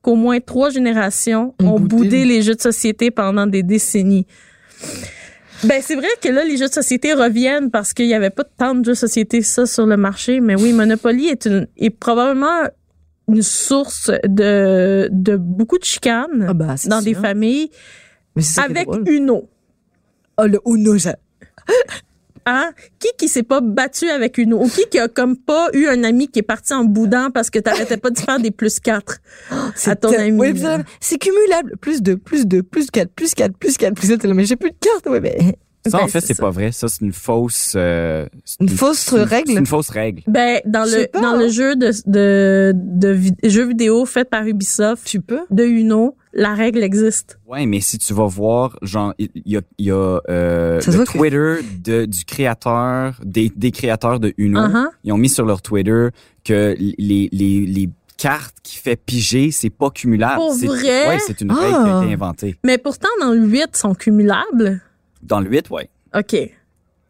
qu'au 0.02 0.14
moins 0.14 0.40
trois 0.40 0.70
générations 0.70 1.54
Ont 1.60 1.72
ont 1.74 1.80
boudé. 1.80 1.96
boudé 1.96 2.24
les 2.24 2.42
jeux 2.42 2.54
de 2.54 2.60
société 2.62 3.10
pendant 3.10 3.46
des 3.46 3.62
décennies. 3.62 4.26
Ben, 5.64 5.82
c'est 5.82 5.94
vrai 5.94 6.08
que 6.22 6.28
là, 6.28 6.44
les 6.44 6.56
jeux 6.56 6.68
de 6.68 6.72
société 6.72 7.12
reviennent 7.12 7.70
parce 7.70 7.92
qu'il 7.92 8.06
y 8.06 8.14
avait 8.14 8.30
pas 8.30 8.44
tant 8.44 8.74
de 8.74 8.84
jeux 8.84 8.92
de 8.92 8.96
société, 8.96 9.42
ça, 9.42 9.66
sur 9.66 9.86
le 9.86 9.96
marché. 9.96 10.40
Mais 10.40 10.54
oui, 10.54 10.72
Monopoly 10.72 11.28
est 11.28 11.44
une, 11.46 11.66
est 11.76 11.90
probablement 11.90 12.68
une 13.28 13.42
source 13.42 14.10
de, 14.24 15.08
de 15.12 15.36
beaucoup 15.36 15.78
de 15.78 15.84
chicanes 15.84 16.46
Ah 16.48 16.54
bah, 16.54 16.74
dans 16.86 17.02
des 17.02 17.14
familles 17.14 17.70
avec. 18.56 18.88
Uno. 19.06 19.48
Oh, 20.38 20.46
le 20.46 20.58
Uno, 20.66 20.98
ça. 20.98 21.16
Hein? 22.46 22.70
Qui 22.98 23.08
qui 23.18 23.28
s'est 23.28 23.42
pas 23.42 23.60
battu 23.60 24.08
avec 24.08 24.38
une 24.38 24.54
ou 24.54 24.68
qui 24.68 24.86
qui 24.90 24.98
a 24.98 25.08
comme 25.08 25.36
pas 25.36 25.68
eu 25.72 25.86
un 25.86 26.04
ami 26.04 26.28
qui 26.28 26.38
est 26.38 26.42
parti 26.42 26.72
en 26.72 26.84
boudant 26.84 27.30
parce 27.30 27.50
que 27.50 27.58
t'arrêtais 27.58 27.96
pas 27.96 28.10
de 28.10 28.18
faire 28.18 28.38
des 28.40 28.50
plus 28.50 28.80
quatre? 28.80 29.18
À 29.86 29.96
ton 29.96 30.12
ami. 30.12 30.58
Ça, 30.58 30.78
c'est 31.00 31.18
cumulable. 31.18 31.76
Plus 31.80 32.02
2, 32.02 32.16
plus 32.16 32.46
2, 32.46 32.62
plus 32.62 32.90
4, 32.90 33.10
plus 33.10 33.34
4, 33.34 33.56
plus 33.56 33.76
4, 33.76 33.94
plus 33.94 34.08
4. 34.08 34.26
Mais 34.28 34.44
j'ai 34.44 34.56
plus 34.56 34.70
de 34.70 34.76
cartes. 34.80 35.06
Ouais, 35.06 35.20
mais. 35.20 35.56
Ça, 35.86 35.96
Ben, 35.98 36.04
en 36.04 36.08
fait, 36.08 36.20
c'est 36.20 36.38
pas 36.38 36.50
vrai. 36.50 36.72
Ça, 36.72 36.88
c'est 36.88 37.00
une 37.00 37.12
fausse... 37.12 37.72
euh, 37.74 38.26
Une 38.60 38.68
fausse 38.68 39.08
règle? 39.14 39.52
C'est 39.52 39.58
une 39.58 39.64
fausse 39.66 39.88
règle. 39.88 40.22
Ben 40.26 40.60
dans 40.66 40.84
le 40.84 41.08
dans 41.18 41.36
le 41.36 41.48
jeu 41.48 41.74
de 41.74 41.90
de 42.06 42.72
de 42.76 43.08
vi- 43.14 43.34
jeu 43.42 43.66
vidéo 43.66 44.04
fait 44.04 44.28
par 44.28 44.44
Ubisoft 44.46 45.06
Tu 45.06 45.20
peux? 45.22 45.40
de 45.50 45.64
Uno, 45.64 46.16
la 46.34 46.52
règle 46.54 46.82
existe. 46.82 47.38
Ouais, 47.48 47.64
mais 47.64 47.80
si 47.80 47.96
tu 47.96 48.12
vas 48.12 48.26
voir, 48.26 48.76
genre, 48.82 49.14
il 49.18 49.30
y 49.46 49.56
a, 49.56 49.62
il 49.78 49.86
y 49.86 49.90
a 49.90 50.20
euh, 50.28 50.80
le 50.86 51.04
que- 51.04 51.12
Twitter 51.12 51.54
de, 51.82 52.04
du 52.04 52.24
créateur, 52.26 53.18
des, 53.24 53.50
des 53.56 53.70
créateurs 53.70 54.20
de 54.20 54.34
Uno. 54.36 54.60
Uh-huh. 54.60 54.86
Ils 55.04 55.12
ont 55.14 55.18
mis 55.18 55.30
sur 55.30 55.46
leur 55.46 55.62
Twitter 55.62 56.08
que 56.44 56.76
les, 56.78 57.28
les, 57.32 57.64
les 57.66 57.88
cartes 58.18 58.56
qui 58.62 58.76
fait 58.76 58.96
piger, 58.96 59.50
c'est 59.50 59.70
pas 59.70 59.88
cumulable. 59.90 60.36
Pour 60.36 60.52
C'est- 60.52 60.66
vrai? 60.66 61.08
Ouais, 61.08 61.18
c'est 61.26 61.40
une 61.40 61.52
règle 61.52 61.68
qui 61.70 61.74
a 61.90 61.98
Ah. 62.00 62.02
été 62.04 62.12
inventée. 62.12 62.56
Mais 62.64 62.76
pourtant 62.76 63.08
dans 63.22 63.30
le 63.32 63.40
8 63.46 63.74
sont 63.76 63.94
cumulables. 63.94 64.82
Dans 65.22 65.40
le 65.40 65.50
8, 65.50 65.70
ouais. 65.70 65.88
OK. 66.14 66.36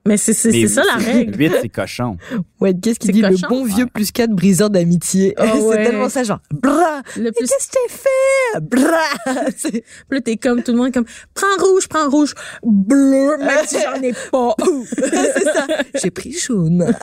Mais 0.07 0.17
c'est 0.17 0.33
ça 0.33 0.83
la 0.85 0.97
règle. 0.97 1.33
Le 1.33 1.39
8, 1.51 1.53
c'est 1.63 1.69
cochon. 1.69 2.17
Ouais, 2.61 2.75
qu'est-ce 2.75 2.99
qu'il 2.99 3.13
dit? 3.13 3.21
cochon? 3.21 3.37
Le 3.43 3.49
bon 3.49 3.65
vieux 3.65 3.85
Ouais. 3.85 3.91
plus 3.93 4.11
4 4.13 4.31
briseur 4.31 4.71
d'amitié. 4.71 5.35
Ah 5.37 5.45
c'est 5.55 5.61
ouais. 5.61 5.85
tellement 5.85 6.09
ça, 6.09 6.23
genre, 6.25 6.41
bra! 6.53 7.03
Le 7.17 7.25
Mais 7.25 7.33
plus 7.33 7.47
qu'est-ce 7.49 7.69
que 7.69 7.73
t'as 7.73 7.95
fait? 7.95 8.61
Bra! 8.61 9.51
Puis 9.71 9.83
là, 10.11 10.21
t'es 10.21 10.37
comme 10.37 10.63
tout 10.63 10.73
le 10.73 10.79
monde 10.79 10.93
comme 10.93 11.05
prends 11.35 11.47
rouge, 11.65 11.87
prends 11.89 12.09
rouge, 12.09 12.35
bleu, 12.65 13.37
même 13.39 13.67
si 13.67 13.77
j'en 13.81 14.01
ai 14.03 14.13
pas. 14.33 14.55
c'est 14.99 15.45
ça. 15.45 15.67
J'ai 16.03 16.11
pris 16.11 16.33
jaune. 16.33 16.95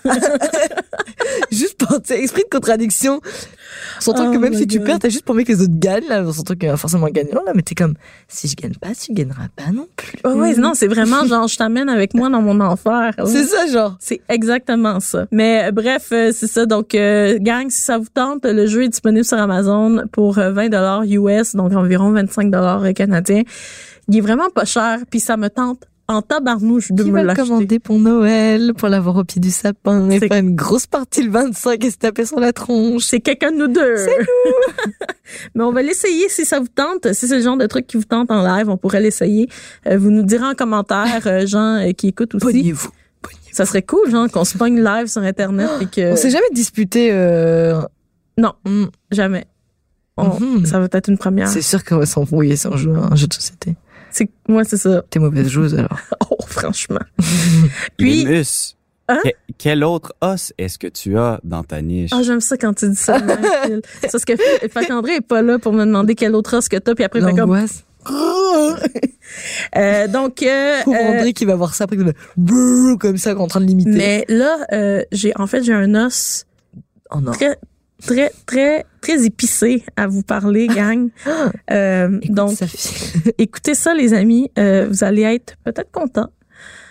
juste 1.52 1.78
pour, 1.78 2.00
esprit 2.10 2.44
de 2.44 2.50
contradiction. 2.56 3.22
Surtout 4.00 4.24
Oh 4.28 4.32
que 4.32 4.38
même 4.38 4.54
my 4.54 4.58
si 4.58 4.68
tu 4.68 4.80
perds, 4.80 5.00
t'as 5.00 5.10
juste 5.10 5.26
pour 5.26 5.36
que 5.36 5.42
les 5.42 5.62
autres 5.62 5.74
gagnent, 5.78 6.08
là. 6.08 6.24
Surtout 6.32 6.56
qu'il 6.56 6.68
y 6.68 6.72
a 6.72 6.78
forcément 6.78 7.08
gagnant, 7.10 7.44
là. 7.46 7.52
Mais 7.56 7.62
t'es 7.62 7.76
comme, 7.76 7.94
si 8.28 8.48
je 8.48 8.56
gagne 8.56 8.74
pas, 8.76 8.90
tu 8.96 9.14
gagneras 9.14 9.48
pas 9.56 9.72
non 9.72 9.88
plus. 9.96 10.18
Ouais, 10.26 10.34
ouais, 10.34 10.56
non, 10.56 10.74
c'est 10.74 10.88
vraiment 10.88 11.26
genre 11.26 11.48
je 11.48 11.58
t'amène 11.58 11.90
avec 11.90 12.14
moi 12.14 12.30
dans 12.30 12.42
mon 12.42 12.60
C'est 13.26 13.44
ça, 13.44 13.68
genre. 13.68 13.96
C'est 14.00 14.22
exactement 14.30 15.00
ça. 15.00 15.28
Mais 15.32 15.66
euh, 15.66 15.72
bref, 15.72 16.10
euh, 16.12 16.32
c'est 16.34 16.48
ça. 16.48 16.66
Donc, 16.66 16.96
euh, 16.96 17.38
gang, 17.40 17.70
si 17.70 17.82
ça 17.82 17.98
vous 17.98 18.10
tente, 18.14 18.46
le 18.46 18.66
jeu 18.66 18.84
est 18.84 18.90
disponible 18.90 19.26
sur 19.26 19.38
Amazon 19.38 20.04
pour 20.12 20.38
euh, 20.38 20.52
20 20.52 20.70
dollars 20.70 21.04
US, 21.04 21.56
donc 21.56 21.74
environ 21.74 22.12
25 22.12 22.52
dollars 22.52 22.84
canadiens. 22.96 23.44
Il 24.08 24.18
est 24.18 24.22
vraiment 24.22 24.50
pas 24.50 24.66
cher, 24.66 25.00
puis 25.10 25.20
ça 25.20 25.38
me 25.38 25.50
tente 25.50 25.84
en 26.10 26.22
tabarnouche 26.22 26.92
de 26.92 27.04
Qui 27.04 27.12
me 27.12 27.22
l'acheter. 27.22 27.42
commander 27.44 27.80
pour 27.80 28.00
Noël, 28.00 28.74
pour 28.78 28.88
l'avoir 28.88 29.18
au 29.18 29.24
pied 29.26 29.42
du 29.42 29.52
sapin 29.52 30.10
et 30.10 30.20
faire 30.20 30.40
une 30.40 30.56
grosse 30.56 30.88
partie 30.88 31.24
le 31.24 31.32
25 31.32 31.84
et 31.84 31.92
se 31.92 31.98
taper 31.98 32.26
sur 32.26 32.40
la 32.40 32.54
tronche. 32.54 33.04
C'est 33.04 33.20
quelqu'un 33.20 33.52
de 33.52 33.58
nous 33.58 33.68
deux. 33.68 33.98
C'est 33.98 34.18
nous. 34.20 34.86
Mais 35.56 35.64
on 35.64 35.72
va 35.74 35.82
l'essayer 35.82 36.30
si 36.30 36.46
ça 36.46 36.60
vous 36.60 36.68
tente. 36.74 37.12
Si 37.14 37.28
c'est 37.28 37.36
le 37.38 37.42
genre 37.44 37.58
de 37.58 37.66
truc 37.66 37.88
qui 37.88 37.98
vous 37.98 38.06
tente 38.06 38.32
en 38.32 38.42
live, 38.42 38.70
on 38.70 38.78
pourrait 38.78 39.02
l'essayer. 39.02 39.50
Euh, 39.88 39.98
vous 39.98 40.10
nous 40.10 40.24
direz 40.24 40.46
en 40.46 40.54
commentaire, 40.56 41.22
euh, 41.28 41.46
gens 41.46 41.76
euh, 41.86 41.92
qui 41.92 42.08
écoutent 42.08 42.36
aussi. 42.36 42.46
Pognez-vous. 42.46 42.90
Ça 43.52 43.66
serait 43.66 43.82
cool, 43.82 44.10
genre, 44.10 44.30
qu'on 44.32 44.46
se 44.46 44.58
pogne 44.58 44.82
live 44.82 45.08
sur 45.08 45.22
Internet 45.24 45.70
et 45.82 45.86
que... 45.88 46.12
On 46.14 46.16
s'est 46.16 46.30
jamais 46.30 46.46
disputé, 46.54 47.10
euh... 47.12 47.82
Non. 48.38 48.54
hmm. 48.66 48.86
Jamais. 49.12 49.46
On- 50.16 50.40
Mhm. 50.40 50.66
Ça 50.66 50.80
va 50.80 50.88
être 50.92 51.10
une 51.10 51.18
première. 51.18 51.48
C'est 51.48 51.62
sûr 51.64 51.84
qu'on 51.84 51.98
va 51.98 52.06
s'embrouiller 52.06 52.56
si 52.56 52.68
on 52.68 52.78
joue 52.78 52.94
à 52.94 53.12
un 53.12 53.16
jeu 53.16 53.28
de 53.28 53.34
société. 53.34 53.76
C'est 54.12 54.30
moi, 54.48 54.64
c'est 54.64 54.78
ça. 54.78 55.04
T'es 55.10 55.20
mauvaise 55.20 55.48
joueuse, 55.50 55.74
alors. 55.76 55.98
Oh, 56.30 56.38
franchement. 56.48 57.00
Puis, 57.98 58.24
Lémus, 58.26 58.76
Hein? 59.10 59.20
que- 59.24 59.30
quel 59.58 59.84
autre 59.86 60.14
os 60.20 60.52
est-ce 60.58 60.78
que 60.78 60.88
tu 60.88 61.18
as 61.18 61.40
dans 61.46 61.64
ta 61.64 61.82
niche? 61.82 62.12
ah, 62.14 62.22
j'aime 62.24 62.42
ça 62.42 62.58
quand 62.58 62.74
tu 62.74 62.90
dis 62.90 62.96
ça. 62.98 63.18
C'est 64.02 64.12
parce 64.12 64.26
que 64.26 64.36
fait 64.36 64.86
qu'André 64.86 65.16
est 65.16 65.22
pas 65.22 65.42
là 65.42 65.58
pour 65.60 65.72
me 65.72 65.86
demander 65.86 66.14
quel 66.16 66.36
autre 66.36 66.58
os 66.58 66.68
que 66.68 66.76
t'as, 66.76 66.94
puis 66.94 67.06
après, 67.06 67.20
il 67.20 67.26
fait 67.26 67.34
comme. 67.34 67.58
Euh, 69.76 70.08
donc, 70.08 70.42
euh, 70.44 70.84
Pour 70.84 70.94
euh, 70.94 70.98
André 70.98 71.34
qui 71.34 71.46
va 71.46 71.56
voir 71.56 71.74
ça 71.76 71.86
après, 71.86 71.98
comme 73.00 73.18
ça, 73.18 73.38
en 73.38 73.48
train 73.48 73.62
de 73.62 73.66
l'imiter. 73.66 73.92
mais 73.92 74.26
là, 74.30 74.58
euh, 74.74 75.04
j'ai 75.12 75.32
en 75.38 75.48
fait 75.48 75.64
j'ai 75.64 75.74
un 75.74 75.94
os 75.96 76.46
Oh 77.14 77.22
non. 77.22 77.32
très 77.32 77.58
très 78.06 78.32
très 78.46 78.86
très 79.02 79.26
épicé 79.26 79.84
à 79.96 80.08
vous 80.08 80.24
parler, 80.24 80.68
gang. 80.68 81.10
Euh, 81.72 82.20
Écoute, 82.22 82.36
donc, 82.36 82.52
Sophie. 82.52 83.32
écoutez 83.38 83.76
ça, 83.76 83.94
les 83.94 84.14
amis. 84.14 84.52
Euh, 84.58 84.88
vous 84.90 85.04
allez 85.04 85.24
être 85.24 85.56
peut-être 85.64 85.92
contents 85.92 86.30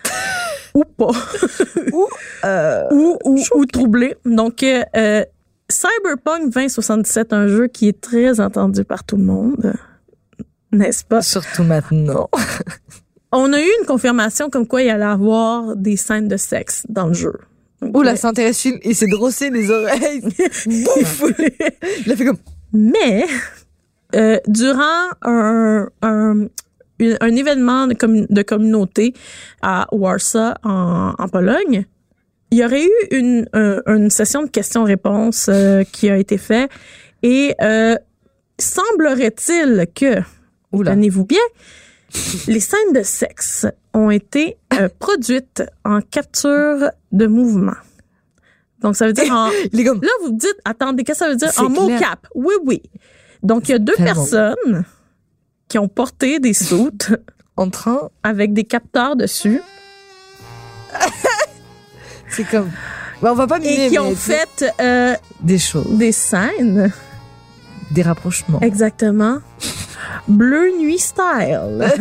ou 0.75 0.85
pas. 0.85 1.11
Euh, 2.45 2.85
ou, 2.91 3.19
ou, 3.25 3.43
ou 3.55 3.67
troublé. 3.67 4.17
Donc, 4.25 4.63
euh, 4.63 4.83
euh, 4.97 5.25
Cyberpunk 5.69 6.53
2077, 6.53 7.33
un 7.33 7.49
jeu 7.49 7.67
qui 7.67 7.89
est 7.89 8.01
très 8.01 8.41
attendu 8.41 8.85
par 8.85 9.05
tout 9.05 9.17
le 9.17 9.25
monde, 9.25 9.75
n'est-ce 10.73 11.05
pas? 11.05 11.23
surtout 11.23 11.65
maintenant. 11.65 12.29
On 13.33 13.53
a 13.53 13.61
eu 13.61 13.69
une 13.81 13.87
confirmation 13.87 14.49
comme 14.49 14.67
quoi 14.67 14.83
il 14.83 14.91
allait 14.91 15.05
avoir 15.05 15.77
des 15.77 15.97
scènes 15.97 16.29
de 16.29 16.37
sexe 16.37 16.85
dans 16.89 17.09
le 17.09 17.15
jeu. 17.15 17.33
Oula, 17.83 18.17
ça 18.17 18.29
intéresse 18.29 18.61
Phil. 18.61 18.79
Il 18.85 18.95
s'est 18.95 19.07
drossé 19.07 19.51
les 19.51 19.71
oreilles. 19.71 20.21
Bouf. 20.67 21.23
Il 22.07 22.13
a 22.13 22.17
fait 22.17 22.25
comme, 22.25 22.39
Mais, 22.73 23.27
euh, 24.15 24.39
durant 24.47 25.09
un, 25.23 25.89
un, 26.03 26.47
un 27.21 27.37
événement 27.37 27.87
de, 27.87 27.95
commu- 27.95 28.27
de 28.29 28.43
communauté 28.43 29.13
à 29.63 29.87
Warsaw, 29.93 30.55
en, 30.65 31.15
en 31.19 31.29
Pologne, 31.29 31.85
il 32.51 32.59
y 32.59 32.65
aurait 32.65 32.85
eu 32.85 32.91
une, 33.11 33.49
un- 33.53 33.83
une 33.87 34.09
session 34.11 34.43
de 34.45 34.49
questions-réponses 34.49 35.47
euh, 35.51 35.83
qui 35.93 36.09
a 36.09 36.17
été 36.17 36.39
faite 36.39 36.71
et 37.23 37.55
euh, 37.61 37.97
semblerait-il 38.59 39.87
que, 39.95 40.21
tenez-vous 40.73 41.25
bien, 41.27 41.41
les 42.47 42.61
scènes 42.61 42.93
de 42.95 43.03
sexe 43.03 43.67
ont 43.97 44.11
été 44.11 44.57
euh, 44.75 44.89
produites 44.99 45.65
en 45.85 46.01
capture 46.01 46.91
de 47.11 47.27
mouvement. 47.27 47.77
Donc, 48.81 48.95
ça 48.95 49.07
veut 49.07 49.13
dire 49.13 49.33
en, 49.33 49.47
Là, 49.73 49.93
vous 50.23 50.33
me 50.33 50.39
dites, 50.39 50.57
attendez, 50.65 51.03
qu'est-ce 51.03 51.21
que 51.21 51.25
ça 51.25 51.31
veut 51.31 51.37
dire? 51.37 51.51
En 51.59 51.69
clair. 51.69 51.99
mocap. 51.99 52.27
Oui, 52.35 52.55
oui. 52.65 52.83
Donc, 53.43 53.69
il 53.69 53.73
y 53.73 53.75
a 53.75 53.79
deux 53.79 53.97
personnes 53.97 54.85
qui 55.69 55.79
ont 55.79 55.89
porté 55.89 56.39
des 56.39 56.53
soutes 56.53 57.11
en 57.57 57.71
train, 57.71 58.11
avec 58.23 58.53
des 58.53 58.65
capteurs 58.65 59.17
dessus 59.17 59.61
c'est 62.29 62.45
comme, 62.45 62.71
Bah, 63.23 63.31
on 63.33 63.35
va 63.35 63.47
pas 63.47 63.59
miner, 63.59 63.87
et 63.87 63.91
qui 63.91 63.99
ont 63.99 64.15
fait 64.15 64.65
euh, 64.81 65.15
des 65.41 65.59
choses, 65.59 65.97
des 65.97 66.13
scènes, 66.13 66.93
des 67.91 68.03
rapprochements. 68.03 68.61
exactement, 68.61 69.39
bleu 70.29 70.71
nuit 70.79 70.99
style. 70.99 71.85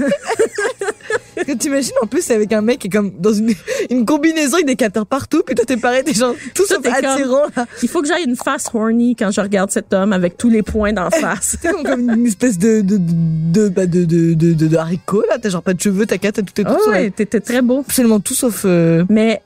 Que 1.35 1.51
t'imagines 1.51 1.91
en 2.01 2.07
plus 2.07 2.31
avec 2.31 2.53
un 2.53 2.61
mec 2.61 2.79
qui 2.79 2.87
est 2.87 2.89
comme 2.89 3.11
dans 3.19 3.33
une, 3.33 3.53
une 3.89 4.05
combinaison 4.05 4.55
avec 4.55 4.67
des 4.67 4.77
capteurs 4.77 5.05
partout, 5.05 5.43
puis 5.45 5.53
toi 5.53 5.65
t'es 5.65 5.75
pareil, 5.75 6.01
des 6.01 6.13
gens 6.13 6.33
tout 6.53 6.65
sauf 6.65 6.81
t'es 6.81 6.89
comme- 6.89 7.05
attirant 7.05 7.43
là. 7.55 7.65
Il 7.83 7.89
faut 7.89 8.01
que 8.01 8.07
j'aille 8.07 8.23
une 8.23 8.37
face 8.37 8.67
horny 8.73 9.15
quand 9.17 9.31
je 9.31 9.41
regarde 9.41 9.69
cet 9.69 9.91
homme 9.93 10.13
avec 10.13 10.37
tous 10.37 10.49
les 10.49 10.63
points 10.63 10.93
d'en 10.93 11.09
face. 11.11 11.57
Comme, 11.61 11.83
comme 11.83 12.09
une 12.09 12.25
espèce 12.25 12.57
de 12.57 12.79
de 12.81 12.97
de 12.99 13.67
bah, 13.69 13.85
de 13.85 14.05
de 14.05 14.33
de, 14.33 14.53
de, 14.53 14.67
de 14.67 14.77
haricot 14.77 15.23
là, 15.29 15.37
t'as 15.37 15.49
genre 15.49 15.61
pas 15.61 15.73
de 15.73 15.81
cheveux, 15.81 16.05
ta 16.05 16.17
carte, 16.17 16.37
tout 16.45 16.61
est 16.61 16.63
tout 16.63 16.71
Oh, 16.87 16.89
ouais, 16.89 17.11
t'étais 17.11 17.41
très 17.41 17.61
beau. 17.61 17.81
absolument 17.81 18.21
tout 18.21 18.33
sauf 18.33 18.61
euh, 18.65 19.03
Mais 19.09 19.41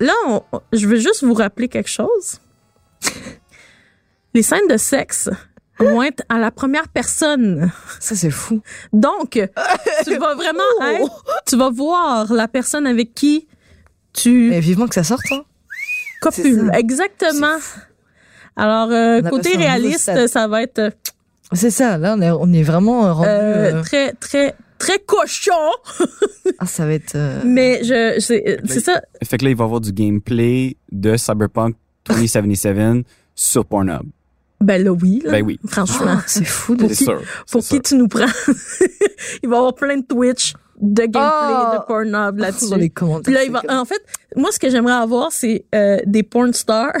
là, 0.00 0.12
on- 0.26 0.42
je 0.72 0.86
veux 0.88 0.96
juste 0.98 1.22
vous 1.22 1.34
rappeler 1.34 1.68
quelque 1.68 1.90
chose. 1.90 2.40
Les 4.34 4.42
scènes 4.42 4.66
de 4.68 4.76
sexe 4.76 5.30
être 6.02 6.22
à 6.28 6.38
la 6.38 6.50
première 6.50 6.88
personne. 6.88 7.70
ça 8.00 8.14
c'est 8.14 8.30
fou. 8.30 8.60
Donc, 8.92 9.30
tu 10.04 10.16
vas 10.18 10.34
vraiment 10.34 10.62
être, 10.82 11.24
tu 11.46 11.56
vas 11.56 11.70
voir 11.70 12.32
la 12.32 12.48
personne 12.48 12.86
avec 12.86 13.14
qui 13.14 13.46
tu, 14.12 14.48
Mais 14.50 14.60
vivement 14.60 14.86
que 14.88 14.94
ça 14.94 15.04
sorte 15.04 15.24
hein. 15.32 15.42
copule. 16.20 16.70
Exactement. 16.74 17.56
Alors, 18.56 18.90
euh, 18.90 19.22
côté 19.22 19.56
réaliste, 19.56 20.26
ça 20.26 20.48
va 20.48 20.62
être 20.62 20.78
euh, 20.80 20.90
C'est 21.52 21.70
ça, 21.70 21.96
là, 21.98 22.14
on 22.16 22.20
est, 22.20 22.30
on 22.30 22.52
est 22.52 22.62
vraiment 22.64 23.06
euh, 23.06 23.12
rendu. 23.12 23.28
euh, 23.28 23.74
euh, 23.76 23.82
très, 23.82 24.12
très, 24.14 24.54
très 24.78 24.98
cochon. 24.98 25.52
Ah, 26.62 26.66
ça 26.66 26.84
va 26.84 26.92
être. 26.92 27.14
euh, 27.14 27.40
Mais 27.44 27.82
je, 27.84 28.18
c'est 28.20 28.58
c'est 28.66 28.80
ça. 28.80 29.00
Fait 29.24 29.38
que 29.38 29.44
là, 29.44 29.50
il 29.50 29.56
va 29.56 29.64
y 29.64 29.66
avoir 29.66 29.80
du 29.80 29.92
gameplay 29.92 30.76
de 30.92 31.16
Cyberpunk 31.16 31.74
2077 32.06 33.06
sur 33.34 33.64
Pornhub. 33.64 34.02
Ben 34.62 34.82
là, 34.84 34.90
oui. 34.92 35.22
Là, 35.24 35.32
Ben 35.32 35.44
oui. 35.44 35.58
Franchement. 35.66 36.06
Ah, 36.18 36.22
c'est 36.26 36.44
fou 36.44 36.74
de 36.76 36.86
C'est 36.88 36.94
qui- 36.96 37.04
sûr. 37.04 37.22
Pour 37.50 37.62
qui 37.64 37.80
tu 37.80 37.94
nous 37.96 38.08
prends? 38.08 38.26
il 39.42 39.48
va 39.48 39.56
y 39.56 39.58
avoir 39.58 39.74
plein 39.74 39.96
de 39.96 40.04
Twitch, 40.04 40.54
de 40.80 41.02
gameplay, 41.02 41.20
Oh! 41.22 41.78
de 41.78 41.86
Pornhub 41.86 42.38
là-dessus. 42.38 42.68
dans 42.70 42.76
les 42.76 42.90
commentaires. 42.90 43.22
Puis 43.24 43.32
là, 43.34 43.44
il 43.44 43.50
va, 43.52 43.62
en 43.68 43.84
fait, 43.84 44.02
moi, 44.36 44.50
ce 44.52 44.58
que 44.58 44.68
j'aimerais 44.70 44.92
avoir, 44.94 45.32
c'est 45.32 45.64
euh, 45.74 45.98
des 46.06 46.22
porn 46.22 46.52
stars 46.52 46.92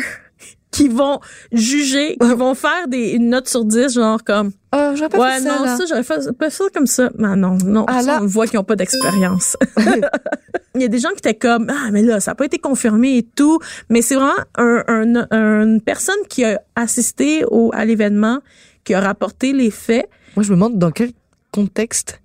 qui 0.80 0.88
vont 0.88 1.20
juger, 1.52 2.16
qui 2.20 2.34
vont 2.34 2.54
faire 2.54 2.88
des, 2.88 3.10
une 3.10 3.28
note 3.30 3.48
sur 3.48 3.64
10, 3.64 3.92
genre 3.94 4.22
comme, 4.24 4.50
Oh, 4.74 4.92
j'aurais 4.94 5.08
pas 5.08 5.18
ouais, 5.18 5.32
fait 5.38 5.40
ça, 5.48 5.58
non, 5.58 5.64
là. 5.64 5.76
ça, 5.76 5.84
j'aurais 5.88 6.02
fait, 6.04 6.32
pas 6.38 6.48
fait 6.48 6.56
ça 6.56 6.64
comme 6.72 6.86
ça. 6.86 7.10
Mais 7.18 7.34
non, 7.36 7.58
non, 7.64 7.84
Ah, 7.88 8.02
ça, 8.02 8.18
on 8.22 8.26
voit 8.26 8.46
qu'ils 8.46 8.58
n'ont 8.58 8.64
pas 8.64 8.76
d'expérience. 8.76 9.56
Il 10.76 10.80
y 10.80 10.84
a 10.84 10.88
des 10.88 10.98
gens 11.00 11.08
qui 11.10 11.16
étaient 11.18 11.34
comme, 11.34 11.66
ah, 11.68 11.90
mais 11.90 12.02
là, 12.02 12.20
ça 12.20 12.30
n'a 12.30 12.34
pas 12.36 12.44
été 12.44 12.58
confirmé 12.58 13.16
et 13.18 13.22
tout. 13.24 13.58
Mais 13.88 14.00
c'est 14.02 14.14
vraiment 14.14 14.32
un, 14.56 14.84
un- 14.86 15.26
un- 15.32 15.62
une 15.64 15.80
personne 15.80 16.14
qui 16.28 16.44
a 16.44 16.60
assisté 16.76 17.44
au, 17.50 17.70
à 17.74 17.84
l'événement, 17.84 18.38
qui 18.84 18.94
a 18.94 19.00
rapporté 19.00 19.52
les 19.52 19.70
faits. 19.72 20.08
Moi, 20.36 20.44
je 20.44 20.50
me 20.50 20.54
demande 20.54 20.78
dans 20.78 20.92
quel 20.92 21.10
contexte 21.50 22.20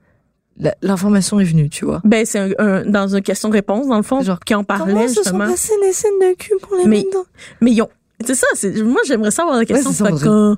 l'information 0.81 1.39
est 1.39 1.45
venue, 1.45 1.69
tu 1.69 1.83
vois. 1.85 1.99
Ben, 2.05 2.25
c'est 2.25 2.39
un, 2.39 2.49
un- 2.59 2.85
dans 2.85 3.13
une 3.13 3.21
question-réponse, 3.23 3.87
dans 3.87 3.97
le 3.97 4.03
fond, 4.03 4.21
Genre, 4.21 4.39
qui 4.39 4.55
en 4.55 4.63
parlait, 4.63 4.93
Comment 4.93 5.07
se 5.07 5.15
sont 5.15 5.21
justement. 5.23 5.47
passées 5.47 5.73
les 5.81 5.91
scènes 5.91 6.11
de 6.21 6.35
cul 6.35 6.53
pour 6.61 6.77
les 6.77 6.85
Mais- 6.85 7.05
Mais 7.59 7.71
ils 7.71 7.81
ont, 7.81 7.89
c'est 8.24 8.36
ça, 8.36 8.47
c'est, 8.55 8.82
moi, 8.84 9.01
j'aimerais 9.07 9.32
savoir 9.32 9.57
la 9.57 9.66
question. 9.66 9.91
c'est 9.91 10.03
ça, 10.03 10.11
que- 10.11 10.55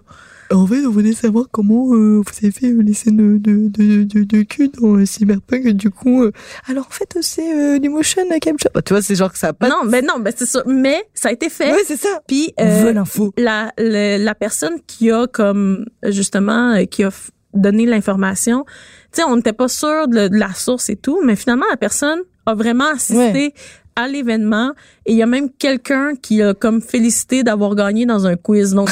En 0.49 0.65
fait, 0.65 0.85
on 0.85 0.91
voulait 0.91 1.11
savoir 1.13 1.45
comment 1.51 1.93
euh, 1.93 2.21
vous 2.25 2.31
avez 2.41 2.51
fait 2.51 2.67
euh, 2.67 2.81
les 2.81 2.93
scènes 2.93 3.37
de, 3.37 3.67
de, 3.67 4.03
de, 4.03 4.23
de 4.23 4.41
cul 4.43 4.69
dans 4.69 4.95
euh, 4.95 5.05
Cyberpunk. 5.05 5.67
Du 5.73 5.89
coup, 5.89 6.23
euh, 6.23 6.31
alors 6.69 6.85
en 6.87 6.89
fait, 6.89 7.17
c'est 7.21 7.53
euh, 7.53 7.79
du 7.79 7.89
motion 7.89 8.21
capture. 8.39 8.69
Bah, 8.73 8.81
tu 8.81 8.93
vois, 8.93 9.01
c'est 9.01 9.15
genre 9.15 9.31
que 9.31 9.37
ça 9.37 9.49
a 9.49 9.53
pas. 9.53 9.67
non, 9.67 9.81
ben 9.85 10.05
non, 10.05 10.19
ben 10.19 10.31
c'est 10.35 10.45
ça. 10.45 10.63
Mais 10.65 11.03
ça 11.13 11.29
a 11.29 11.31
été 11.33 11.49
fait. 11.49 11.71
Ouais, 11.73 11.83
c'est 11.85 11.97
ça. 11.97 12.21
Puis 12.27 12.53
euh, 12.61 12.93
l'info. 12.93 13.33
la, 13.37 13.73
la 13.77 14.17
la 14.17 14.35
personne 14.35 14.75
qui 14.87 15.11
a 15.11 15.27
comme 15.27 15.85
justement 16.05 16.81
qui 16.89 17.03
a 17.03 17.09
donné 17.53 17.85
l'information, 17.85 18.63
tu 19.11 19.21
sais, 19.21 19.23
on 19.27 19.35
n'était 19.35 19.51
pas 19.51 19.67
sûr 19.67 20.07
de, 20.07 20.29
de 20.29 20.37
la 20.37 20.53
source 20.53 20.89
et 20.89 20.95
tout, 20.95 21.19
mais 21.25 21.35
finalement 21.35 21.65
la 21.69 21.77
personne 21.77 22.19
a 22.45 22.53
vraiment 22.55 22.87
assisté 22.93 23.53
à 23.97 24.07
l'événement 24.07 24.71
et 25.05 25.11
il 25.11 25.17
y 25.17 25.23
a 25.23 25.25
même 25.25 25.49
quelqu'un 25.49 26.13
qui 26.15 26.41
a 26.41 26.53
comme 26.53 26.81
félicité 26.81 27.43
d'avoir 27.43 27.75
gagné 27.75 28.05
dans 28.05 28.27
un 28.27 28.37
quiz. 28.37 28.73
Donc 28.73 28.89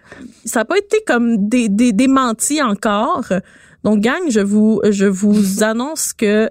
ça 0.44 0.60
n'a 0.60 0.64
pas 0.66 0.76
été 0.76 0.98
comme 1.06 1.48
des, 1.48 1.70
des 1.70 1.92
démenti 1.92 2.60
encore. 2.60 3.28
Donc 3.84 4.00
gang, 4.00 4.28
je 4.28 4.40
vous 4.40 4.82
je 4.90 5.06
vous 5.06 5.62
annonce 5.62 6.12
que 6.12 6.50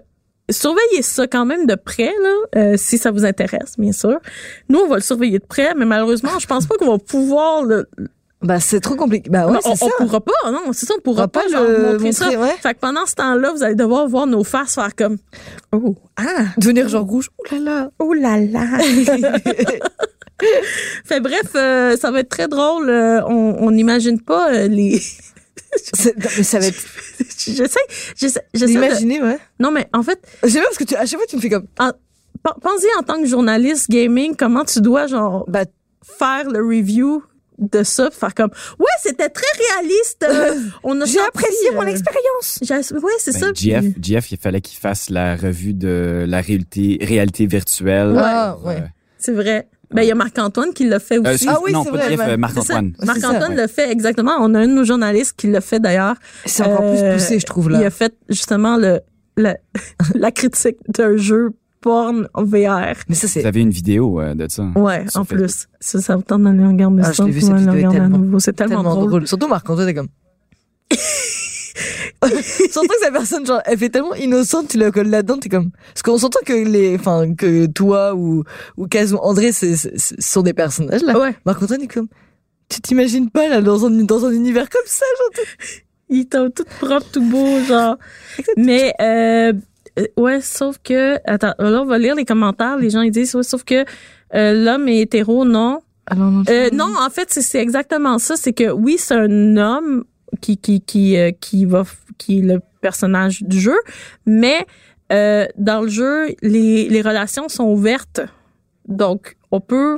surveillez 0.50 1.02
ça 1.02 1.28
quand 1.28 1.46
même 1.46 1.66
de 1.68 1.76
près 1.76 2.14
là, 2.24 2.36
euh, 2.56 2.74
si 2.78 2.98
ça 2.98 3.12
vous 3.12 3.26
intéresse 3.26 3.74
bien 3.78 3.92
sûr. 3.92 4.18
Nous 4.70 4.80
on 4.80 4.88
va 4.88 4.96
le 4.96 5.02
surveiller 5.02 5.40
de 5.40 5.46
près, 5.46 5.76
mais 5.76 5.86
malheureusement 5.86 6.40
je 6.40 6.48
pense 6.48 6.66
pas 6.66 6.76
qu'on 6.78 6.92
va 6.92 6.98
pouvoir 6.98 7.64
le, 7.66 7.90
Bah, 8.42 8.60
c'est 8.60 8.80
trop 8.80 8.96
compliqué. 8.96 9.30
Bah 9.32 9.48
ouais, 9.48 9.58
on, 9.58 9.62
c'est 9.76 9.84
on 9.86 9.90
ça. 9.90 9.96
pourra 9.98 10.22
pas, 10.22 10.32
non, 10.52 10.62
c'est 10.72 10.86
ça, 10.86 10.94
on 10.98 11.02
pourra 11.02 11.28
pas, 11.28 11.42
pas 11.42 11.50
genre, 11.50 11.64
le 11.64 11.94
montrer, 11.94 12.12
ça. 12.12 12.30
ouais. 12.40 12.56
Fait 12.62 12.76
que 12.76 12.80
pendant 12.80 13.06
ce 13.08 13.16
temps-là, 13.16 13.52
vous 13.52 13.64
allez 13.64 13.74
devoir 13.76 14.08
voir 14.08 14.28
nos 14.28 14.44
faces 14.44 14.76
faire 14.76 14.96
comme 14.96 15.18
Oh, 15.72 15.96
ah, 16.18 16.46
Devenir 16.58 16.88
genre 16.88 17.04
rouge. 17.06 17.30
Oh 17.40 17.44
là 17.52 17.60
là. 17.60 17.90
oh 17.98 18.14
là 18.14 18.40
là. 18.40 18.62
fait 21.06 21.20
bref, 21.20 21.42
euh, 21.56 21.98
ça 21.98 22.12
va 22.12 22.20
être 22.20 22.30
très 22.30 22.48
drôle. 22.48 22.90
euh, 22.90 23.22
on 23.28 23.56
on 23.60 23.72
n'imagine 23.72 24.22
pas 24.22 24.54
euh, 24.54 24.68
les. 24.68 25.02
Non, 26.06 26.30
mais 26.38 26.44
ça 26.44 26.60
va 26.60 26.68
être. 26.68 26.80
j'essaie, 27.38 27.80
j'essaie, 28.16 28.42
j'essaie 28.54 28.66
de- 28.66 28.66
D'imaginer, 28.68 29.22
ouais. 29.22 29.38
Non, 29.60 29.70
mais 29.72 29.88
en 29.94 30.02
fait, 30.02 30.20
J'aime 30.44 30.64
parce 30.64 30.78
que 30.78 30.86
tu, 30.86 30.96
à 30.96 31.06
chaque 31.06 31.20
fois, 31.20 31.28
tu 31.28 31.36
me 31.36 31.42
fais 31.42 31.50
comme. 31.50 31.68
pen- 31.76 31.92
pensez 32.62 32.88
en 33.00 33.04
tant 33.04 33.20
que 33.22 33.26
journaliste 33.28 33.90
gaming, 33.90 34.36
comment 34.36 34.64
tu 34.64 34.80
dois 34.82 35.08
genre 35.08 35.46
Bah, 35.48 35.66
faire 36.04 36.50
le 36.50 36.60
review 36.66 37.22
de 37.58 37.84
ça, 37.84 38.10
faire 38.12 38.34
comme 38.36 38.52
ouais, 38.80 38.86
c'était 39.02 39.30
très 39.30 39.46
réaliste. 39.58 40.26
euh, 40.30 40.60
on 40.84 41.00
a 41.02 41.06
j'ai 41.06 41.20
apprécié 41.20 41.72
mon 41.74 41.82
euh, 41.82 41.88
expérience. 41.88 42.60
j'ai- 42.62 42.76
Ouais, 42.98 43.12
c'est 43.20 43.34
Ben, 43.34 43.40
ça. 43.40 43.48
Jeff, 43.54 43.82
puis- 43.82 43.96
Jeff, 44.02 44.32
il 44.32 44.38
fallait 44.38 44.62
qu'il 44.62 44.78
fasse 44.80 45.10
la 45.10 45.36
revue 45.36 45.74
de 45.74 46.26
la 46.28 46.42
réalité, 46.42 46.98
réalité 47.02 47.46
virtuelle. 47.48 48.16
Ah, 48.18 48.58
ouais. 48.64 48.84
C'est 49.18 49.32
vrai. 49.34 49.68
Ben, 49.90 50.02
il 50.02 50.08
y 50.10 50.12
a 50.12 50.16
Marc-Antoine 50.16 50.74
qui 50.74 50.86
l'a 50.86 51.00
fait 51.00 51.18
Euh, 51.18 51.34
aussi. 51.34 51.48
Ah 51.50 51.60
oui, 51.64 51.72
non, 51.72 51.84
c'est 51.86 51.92
pas 51.92 51.98
vrai, 51.98 52.18
ouais. 52.18 52.22
euh, 52.24 52.28
ça. 52.32 52.38
Marc-Antoine. 52.38 52.94
Marc-Antoine 53.04 53.56
ça, 53.56 53.62
le 53.62 53.68
fait 53.68 53.90
exactement. 53.90 54.34
On 54.42 54.54
a 54.54 54.60
un 54.60 54.68
de 54.68 54.74
nos 54.74 54.84
journalistes 54.84 55.34
qui 55.38 55.48
l'a 55.48 55.62
fait 55.62 55.80
d'ailleurs. 55.80 56.16
C'est 56.46 56.64
encore 56.64 56.82
Euh, 56.84 57.14
plus 57.16 57.24
poussé, 57.24 57.40
je 57.40 57.46
trouve, 57.46 57.68
Il 57.72 57.80
là. 57.80 57.88
a 57.88 57.90
fait 57.90 58.14
justement 58.30 58.76
le, 58.78 59.00
le- 59.38 59.56
la 60.16 60.32
critique 60.32 60.78
d'un 60.90 61.16
jeu 61.16 61.52
porn 61.82 62.28
VR. 62.36 62.94
Mais 63.10 63.16
ça, 63.16 63.28
c'est. 63.28 63.42
Vous 63.42 63.46
avez 63.48 63.62
une 63.62 63.70
vidéo 63.70 64.20
euh, 64.20 64.34
de 64.34 64.48
ça. 64.50 64.64
Ouais, 64.76 65.06
en 65.16 65.24
Facebook. 65.24 65.28
plus. 65.28 65.68
Ça, 65.80 66.02
ça 66.02 66.16
vous 66.16 66.22
tente 66.24 66.44
d'aller 66.44 66.66
regarder 66.66 67.02
Ah, 67.06 67.12
je 67.12 67.18
ça. 67.18 67.24
l'ai 67.26 67.32
vu, 67.32 67.42
cette 67.42 67.54
vidéo 67.56 67.74
est 67.74 67.76
regarder 67.78 67.98
à 67.98 68.02
tellement- 68.02 68.18
nouveau. 68.18 68.40
C'est 68.40 68.54
tellement, 68.54 68.76
tellement 68.78 68.96
drôle. 68.96 69.10
drôle. 69.10 69.28
Surtout 69.28 69.48
Marc-Antoine 69.48 69.90
est 69.90 69.94
comme. 69.94 70.08
Surtout 72.72 72.88
que 72.88 73.00
sa 73.04 73.12
personne, 73.12 73.46
genre, 73.46 73.62
elle 73.66 73.78
fait 73.78 73.90
tellement 73.90 74.16
innocente, 74.16 74.70
tu 74.70 74.78
la 74.78 74.92
colles 74.92 75.10
là-dedans, 75.10 75.38
t'es 75.38 75.50
comme. 75.50 75.70
Parce 75.94 76.02
qu'on 76.02 76.18
s'entend 76.18 76.40
que 76.46 76.54
les, 76.54 76.96
enfin, 76.96 77.34
que 77.36 77.68
toi 77.68 78.16
ou, 78.16 78.44
ou 78.76 78.88
Kaz 78.88 79.14
ou 79.14 79.18
André, 79.18 79.52
c'est, 79.52 79.76
sont 79.98 80.42
des 80.42 80.54
personnages, 80.54 81.04
là. 81.04 81.18
Ouais. 81.20 81.36
Marc-Antoine 81.46 81.82
est 81.84 81.88
comme. 81.88 82.08
Tu 82.70 82.82
t'imagines 82.82 83.30
pas, 83.30 83.48
là, 83.48 83.62
dans 83.62 83.86
un, 83.86 83.92
dans 84.04 84.26
un 84.26 84.32
univers 84.32 84.68
comme 84.70 84.82
ça, 84.86 85.06
genre. 85.20 85.46
Il 86.10 86.22
était 86.22 86.38
tout 86.50 86.66
propre, 86.80 87.06
tout 87.12 87.22
beau, 87.22 87.60
genre. 87.68 87.98
Mais, 88.58 88.94
euh, 89.00 89.54
ouais, 90.18 90.42
sauf 90.42 90.78
que, 90.84 91.16
attends, 91.26 91.54
là, 91.60 91.82
on 91.82 91.86
va 91.86 91.98
lire 91.98 92.16
les 92.16 92.26
commentaires. 92.26 92.78
Les 92.78 92.90
gens, 92.90 93.02
ils 93.02 93.12
disent, 93.12 93.36
ouais, 93.36 93.44
sauf 93.44 93.64
que 93.64 93.86
euh, 94.36 94.64
l'homme 94.66 94.88
est 94.88 95.00
hétéro, 95.02 95.46
non. 95.46 95.82
Non, 96.16 96.44
Euh, 96.50 96.70
non, 96.72 96.92
en 97.06 97.10
fait, 97.10 97.28
c'est 97.30 97.60
exactement 97.62 98.18
ça. 98.20 98.36
C'est 98.38 98.54
que 98.54 98.72
oui, 98.72 98.96
c'est 98.98 99.16
un 99.16 99.58
homme 99.58 100.04
qui 100.42 100.58
qui 100.58 100.82
qui 100.82 101.18
euh, 101.18 101.32
qui 101.40 101.66
va 101.66 101.84
qui 102.18 102.40
est 102.40 102.42
le 102.44 102.60
personnage 102.82 103.44
du 103.44 103.60
jeu, 103.60 103.76
mais 104.26 104.66
euh, 105.12 105.46
dans 105.58 105.82
le 105.82 105.90
jeu, 105.90 106.28
les 106.42 106.88
les 106.90 107.02
relations 107.02 107.50
sont 107.50 107.66
ouvertes. 107.66 108.22
Donc, 108.88 109.36
on 109.52 109.60
peut, 109.60 109.98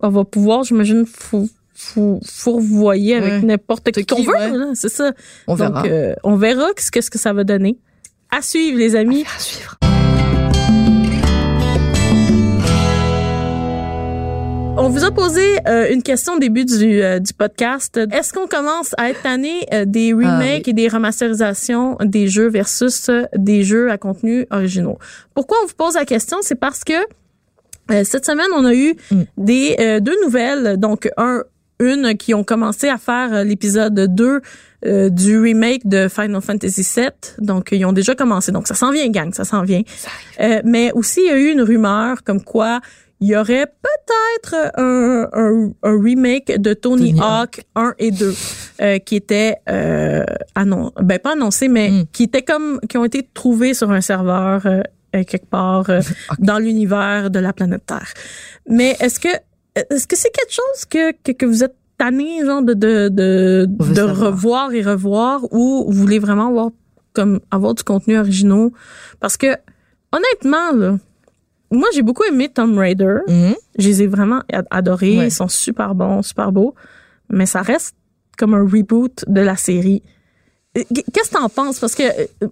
on 0.00 0.10
va 0.10 0.24
pouvoir, 0.24 0.62
j'imagine, 0.62 1.04
fou, 1.06 1.48
fou, 1.74 2.20
fourvoyer 2.24 3.16
avec 3.16 3.32
Ouais. 3.32 3.42
n'importe 3.42 3.90
qui 3.90 4.06
qu'on 4.06 4.22
veut. 4.22 4.32
ouais. 4.32 4.74
C'est 4.74 4.88
ça. 4.88 5.12
on 5.48 5.54
verra. 5.56 5.82
Donc, 5.82 5.90
euh, 5.90 6.14
on 6.22 6.36
verra 6.36 6.66
ce 6.78 6.90
que, 6.92 7.00
ce 7.00 7.10
que 7.10 7.18
ça 7.18 7.32
va 7.32 7.42
donner. 7.44 7.78
À 8.30 8.42
suivre, 8.42 8.78
les 8.78 8.94
amis. 8.94 9.24
à 9.34 9.38
suivre. 9.38 9.76
On 14.80 14.90
vous 14.90 15.04
a 15.04 15.10
posé 15.10 15.42
euh, 15.66 15.92
une 15.92 16.02
question 16.02 16.34
au 16.34 16.38
début 16.38 16.64
du, 16.64 17.02
euh, 17.02 17.18
du 17.18 17.32
podcast. 17.32 17.98
Est-ce 18.12 18.32
qu'on 18.32 18.46
commence 18.46 18.94
à 18.96 19.10
être 19.10 19.22
tanné 19.22 19.66
euh, 19.72 19.84
des 19.84 20.12
remakes 20.12 20.62
oui. 20.66 20.70
et 20.70 20.72
des 20.72 20.88
remasterisations 20.88 21.96
des 22.04 22.28
jeux 22.28 22.48
versus 22.48 23.10
des 23.34 23.64
jeux 23.64 23.90
à 23.90 23.98
contenu 23.98 24.46
originaux? 24.50 24.98
Pourquoi 25.34 25.58
on 25.64 25.66
vous 25.66 25.74
pose 25.74 25.94
la 25.94 26.04
question? 26.04 26.38
C'est 26.42 26.54
parce 26.54 26.84
que 26.84 26.94
cette 28.04 28.24
semaine, 28.26 28.46
on 28.54 28.64
a 28.66 28.74
eu 28.74 28.94
Mm. 29.10 29.22
des 29.38 30.00
deux 30.02 30.22
nouvelles. 30.22 30.76
Donc, 30.76 31.08
un, 31.16 31.42
une 31.80 32.16
qui 32.16 32.34
ont 32.34 32.44
commencé 32.44 32.88
à 32.88 32.98
faire 32.98 33.32
euh, 33.32 33.44
l'épisode 33.44 33.94
2 33.94 34.40
euh, 34.86 35.08
du 35.10 35.38
remake 35.38 35.86
de 35.86 36.08
Final 36.08 36.40
Fantasy 36.40 36.82
VII. 36.96 37.08
Donc, 37.38 37.68
ils 37.72 37.84
ont 37.84 37.92
déjà 37.92 38.14
commencé. 38.14 38.52
Donc, 38.52 38.66
ça 38.68 38.74
s'en 38.74 38.90
vient, 38.92 39.08
gang, 39.08 39.32
ça 39.32 39.44
s'en 39.44 39.62
vient. 39.62 39.82
Euh, 40.40 40.60
mais 40.64 40.92
aussi, 40.92 41.20
il 41.20 41.26
y 41.26 41.30
a 41.30 41.38
eu 41.38 41.50
une 41.52 41.62
rumeur 41.62 42.22
comme 42.24 42.42
quoi 42.42 42.80
il 43.20 43.26
y 43.30 43.36
aurait 43.36 43.66
peut-être 43.66 44.54
un, 44.76 45.28
un, 45.32 45.70
un 45.82 46.00
remake 46.00 46.60
de 46.60 46.72
Tony, 46.72 47.10
Tony 47.16 47.20
Hawk 47.20 47.62
1 47.74 47.94
et 47.98 48.12
2 48.12 48.34
euh, 48.80 48.98
qui 49.00 49.16
était 49.16 49.56
euh, 49.68 50.24
annon 50.54 50.92
ben 51.02 51.18
pas 51.18 51.32
annoncé 51.32 51.66
mais 51.66 51.90
Mm. 51.90 52.04
qui 52.12 52.22
étaient 52.22 52.42
comme 52.42 52.78
qui 52.88 52.96
ont 52.96 53.04
été 53.04 53.28
trouvés 53.34 53.74
sur 53.74 53.90
un 53.90 54.00
serveur 54.00 54.66
euh, 54.66 54.82
euh, 55.16 55.24
quelque 55.24 55.46
part 55.50 55.90
euh, 55.90 56.00
dans 56.38 56.58
l'univers 56.60 57.30
de 57.30 57.40
la 57.40 57.52
planète 57.52 57.86
Terre. 57.86 58.12
Mais 58.68 58.94
est-ce 59.00 59.18
que 59.18 59.28
est-ce 59.90 60.06
que 60.06 60.16
c'est 60.16 60.30
quelque 60.30 60.52
chose 60.52 60.84
que, 60.90 61.12
que 61.24 61.32
que 61.32 61.46
vous 61.46 61.64
êtes 61.64 61.74
tanné 61.96 62.44
genre 62.44 62.62
de 62.62 62.74
de 62.74 63.08
de, 63.68 64.02
revoir 64.02 64.72
et 64.72 64.82
revoir 64.82 65.42
ou 65.52 65.84
vous 65.88 65.92
voulez 66.00 66.18
vraiment 66.18 66.48
avoir 66.48 66.70
comme 67.12 67.40
avoir 67.50 67.74
du 67.74 67.82
contenu 67.82 68.16
original 68.18 68.68
parce 69.20 69.36
que 69.36 69.48
honnêtement 70.12 70.72
là 70.74 70.98
moi 71.70 71.88
j'ai 71.92 72.02
beaucoup 72.02 72.24
aimé 72.24 72.48
Tomb 72.48 72.78
Raider 72.78 73.18
Mhm. 73.28 73.54
je 73.78 73.88
les 73.88 74.02
ai 74.02 74.06
vraiment 74.06 74.42
ad- 74.52 74.66
adorés. 74.70 75.18
Ouais. 75.18 75.26
Ils 75.28 75.30
sont 75.32 75.48
super 75.48 75.94
bons, 75.94 76.22
super 76.22 76.50
beaux. 76.52 76.74
Mais 77.30 77.44
ça 77.46 77.60
reste 77.60 77.94
comme 78.38 78.54
un 78.54 78.62
reboot 78.62 79.24
de 79.26 79.40
la 79.42 79.56
série. 79.56 80.02
Euh, 80.78 80.82
Qu'est-ce 81.12 81.28
que 81.30 81.36
t'en 81.36 81.48
penses? 81.50 81.78
Parce 81.78 81.94
que, 81.94 82.04
euh, 82.04 82.48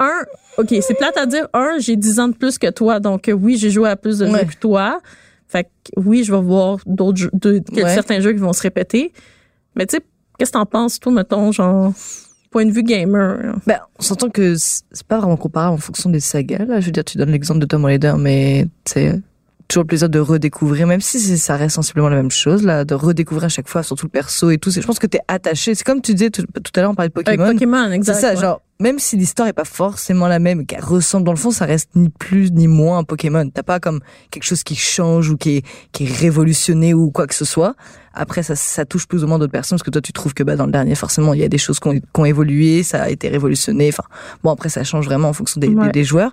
un, 0.00 0.22
OK, 0.58 0.74
c'est 0.80 0.94
plate 0.94 1.16
à 1.16 1.26
dire. 1.26 1.46
Un, 1.54 1.78
j'ai 1.78 1.94
10 1.94 2.18
ans 2.18 2.26
de 2.28 2.34
plus 2.34 2.58
que 2.58 2.68
toi. 2.70 2.98
Donc, 2.98 3.28
euh, 3.28 3.32
oui, 3.32 3.56
j'ai 3.56 3.70
joué 3.70 3.88
à 3.88 3.94
plus 3.94 4.18
de 4.18 4.26
jeux 4.26 4.32
Ouais. 4.32 4.46
que 4.46 4.56
toi. 4.58 5.00
Fait 5.48 5.64
que 5.64 6.00
oui, 6.00 6.24
je 6.24 6.32
vais 6.34 6.40
voir 6.40 6.78
d'autres 6.86 7.18
jeux, 7.18 7.30
de, 7.32 7.62
Ouais. 7.72 7.94
certains 7.94 8.20
jeux 8.20 8.32
qui 8.32 8.38
vont 8.40 8.52
se 8.52 8.62
répéter. 8.62 9.12
Mais 9.76 9.86
tu 9.86 9.96
sais, 9.96 10.02
qu'est-ce 10.38 10.50
que 10.52 10.58
t'en 10.58 10.66
penses, 10.66 10.98
toi, 10.98 11.12
mettons, 11.12 11.52
genre, 11.52 11.92
point 12.50 12.64
de 12.66 12.72
vue 12.72 12.82
gamer? 12.82 13.36
là? 13.42 13.52
Ben, 13.66 13.78
on 13.98 14.02
s'entend 14.02 14.28
que 14.30 14.54
c'est 14.56 15.06
pas 15.06 15.18
vraiment 15.18 15.36
comparable 15.36 15.74
en 15.74 15.78
fonction 15.78 16.10
des 16.10 16.20
sagas. 16.20 16.64
Là, 16.64 16.80
je 16.80 16.86
veux 16.86 16.92
dire, 16.92 17.04
tu 17.04 17.18
donnes 17.18 17.30
l'exemple 17.30 17.60
de 17.60 17.66
Tom 17.66 17.84
Raider, 17.84 18.14
mais 18.18 18.66
c'est 18.84 19.20
toujours 19.68 19.82
le 19.82 19.88
plaisir 19.88 20.08
de 20.08 20.18
redécouvrir, 20.18 20.86
même 20.86 21.00
si 21.00 21.18
ça 21.38 21.56
reste 21.56 21.74
sensiblement 21.74 22.08
la 22.08 22.16
même 22.16 22.30
chose, 22.30 22.64
là, 22.64 22.84
de 22.84 22.94
redécouvrir 22.94 23.44
à 23.44 23.48
chaque 23.48 23.68
fois, 23.68 23.82
surtout 23.82 24.06
le 24.06 24.10
perso 24.10 24.50
et 24.50 24.58
tout. 24.58 24.70
Je 24.70 24.80
pense 24.80 24.98
que 24.98 25.06
t'es 25.06 25.20
attaché. 25.28 25.74
C'est 25.74 25.84
comme 25.84 26.00
tu 26.00 26.14
disais 26.14 26.30
tout, 26.30 26.42
tout 26.42 26.72
à 26.76 26.80
l'heure, 26.80 26.90
on 26.90 26.94
parlait 26.94 27.10
de 27.10 27.18
Avec 27.26 27.38
Pokémon. 27.38 27.52
Pokémon, 27.52 27.86
C'est 27.90 27.94
exact. 27.94 28.14
ça, 28.20 28.30
ouais. 28.30 28.36
genre, 28.40 28.62
même 28.78 28.98
si 28.98 29.16
l'histoire 29.16 29.48
est 29.48 29.52
pas 29.54 29.64
forcément 29.64 30.28
la 30.28 30.38
même, 30.38 30.66
qu'elle 30.66 30.84
ressemble 30.84 31.24
dans 31.24 31.32
le 31.32 31.38
fond, 31.38 31.50
ça 31.50 31.64
reste 31.64 31.90
ni 31.94 32.10
plus 32.10 32.52
ni 32.52 32.66
moins 32.68 32.98
un 32.98 33.04
Pokémon. 33.04 33.48
T'as 33.48 33.62
pas 33.62 33.80
comme 33.80 34.00
quelque 34.30 34.42
chose 34.44 34.62
qui 34.62 34.76
change 34.76 35.30
ou 35.30 35.36
qui 35.38 35.56
est, 35.58 35.64
qui 35.92 36.04
est 36.04 36.12
révolutionné 36.12 36.92
ou 36.92 37.10
quoi 37.10 37.26
que 37.26 37.34
ce 37.34 37.44
soit. 37.46 37.74
Après, 38.12 38.42
ça, 38.42 38.54
ça 38.56 38.84
touche 38.84 39.06
plus 39.06 39.24
ou 39.24 39.26
moins 39.26 39.38
d'autres 39.38 39.52
personnes 39.52 39.76
parce 39.78 39.84
que 39.84 39.90
toi, 39.90 40.00
tu 40.02 40.12
trouves 40.12 40.34
que 40.34 40.42
bah, 40.42 40.56
dans 40.56 40.66
le 40.66 40.72
dernier, 40.72 40.94
forcément, 40.94 41.32
il 41.34 41.40
y 41.40 41.44
a 41.44 41.48
des 41.48 41.58
choses 41.58 41.80
qui 41.80 41.88
ont, 41.88 41.94
qui 41.94 42.02
ont 42.18 42.24
évolué, 42.24 42.82
ça 42.82 43.02
a 43.04 43.08
été 43.10 43.28
révolutionné. 43.28 43.88
Enfin, 43.88 44.04
bon, 44.42 44.50
après, 44.50 44.68
ça 44.68 44.84
change 44.84 45.06
vraiment 45.06 45.28
en 45.28 45.32
fonction 45.32 45.58
des, 45.60 45.68
des- 45.68 45.74
Ouais. 45.74 45.90
des 45.90 46.04
joueurs. 46.04 46.32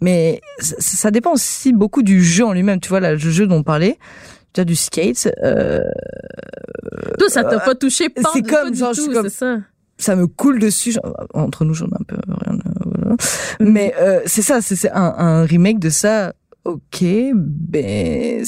Mais 0.00 0.40
ça, 0.58 0.76
ça 0.78 1.10
dépend 1.10 1.32
aussi 1.32 1.72
beaucoup 1.72 2.02
du 2.02 2.22
jeu 2.22 2.44
en 2.44 2.52
lui-même. 2.52 2.80
Tu 2.80 2.88
vois, 2.88 3.00
là, 3.00 3.12
le 3.12 3.18
jeu 3.18 3.46
dont 3.46 3.56
on 3.56 3.62
parlait, 3.62 3.98
tu 4.52 4.60
vois, 4.60 4.64
du 4.64 4.76
skate, 4.76 5.28
euh, 5.42 5.80
Toi, 7.18 7.28
ça 7.28 7.44
t'a 7.44 7.60
pas 7.60 7.74
touché, 7.74 8.08
pas, 8.08 8.30
c'est 8.32 8.42
comme, 8.42 8.74
genre, 8.74 8.92
je 8.94 9.00
suis 9.00 9.10
tout, 9.10 9.14
comme- 9.14 9.28
ça. 9.28 9.56
Ça 9.98 10.16
me 10.16 10.26
coule 10.26 10.58
dessus. 10.58 10.96
entre 11.34 11.64
nous, 11.64 11.74
j'en 11.74 11.86
ai 11.86 11.94
un 12.00 12.04
peu 12.06 12.16
rien. 12.28 12.58
voilà. 12.84 13.16
Mais 13.60 13.94
euh, 13.98 14.20
c'est 14.26 14.42
ça, 14.42 14.60
c'est 14.60 14.76
c'est 14.76 14.90
un, 14.90 15.14
un 15.18 15.44
remake 15.44 15.78
de 15.78 15.90
ça. 15.90 16.32
Ok, 16.64 17.04
ben 17.34 18.44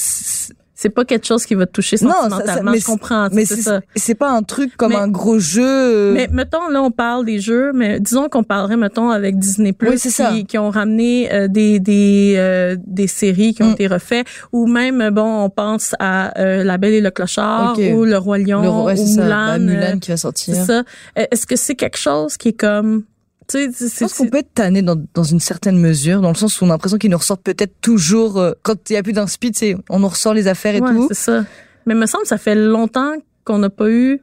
c'est- 0.82 0.90
pas 0.90 1.04
quelque 1.04 1.26
chose 1.26 1.44
qui 1.46 1.54
va 1.54 1.66
te 1.66 1.72
toucher 1.72 1.96
Non, 2.02 2.10
ça- 2.10 2.14
ça- 2.14 2.28
sentimentalement, 2.30 2.70
mais 2.72 2.78
je 2.80 2.84
comprends, 2.86 3.28
mais 3.32 3.44
c'est 3.44 3.56
c'est 3.56 3.62
ça. 3.62 3.80
c'est 3.96 4.14
pas 4.14 4.30
un 4.30 4.42
truc 4.42 4.76
comme 4.76 4.90
Mais- 4.90 4.96
un 4.96 5.08
gros 5.08 5.38
jeu. 5.38 5.62
euh, 5.64 6.12
Mais 6.12 6.28
mettons, 6.32 6.68
là, 6.68 6.82
on 6.82 6.90
parle 6.90 7.24
des 7.24 7.38
jeux, 7.38 7.72
mais 7.72 8.00
disons 8.00 8.28
qu'on 8.28 8.42
parlerait, 8.44 8.76
mettons, 8.76 9.10
avec 9.10 9.38
Disney 9.38 9.72
Plus 9.72 9.90
Oui, 9.90 9.98
c'est 9.98 10.10
ça. 10.10 10.30
qui, 10.32 10.44
qui 10.46 10.58
ont 10.58 10.70
ramené 10.70 11.32
euh, 11.32 11.48
des 11.48 11.78
des 11.80 12.34
euh, 12.38 12.76
des 12.86 13.06
séries 13.06 13.54
qui 13.54 13.62
ont 13.62 13.68
Mm. 13.70 13.72
été 13.72 13.86
refaites, 13.86 14.26
ou 14.52 14.66
même, 14.66 15.00
euh, 15.00 15.10
bon, 15.10 15.44
on 15.44 15.50
pense 15.50 15.94
à 15.98 16.38
euh, 16.40 16.64
La 16.64 16.78
Belle 16.78 16.94
et 16.94 17.00
le 17.00 17.10
Clochard, 17.10 17.74
Ok. 17.78 17.84
ou 17.94 18.04
Le 18.04 18.16
Roi 18.18 18.38
Lion, 18.38 18.62
le, 18.62 18.68
ouais, 18.68 19.00
ou 19.00 19.06
ça, 19.06 19.22
Mulan. 19.22 19.28
bah, 19.46 19.54
euh, 19.54 19.58
Mulan 19.58 19.98
qui 19.98 20.10
va 20.10 20.16
c'est 20.16 20.22
sortir. 20.22 20.54
ça. 20.64 20.82
Euh, 21.18 21.24
Est-ce 21.30 21.46
que 21.46 21.56
c'est 21.56 21.74
quelque 21.76 21.98
chose 21.98 22.36
qui 22.36 22.48
est 22.48 22.52
comme, 22.58 23.04
tu 23.50 23.58
sais, 23.58 23.70
c'est- 23.72 23.94
Je 23.94 24.00
pense 24.00 24.14
qu'on 24.14 24.28
peut 24.28 24.38
être 24.38 24.54
tanné 24.54 24.82
dans, 24.82 24.96
dans 25.14 25.22
une 25.24 25.40
certaine 25.40 25.78
mesure, 25.78 26.20
dans 26.20 26.28
le 26.30 26.34
sens 26.34 26.60
où 26.60 26.64
on 26.64 26.68
a 26.68 26.72
l'impression 26.72 26.98
qu'ils 26.98 27.10
nous 27.10 27.18
ressortent 27.18 27.42
peut-être 27.42 27.74
toujours, 27.80 28.38
euh, 28.38 28.52
quand 28.62 28.88
il 28.90 28.94
y 28.94 28.96
a 28.96 29.02
plus 29.02 29.12
d'un 29.12 29.26
speed, 29.26 29.56
c'est 29.56 29.76
on 29.88 29.98
nous 29.98 30.08
ressort 30.08 30.34
les 30.34 30.48
affaires 30.48 30.74
et 30.74 30.80
ouais, 30.80 30.90
tout. 30.92 31.06
c'est 31.08 31.14
ça. 31.14 31.44
Mais 31.86 31.94
me 31.94 32.06
semble 32.06 32.22
que 32.22 32.28
ça 32.28 32.38
fait 32.38 32.54
longtemps 32.54 33.12
qu'on 33.44 33.58
n'a 33.58 33.70
pas 33.70 33.90
eu 33.90 34.20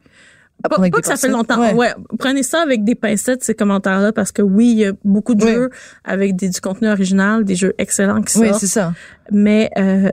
À 0.64 0.70
Pas, 0.70 0.78
pas 0.78 0.90
que 0.90 1.06
ça 1.06 1.18
fait 1.18 1.28
longtemps. 1.30 1.60
Ouais. 1.60 1.74
Ouais. 1.74 1.94
Prenez 2.18 2.42
ça 2.44 2.62
avec 2.62 2.84
des 2.84 2.96
pincettes, 2.96 3.44
ces 3.44 3.54
commentaires-là, 3.54 4.12
parce 4.12 4.32
que 4.32 4.42
oui, 4.42 4.72
il 4.72 4.78
y 4.80 4.86
a 4.86 4.92
beaucoup 5.04 5.36
de 5.36 5.46
jeux 5.46 5.70
avec 6.04 6.36
des, 6.36 6.50
du 6.50 6.60
contenu 6.62 6.88
original, 6.90 7.44
des 7.44 7.56
jeux 7.56 7.74
excellents 7.78 8.22
qui 8.24 8.38
Oui, 8.40 8.48
sortent. 8.48 8.60
c'est 8.62 8.68
ça. 8.68 8.94
mais 9.32 9.70
euh, 9.78 10.10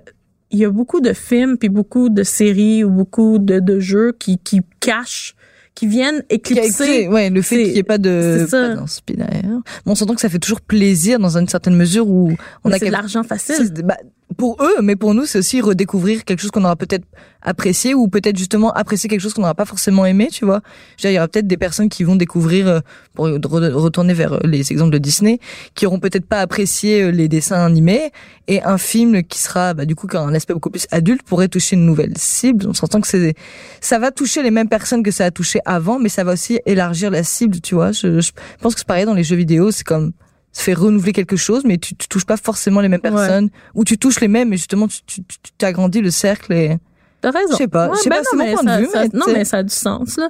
il 0.51 0.59
y 0.59 0.65
a 0.67 0.71
beaucoup 0.71 1.01
de 1.01 1.12
films 1.15 1.57
puis 1.59 1.69
beaucoup 1.71 2.09
de 2.11 2.23
séries 2.23 2.85
ou 2.85 2.91
beaucoup 2.91 3.39
de, 3.39 3.59
de 3.59 3.81
jeux 3.81 4.12
qui, 4.19 4.37
qui 4.39 4.61
cachent, 4.81 5.35
qui 5.75 5.87
viennent 5.87 6.22
éclipser. 6.31 7.09
ouais, 7.09 7.31
le 7.31 7.43
fait 7.43 7.57
qu'il 7.57 7.72
n'y 7.72 7.79
ait 7.79 7.83
pas 7.83 7.99
de, 7.99 8.47
pas. 8.51 8.77
Mais 9.16 9.43
on 9.87 9.95
s'entend 9.95 10.14
que 10.14 10.20
ça 10.20 10.29
fait 10.29 10.39
toujours 10.39 10.61
plaisir 10.61 11.18
dans 11.18 11.37
une 11.37 11.49
certaine 11.49 11.75
mesure 11.75 12.09
où 12.09 12.33
on 12.62 12.68
Mais 12.68 12.77
a 12.77 12.79
c'est 12.79 12.87
de 12.87 12.93
l'argent 12.93 13.22
facile. 13.22 13.72
Bah, 13.85 13.97
pour 14.35 14.62
eux, 14.62 14.82
mais 14.82 14.97
pour 14.97 15.14
nous, 15.14 15.24
c'est 15.24 15.39
aussi 15.39 15.61
redécouvrir 15.61 16.24
quelque 16.24 16.41
chose 16.41 16.51
qu'on 16.51 16.64
aura 16.64 16.76
peut-être 16.76 17.05
apprécié 17.41 17.95
ou 17.95 18.09
peut-être 18.09 18.39
justement 18.39 18.72
apprécier 18.72 19.09
quelque 19.09 19.20
chose 19.20 19.35
qu'on 19.35 19.43
n'aura 19.43 19.55
pas 19.55 19.66
forcément 19.66 20.07
aimé, 20.07 20.28
tu 20.32 20.45
vois. 20.45 20.61
Dire, 20.99 21.11
Il 21.11 21.14
y 21.14 21.18
aura 21.18 21.28
peut-être 21.28 21.47
des 21.47 21.57
personnes 21.59 21.89
qui 21.89 22.03
vont 22.03 22.16
découvrir, 22.16 22.66
euh, 22.68 22.80
pour 23.14 23.26
re- 23.28 23.72
retourner 23.72 24.14
vers 24.14 24.32
euh, 24.35 24.41
les 24.45 24.72
exemples 24.72 24.93
de 24.93 24.99
Disney, 24.99 25.39
qui 25.74 25.87
auront 25.87 26.01
peut-être 26.01 26.26
pas 26.26 26.41
apprécié 26.41 27.03
euh, 27.03 27.11
les 27.11 27.28
dessins 27.28 27.64
animés 27.64 28.11
et 28.49 28.62
un 28.62 28.78
film 28.78 29.22
qui 29.22 29.39
sera, 29.39 29.74
bah, 29.74 29.85
du 29.85 29.95
coup, 29.95 30.07
qui 30.07 30.16
un 30.16 30.35
aspect 30.35 30.55
beaucoup 30.55 30.70
plus 30.70 30.87
adulte 30.91 31.22
pourrait 31.22 31.49
toucher 31.49 31.76
une 31.76 31.87
nouvelle 31.87 32.16
cible. 32.16 32.66
On 32.66 32.74
s'entend 32.74 33.01
que 33.01 33.09
c'est, 33.09 33.35
ça 33.80 33.99
va 33.99 34.11
toucher 34.11 34.43
les 34.43 34.51
mêmes 34.51 34.68
personnes 34.68 35.03
que 35.03 35.11
ça 35.11 35.26
a 35.26 35.30
touché 35.30 35.61
avant, 35.66 35.99
mais 35.99 36.09
ça 36.09 36.24
va 36.24 36.32
aussi 36.32 36.61
élargir 36.66 37.11
la 37.11 37.22
cible, 37.22 37.61
tu 37.61 37.74
vois. 37.74 37.93
Je, 37.93 38.20
je 38.20 38.32
pense 38.61 38.74
que 38.74 38.80
c'est 38.80 38.87
pareil 38.87 39.05
dans 39.05 39.14
les 39.14 39.24
jeux 39.24 39.37
vidéo, 39.37 39.70
c'est 39.70 39.85
comme, 39.85 40.12
fait 40.63 40.75
renouveler 40.75 41.13
quelque 41.13 41.37
chose, 41.37 41.63
mais 41.65 41.79
tu, 41.79 41.95
tu 41.97 42.07
touches 42.09 42.27
pas 42.27 42.37
forcément 42.37 42.81
les 42.81 42.89
mêmes 42.89 43.01
Ouais. 43.05 43.11
personnes, 43.11 43.51
ou 43.75 43.85
tu 43.85 43.99
touches 43.99 44.21
les 44.21 44.29
mêmes, 44.29 44.49
mais 44.51 44.57
justement 44.57 44.87
tu, 44.89 44.99
tu, 45.07 45.23
tu 45.25 45.37
tu 45.59 45.65
agrandis 45.67 46.01
le 46.01 46.11
cercle 46.11 46.53
et 46.53 46.79
T'as 47.21 47.31
raison. 47.31 47.53
Je 47.53 47.57
sais 47.57 47.69
pas, 47.69 47.91
je 47.95 48.01
sais 48.01 48.11
pas, 48.11 48.17
non, 48.19 48.23
c'est 48.31 48.37
mon 48.37 48.53
point 48.53 48.63
de 48.65 48.69
ça- 48.69 48.81
vue, 48.81 48.87
ça- 48.93 49.01
mais 49.05 49.09
non, 49.19 49.25
mais 49.33 49.45
ça 49.47 49.57
a 49.57 49.63
du 49.63 49.73
sens. 49.73 50.19
Là. 50.19 50.29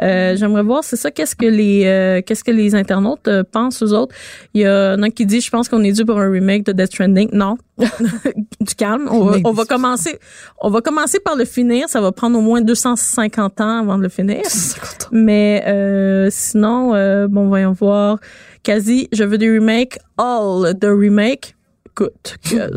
Euh, 0.00 0.36
J'aimerais 0.36 0.62
voir, 0.62 0.84
c'est 0.84 0.94
ça, 0.94 1.10
qu'est-ce 1.10 1.34
que 1.34 1.44
les 1.44 1.82
euh, 1.86 2.22
qu'est-ce 2.24 2.44
que 2.44 2.52
les 2.52 2.76
internautes 2.76 3.26
euh, 3.26 3.42
pensent 3.42 3.82
aux 3.82 3.92
autres? 3.92 4.14
Il 4.54 4.60
y 4.60 4.64
a 4.64 4.92
un 4.92 5.10
qui 5.10 5.26
dit, 5.26 5.40
je 5.40 5.50
pense 5.50 5.68
qu'on 5.68 5.82
est 5.82 5.90
dû 5.90 6.04
pour 6.04 6.20
un 6.20 6.30
remake 6.30 6.64
de 6.64 6.70
Death 6.70 6.92
Stranding. 6.92 7.30
Non, 7.32 7.56
du 8.60 8.74
calme. 8.76 9.08
On 9.10 9.24
va, 9.24 9.38
on 9.44 9.50
va 9.52 9.64
de- 9.64 9.68
commencer, 9.68 10.20
on 10.60 10.70
va 10.70 10.80
commencer 10.82 11.18
par 11.18 11.34
le 11.34 11.44
finir. 11.44 11.88
Ça 11.88 12.00
va 12.00 12.12
prendre 12.12 12.38
au 12.38 12.42
moins 12.42 12.60
250 12.60 13.60
ans 13.60 13.80
avant 13.80 13.98
de 13.98 14.04
le 14.04 14.08
finir. 14.08 14.42
50 14.44 15.02
ans. 15.06 15.08
Mais 15.10 15.64
euh, 15.66 16.28
sinon, 16.30 16.94
euh, 16.94 17.26
bon, 17.28 17.48
voyons 17.48 17.72
voir. 17.72 18.18
Quasi, 18.66 19.08
je 19.12 19.22
veux 19.22 19.38
des 19.38 19.48
remakes. 19.48 19.96
All 20.18 20.74
the 20.80 20.86
remake. 20.86 21.54
Écoute, 21.86 22.36
euh, 22.52 22.68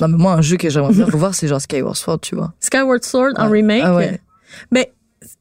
Non, 0.00 0.08
mais 0.08 0.16
moi 0.18 0.32
un 0.32 0.42
jeu 0.42 0.56
que 0.56 0.68
j'aimerais 0.68 0.92
bien 0.92 1.04
revoir, 1.04 1.36
c'est 1.36 1.46
genre 1.46 1.60
Skyward 1.60 1.94
Sword, 1.94 2.18
tu 2.20 2.34
vois. 2.34 2.52
Skyward 2.58 3.04
Sword 3.04 3.34
en 3.36 3.48
remake. 3.48 3.82
Ah 3.84 3.94
ouais. 3.94 4.20
Mais 4.72 4.92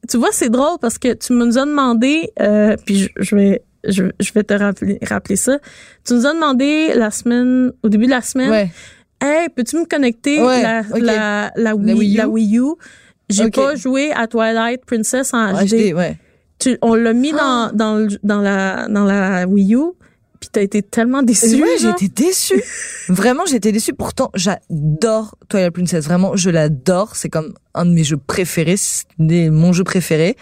tu 0.07 0.17
vois, 0.17 0.29
c'est 0.31 0.49
drôle 0.49 0.77
parce 0.79 0.99
que 0.99 1.11
tu 1.13 1.33
nous 1.33 1.57
as 1.57 1.65
demandé, 1.65 2.31
euh, 2.39 2.75
puis 2.85 2.95
je, 2.99 3.07
je 3.17 3.35
vais 3.35 3.63
je, 3.83 4.03
je 4.19 4.31
vais 4.33 4.43
te 4.43 4.53
rappeler, 4.53 4.99
rappeler 5.01 5.37
ça. 5.37 5.57
Tu 6.05 6.13
nous 6.13 6.27
as 6.27 6.33
demandé 6.35 6.93
la 6.93 7.09
semaine, 7.09 7.71
au 7.81 7.89
début 7.89 8.05
de 8.05 8.11
la 8.11 8.21
semaine, 8.21 8.51
Ouais. 8.51 8.69
hey, 9.23 9.47
peux-tu 9.49 9.75
me 9.77 9.85
connecter 9.85 10.39
Ouais, 10.43 10.61
la, 10.61 10.83
la, 10.99 11.51
la, 11.55 11.75
Wii, 11.75 11.87
La 11.87 11.95
Wii 11.95 12.13
U? 12.13 12.17
la 12.17 12.27
Wii 12.29 12.57
U? 12.59 12.63
J'ai 13.29 13.49
pas 13.49 13.75
joué 13.75 14.11
à 14.11 14.27
Twilight 14.27 14.85
Princess 14.85 15.33
en 15.33 15.39
En 15.39 15.53
HD. 15.65 15.67
HD, 15.67 15.93
ouais. 15.95 16.17
Tu- 16.59 16.77
on 16.81 16.93
l'a 16.95 17.13
mis 17.13 17.33
Ah. 17.39 17.71
dans, 17.73 17.77
dans, 17.77 17.95
le- 17.95 18.19
dans, 18.23 18.41
la, 18.41 18.87
dans 18.89 19.05
la 19.05 19.47
Wii 19.47 19.75
U, 19.75 19.79
puis 20.39 20.49
t'as 20.51 20.61
été 20.61 20.81
tellement 20.81 21.23
déçu. 21.23 21.61
ouais, 21.61 21.77
genre. 21.77 21.95
j'étais 21.99 22.23
déçue. 22.25 22.61
Vraiment, 23.09 23.43
j'étais 23.45 23.71
déçue. 23.71 23.93
Pourtant, 23.93 24.29
j'adore 24.35 25.35
Twilight 25.49 25.73
Princess. 25.73 26.05
Vraiment, 26.05 26.35
je 26.35 26.49
l'adore. 26.49 27.15
C'est 27.15 27.29
comme 27.29 27.53
un 27.73 27.85
de 27.85 27.91
mes 27.91 28.03
jeux 28.03 28.17
préférés. 28.17 28.77
C'est 28.77 29.49
mon 29.49 29.73
jeu 29.73 29.83
préféré. 29.83 30.35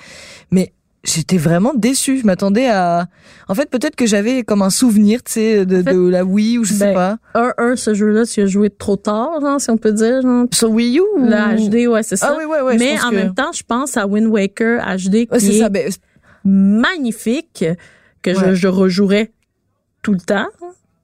Mais 0.51 0.73
j'étais 1.03 1.37
vraiment 1.37 1.73
déçue. 1.75 2.19
Je 2.19 2.25
m'attendais 2.25 2.67
à... 2.67 3.07
En 3.47 3.55
fait, 3.55 3.69
peut-être 3.69 3.95
que 3.95 4.05
j'avais 4.05 4.43
comme 4.43 4.61
un 4.61 4.69
souvenir, 4.69 5.23
tu 5.23 5.31
sais, 5.33 5.65
de, 5.65 5.81
fait, 5.81 5.93
de 5.93 6.09
la 6.09 6.25
Wii 6.25 6.57
ou 6.57 6.63
je 6.65 6.73
sais 6.73 6.93
ben, 6.93 6.93
pas. 6.93 7.17
Un, 7.33 7.53
un, 7.57 7.75
ce 7.75 7.93
jeu-là, 7.93 8.25
tu 8.25 8.41
as 8.41 8.45
joué 8.45 8.69
trop 8.69 8.97
tard, 8.97 9.39
genre, 9.41 9.59
si 9.61 9.69
on 9.71 9.77
peut 9.77 9.93
dire. 9.93 10.21
Genre. 10.21 10.45
Sur 10.53 10.69
Wii 10.71 10.97
U 10.97 11.01
ou... 11.15 11.25
Le 11.25 11.67
HD, 11.69 11.87
ouais, 11.87 12.03
c'est 12.03 12.17
ça. 12.17 12.33
Ah 12.33 12.37
oui, 12.37 12.45
ouais, 12.45 12.61
ouais. 12.61 12.77
Mais 12.77 12.99
en 13.01 13.09
que- 13.09 13.15
même 13.15 13.33
temps, 13.33 13.51
je 13.53 13.63
pense 13.65 13.95
à 13.97 14.05
Wind 14.05 14.27
Waker 14.27 14.81
HD 14.97 15.27
Ouais, 15.31 15.39
c'est 15.39 15.55
est 15.55 15.59
ça. 15.59 15.69
Ben, 15.69 15.89
magnifique, 16.47 17.65
que 18.21 18.33
je, 18.33 18.39
Ouais. 18.39 18.55
je 18.55 18.67
rejouerais 18.67 19.31
tout 20.01 20.13
le 20.13 20.19
temps. 20.19 20.47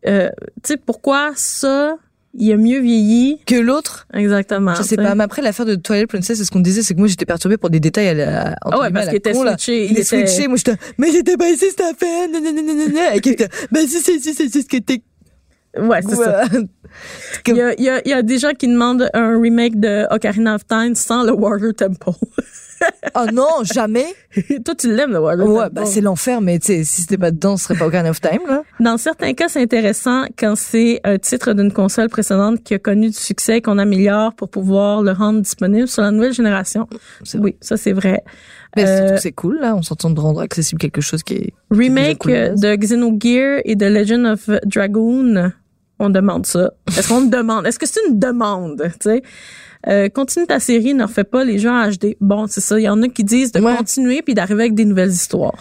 Euh, 0.08 0.30
tu 0.64 0.74
sais, 0.74 0.78
pourquoi 0.78 1.32
ça, 1.36 1.98
il 2.34 2.52
a 2.52 2.58
mieux 2.58 2.80
vieilli? 2.80 3.40
que 3.46 3.56
l'autre, 3.56 4.08
Exactement. 4.14 4.72
je 4.76 4.82
sais 4.84 4.84
tu 4.84 4.90
sais. 4.90 5.08
pas. 5.08 5.16
Mais 5.16 5.24
après, 5.24 5.42
l'affaire 5.42 5.66
de 5.66 5.76
Twilight 5.76 6.08
Princess, 6.10 6.38
c'est 6.38 6.46
ce 6.46 6.52
qu'on 6.52 6.60
disait, 6.60 6.82
c'est 6.82 6.94
que 6.94 7.00
moi, 7.00 7.08
j'étais 7.08 7.26
perturbée 7.26 7.58
pour 7.58 7.70
des 7.70 7.80
détails 7.80 8.08
à 8.10 8.14
la, 8.14 8.56
Ah 8.64 8.80
ouais, 8.80 8.92
parce 8.92 9.08
qu'il 9.08 9.18
était 9.18 9.34
con, 9.34 9.46
switché. 9.48 9.86
Il, 9.86 9.98
est 9.98 10.02
était- 10.02 10.26
switché. 10.28 10.48
Moi, 10.48 10.58
j'étais, 10.58 10.76
mais 10.98 11.12
j'étais 11.12 11.38
pas 11.38 11.50
ici, 11.50 11.66
cette 11.70 11.82
affaire. 11.82 12.28
nananana. 12.30 13.16
Et 13.16 13.22
qui 13.22 13.30
était, 13.30 13.50
bah, 13.72 13.80
si, 13.82 14.00
si, 14.00 14.20
si, 14.20 14.34
si, 14.34 14.50
c'est 14.50 14.62
ce 14.62 14.68
que 14.68 14.78
t'es. 14.78 15.02
Ouais, 15.80 16.02
c'est 16.08 16.16
ça. 16.16 16.44
Il 17.48 17.56
y, 17.56 17.62
a, 17.62 17.74
il, 17.80 17.84
y 17.84 17.90
a, 17.90 18.02
il 18.06 18.10
y 18.10 18.14
a 18.14 18.22
des 18.22 18.38
gens 18.38 18.52
qui 18.52 18.68
demandent 18.68 19.10
un 19.16 19.40
remake 19.42 19.80
de 19.80 20.06
Ocarina 20.14 20.54
of 20.56 20.68
Time 20.68 20.94
sans 20.94 21.24
le 21.24 21.32
Water 21.32 21.74
Temple. 21.76 22.12
Oh 23.16 23.26
non, 23.32 23.64
jamais. 23.64 24.08
Toi, 24.66 24.74
tu 24.76 24.92
l'aimes, 24.94 25.12
le 25.12 25.20
Water 25.20 25.46
Ouais, 25.48 25.66
bah, 25.72 25.86
c'est 25.86 26.02
l'enfer, 26.02 26.42
mais 26.42 26.58
tu 26.58 26.68
sais, 26.68 26.84
si 26.84 27.02
c'était 27.02 27.18
pas 27.18 27.32
dedans, 27.32 27.58
ce 27.58 27.66
serait 27.66 27.76
pas 27.76 27.86
Ocarina 27.86 28.10
of 28.10 28.20
Time, 28.20 28.40
là. 28.48 28.64
Dans 28.80 28.98
certains 28.98 29.34
cas, 29.34 29.50
c'est 29.50 29.62
intéressant 29.62 30.26
quand 30.38 30.56
c'est 30.56 31.00
un 31.04 31.18
titre 31.20 31.54
d'une 31.54 31.72
console 31.72 32.10
précédente 32.10 32.64
qui 32.64 32.74
a 32.74 32.80
connu 32.80 33.08
du 33.10 33.18
succès 33.18 33.58
et 33.58 33.62
qu'on 33.62 33.78
améliore 33.78 34.34
pour 34.34 34.50
pouvoir 34.50 35.02
le 35.04 35.12
rendre 35.12 35.42
disponible 35.42 35.88
sur 35.88 36.02
la 36.02 36.12
nouvelle 36.12 36.34
génération. 36.34 36.88
Oui, 37.36 37.56
ça 37.62 37.78
c'est 37.78 37.94
vrai. 37.94 38.24
Mais 38.76 38.86
Euh, 38.88 39.18
c'est 39.18 39.32
cool, 39.34 39.60
là. 39.60 39.76
On 39.76 39.84
s'entend 39.84 40.10
de 40.10 40.20
rendre 40.20 40.42
accessible 40.42 40.80
quelque 40.82 41.02
chose 41.02 41.22
qui 41.22 41.36
est. 41.36 41.54
Remake 41.70 42.18
cool 42.20 42.32
de 42.32 42.38
euh, 42.38 42.50
base. 42.50 42.60
de 42.62 42.76
Xenogear 42.76 43.62
et 43.66 43.76
de 43.76 43.86
Legend 43.86 44.26
of 44.26 44.50
Dragoon, 44.66 45.52
on 46.00 46.10
demande 46.10 46.46
ça. 46.48 46.72
Est-ce 46.88 47.08
qu'on 47.10 47.22
me 47.22 47.30
demande? 47.30 47.68
Est-ce 47.68 47.78
que 47.78 47.86
c'est 47.88 48.00
une 48.10 48.18
demande? 48.18 48.82
Tu 48.94 49.10
sais? 49.10 49.22
Euh, 49.88 50.08
continue 50.10 50.48
ta 50.48 50.60
série, 50.60 50.94
ne 50.94 51.04
refais 51.04 51.24
pas 51.26 51.44
les 51.44 51.60
jeux 51.60 51.70
en 51.70 51.90
HD. 51.90 52.16
Bon, 52.22 52.48
c'est 52.48 52.62
ça. 52.62 52.80
Il 52.80 52.84
y 52.84 52.90
en 52.90 53.02
a 53.02 53.08
qui 53.10 53.24
disent 53.24 53.52
de 53.52 53.60
Ouais. 53.60 53.76
continuer 53.76 54.22
puis 54.22 54.34
d'arriver 54.34 54.62
avec 54.64 54.76
des 54.76 54.86
nouvelles 54.86 55.12
histoires. 55.12 55.56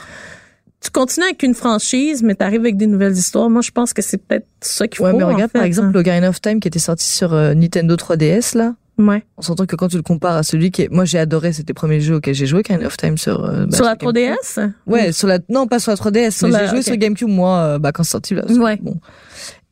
tu 0.80 0.90
continues 0.90 1.26
avec 1.26 1.42
une 1.44 1.54
franchise, 1.54 2.22
mais 2.24 2.34
t'arrives 2.34 2.60
avec 2.60 2.76
des 2.76 2.86
nouvelles 2.88 3.12
histoires. 3.16 3.48
Moi, 3.48 3.62
je 3.62 3.70
pense 3.70 3.92
que 3.92 4.02
c'est 4.02 4.18
peut-être 4.18 4.46
ça 4.60 4.88
qu'il 4.88 4.96
faut. 4.98 5.04
Ouais, 5.04 5.12
mais 5.12 5.22
en 5.22 5.28
regarde, 5.28 5.50
fait, 5.52 5.58
par 5.58 5.64
exemple, 5.64 5.96
hein. 5.96 6.00
Ocarina 6.00 6.28
of 6.28 6.40
Time 6.40 6.58
qui 6.58 6.66
était 6.68 6.80
sorti 6.80 7.06
sur 7.06 7.32
euh, 7.34 7.54
Nintendo 7.54 7.94
3DS, 7.94 8.56
là. 8.58 8.74
Ouais. 8.98 9.24
On 9.38 9.42
s'entend 9.42 9.64
que 9.66 9.74
quand 9.76 9.88
tu 9.88 9.96
le 9.96 10.02
compares 10.02 10.36
à 10.36 10.42
celui 10.42 10.70
qui 10.72 10.82
est, 10.82 10.88
moi 10.90 11.04
j'ai 11.04 11.18
adoré, 11.18 11.52
c'était 11.52 11.70
le 11.70 11.74
premier 11.74 12.00
jeu 12.00 12.16
auquel 12.16 12.34
j'ai 12.34 12.46
joué, 12.46 12.60
Ocarina 12.60 12.86
of 12.86 12.96
Time 12.96 13.16
sur, 13.16 13.44
euh, 13.44 13.64
bah, 13.66 13.76
Sur 13.76 13.84
la 13.86 13.94
GameCube. 13.96 14.16
3DS? 14.22 14.70
Ouais, 14.86 15.12
sur 15.12 15.28
la, 15.28 15.38
non, 15.48 15.66
pas 15.68 15.78
sur 15.78 15.92
la 15.92 15.96
3DS, 15.96 16.30
Sur 16.38 16.48
mais 16.48 16.58
j'ai 16.58 16.66
joué 16.66 16.82
sur 16.82 16.96
GameCube, 16.96 17.28
moi, 17.28 17.56
euh, 17.58 17.78
bah, 17.78 17.92
quand 17.92 18.02
c'est 18.02 18.10
sorti, 18.10 18.34
là. 18.34 18.44
Ouais. 18.50 18.78
Bon. 18.82 18.96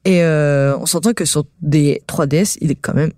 Et, 0.04 0.22
euh, 0.22 0.76
on 0.78 0.86
s'entend 0.86 1.12
que 1.12 1.24
sur 1.24 1.44
des 1.60 2.02
3DS, 2.08 2.56
il 2.60 2.70
est 2.70 2.76
quand 2.76 2.94
même, 2.94 3.10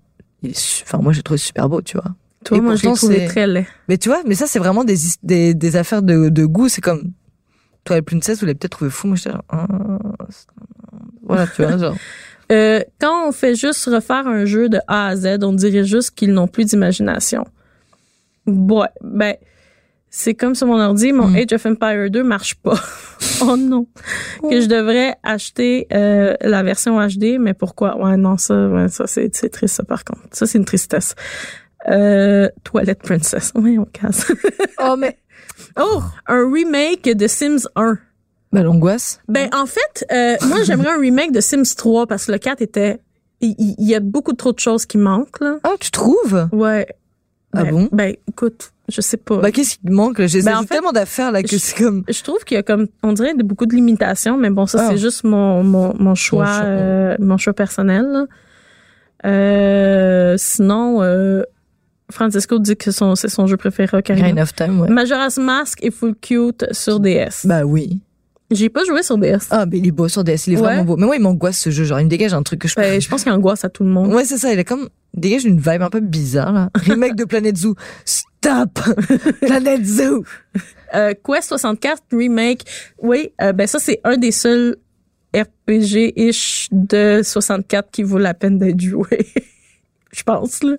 il 0.42 0.50
est, 0.50 0.82
enfin, 0.84 0.98
moi 0.98 1.12
j'ai 1.12 1.22
trouvé 1.22 1.38
super 1.38 1.68
beau, 1.68 1.82
tu 1.82 1.96
vois. 1.96 2.14
Toi, 2.44 2.58
Et 2.58 2.60
moi, 2.60 2.74
je 2.74 2.88
trouvé 2.90 3.26
très 3.26 3.46
laid. 3.46 3.66
Mais 3.88 3.98
tu 3.98 4.08
vois, 4.08 4.22
mais 4.26 4.34
ça, 4.34 4.46
c'est 4.48 4.58
vraiment 4.58 4.82
des, 4.82 4.96
des, 5.22 5.54
des 5.54 5.76
affaires 5.76 6.02
de, 6.02 6.28
de 6.28 6.44
goût. 6.44 6.68
C'est 6.68 6.80
comme, 6.80 7.12
toi, 7.84 7.94
la 7.96 8.02
princesse, 8.02 8.40
vous 8.40 8.46
l'avez 8.46 8.56
peut-être 8.58 8.72
trouvé 8.72 8.90
fou. 8.90 9.06
Moi, 9.06 9.16
j'étais 9.16 9.30
genre, 9.30 9.44
c'est- 10.28 10.46
voilà, 11.22 11.46
tu 11.46 11.62
vois, 11.62 11.76
genre. 11.78 11.96
Euh, 12.50 12.80
quand 13.00 13.28
on 13.28 13.32
fait 13.32 13.54
juste 13.54 13.82
refaire 13.86 14.26
un 14.26 14.44
jeu 14.44 14.68
de 14.68 14.78
A 14.86 15.06
à 15.06 15.16
Z, 15.16 15.38
on 15.42 15.54
dirait 15.54 15.84
juste 15.84 16.10
qu'ils 16.10 16.34
n'ont 16.34 16.48
plus 16.48 16.66
d'imagination. 16.66 17.46
Ouais, 18.46 18.88
ben, 19.02 19.36
c'est 20.14 20.34
comme 20.34 20.54
sur 20.54 20.66
mon 20.66 20.78
ordi, 20.78 21.10
mon 21.12 21.28
Mm. 21.28 21.36
Age 21.36 21.52
of 21.54 21.64
Empire 21.66 22.10
2 22.10 22.22
marche 22.22 22.54
pas. 22.56 22.78
oh 23.40 23.56
non. 23.56 23.86
Que 24.48 24.60
je 24.60 24.66
devrais 24.66 25.16
acheter 25.22 25.86
euh, 25.92 26.34
la 26.42 26.62
version 26.62 27.00
HD, 27.00 27.38
mais 27.40 27.54
pourquoi? 27.54 27.96
Ouais, 27.96 28.18
non, 28.18 28.36
ça, 28.36 28.68
ouais, 28.68 28.88
ça 28.88 29.06
c'est 29.06 29.30
triste, 29.50 29.76
ça, 29.76 29.84
par 29.84 30.04
contre. 30.04 30.20
Ça, 30.32 30.46
c'est 30.46 30.58
une 30.58 30.66
tristesse. 30.66 31.14
Euh, 31.88 32.48
Toilette 32.62 33.02
Princess. 33.02 33.52
Oui, 33.56 33.78
on 33.78 33.86
casse. 33.86 34.30
Oh, 34.78 34.96
mais. 34.98 35.16
oh, 35.80 36.02
un 36.28 36.52
remake 36.52 37.04
de 37.16 37.26
Sims 37.26 37.66
1. 37.74 37.98
Bah, 38.52 38.62
l'angoisse. 38.62 39.18
Ben 39.28 39.48
en 39.54 39.64
fait, 39.64 40.04
euh, 40.12 40.36
moi 40.46 40.62
j'aimerais 40.62 40.90
un 40.90 41.00
remake 41.00 41.32
de 41.32 41.40
Sims 41.40 41.74
3 41.74 42.06
parce 42.06 42.26
que 42.26 42.32
le 42.32 42.38
4 42.38 42.60
était 42.60 43.00
il 43.40 43.56
y 43.78 43.94
a 43.94 44.00
beaucoup 44.00 44.34
trop 44.34 44.52
de 44.52 44.58
choses 44.60 44.84
qui 44.84 44.98
manquent 44.98 45.40
là. 45.40 45.56
Ah, 45.64 45.72
tu 45.80 45.90
trouves? 45.90 46.48
Ouais. 46.52 46.86
Ah 47.54 47.64
Ben- 47.64 47.70
bon? 47.72 47.88
Ben 47.92 48.14
écoute, 48.28 48.72
je 48.92 49.00
sais 49.00 49.16
pas. 49.16 49.38
Bah, 49.38 49.50
qu'est-ce 49.50 49.76
qui 49.76 49.80
manque, 49.90 50.18
là? 50.18 50.26
J'ai 50.26 50.42
Ben, 50.42 50.50
j'ai 50.52 50.56
en 50.56 50.60
fait, 50.62 50.74
tellement 50.74 50.92
d'affaires, 50.92 51.32
là, 51.32 51.42
que 51.42 51.48
c'est 51.58 51.76
comme, 51.82 52.04
je 52.08 52.22
trouve 52.22 52.44
qu'il 52.44 52.54
y 52.56 52.58
a 52.58 52.62
comme 52.62 52.86
on 53.02 53.12
dirait 53.12 53.34
beaucoup 53.34 53.66
de 53.66 53.74
limitations, 53.74 54.36
mais 54.36 54.50
bon 54.50 54.66
ça 54.66 54.78
Ah. 54.82 54.88
c'est 54.90 54.98
juste 54.98 55.24
mon 55.24 55.62
mon, 55.64 55.94
mon 55.98 56.14
choix 56.14 56.46
choix. 56.46 56.64
euh, 56.64 57.16
mon 57.18 57.36
choix 57.38 57.52
personnel. 57.52 58.04
là. 58.04 58.26
Euh, 59.24 60.34
sinon 60.36 61.00
euh, 61.02 61.42
Francisco 62.10 62.58
dit 62.58 62.76
que 62.76 62.90
son 62.90 63.14
c'est 63.14 63.28
son 63.28 63.46
jeu 63.46 63.56
préféré 63.56 63.96
Ocarina. 63.98 64.32
Grain 64.32 64.42
of 64.42 64.54
Time, 64.54 64.80
ouais. 64.80 64.88
Majora's 64.88 65.38
Mask 65.38 65.82
est 65.82 65.90
full 65.92 66.14
cute 66.20 66.64
sur 66.72 66.98
DS. 67.00 67.44
Bah, 67.46 67.62
oui. 67.64 68.00
J'ai 68.50 68.68
pas 68.68 68.84
joué 68.84 69.02
sur 69.02 69.16
DS. 69.16 69.46
Ah, 69.50 69.64
mais 69.64 69.78
il 69.78 69.86
est 69.86 69.92
beau 69.92 70.08
sur 70.08 70.24
DS, 70.24 70.46
il 70.46 70.52
est 70.52 70.56
Ouais. 70.56 70.62
vraiment 70.62 70.84
beau. 70.84 70.96
Mais 70.98 71.06
moi, 71.06 71.16
il 71.16 71.22
m'angoisse, 71.22 71.56
ce 71.58 71.70
jeu. 71.70 71.84
Genre, 71.84 71.98
il 72.00 72.04
me 72.04 72.10
dégage 72.10 72.34
un 72.34 72.42
truc 72.42 72.60
que 72.60 72.68
je 72.68 72.74
Ben, 72.76 73.00
je 73.00 73.08
pense 73.08 73.22
qu'il 73.22 73.32
angoisse 73.32 73.64
à 73.64 73.70
tout 73.70 73.82
le 73.82 73.88
monde. 73.88 74.12
Ouais, 74.12 74.24
c'est 74.26 74.36
ça. 74.36 74.52
Il 74.52 74.58
est 74.58 74.64
comme, 74.64 74.90
il 75.14 75.20
dégage 75.20 75.46
une 75.46 75.56
vibe 75.58 75.80
un 75.80 75.88
peu 75.88 76.00
bizarre, 76.00 76.52
là. 76.52 76.68
Remake 76.84 77.16
de 77.16 77.24
Planet 77.24 77.56
Zoo. 77.56 77.76
Stop! 78.42 78.80
Planet 79.40 79.84
Zoo! 79.84 80.24
Euh, 80.94 81.14
Quest 81.24 81.48
64 81.48 82.02
remake, 82.12 82.62
oui, 82.98 83.32
euh, 83.40 83.52
ben 83.52 83.66
ça 83.66 83.78
c'est 83.78 84.00
un 84.04 84.16
des 84.16 84.32
seuls 84.32 84.76
RPG-ish 85.34 86.68
de 86.72 87.20
64 87.22 87.90
qui 87.90 88.02
vaut 88.02 88.18
la 88.18 88.34
peine 88.34 88.58
d'être 88.58 88.80
joué. 88.80 89.26
Je 90.12 90.22
pense 90.24 90.62
là. 90.62 90.72
En 90.72 90.76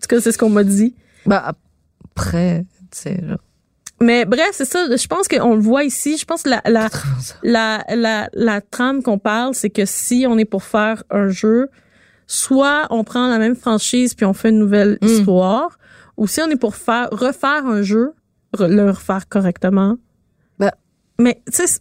tout 0.00 0.08
cas, 0.08 0.20
c'est 0.20 0.32
ce 0.32 0.38
qu'on 0.38 0.48
m'a 0.50 0.64
dit. 0.64 0.94
Bah, 1.26 1.52
après, 2.16 2.64
tu 2.90 2.98
sais, 2.98 3.20
genre. 3.24 3.38
Mais 4.00 4.24
bref, 4.24 4.48
c'est 4.54 4.64
ça. 4.64 4.84
Je 4.96 5.06
pense 5.06 5.28
qu'on 5.28 5.54
le 5.54 5.60
voit 5.60 5.84
ici. 5.84 6.16
Je 6.18 6.24
pense 6.24 6.42
que 6.42 6.48
la, 6.48 6.60
la, 6.66 6.88
la, 7.44 7.84
la, 7.94 8.28
la 8.32 8.60
trame 8.60 9.00
qu'on 9.04 9.18
parle, 9.18 9.54
c'est 9.54 9.70
que 9.70 9.84
si 9.84 10.24
on 10.28 10.38
est 10.38 10.44
pour 10.44 10.64
faire 10.64 11.04
un 11.10 11.28
jeu, 11.28 11.68
soit 12.26 12.88
on 12.90 13.04
prend 13.04 13.28
la 13.28 13.38
même 13.38 13.54
franchise 13.54 14.14
puis 14.14 14.26
on 14.26 14.32
fait 14.32 14.48
une 14.48 14.58
nouvelle 14.58 14.98
Mm. 15.00 15.06
histoire, 15.06 15.78
ou 16.16 16.26
si 16.26 16.40
on 16.40 16.48
est 16.50 16.56
pour 16.56 16.76
faire 16.76 17.08
refaire 17.10 17.66
un 17.66 17.82
jeu, 17.82 18.12
re- 18.56 18.68
le 18.68 18.90
refaire 18.90 19.28
correctement. 19.28 19.96
Bah. 20.58 20.72
mais 21.18 21.42
tu 21.46 21.66
sais, 21.66 21.66
c'est- 21.66 21.78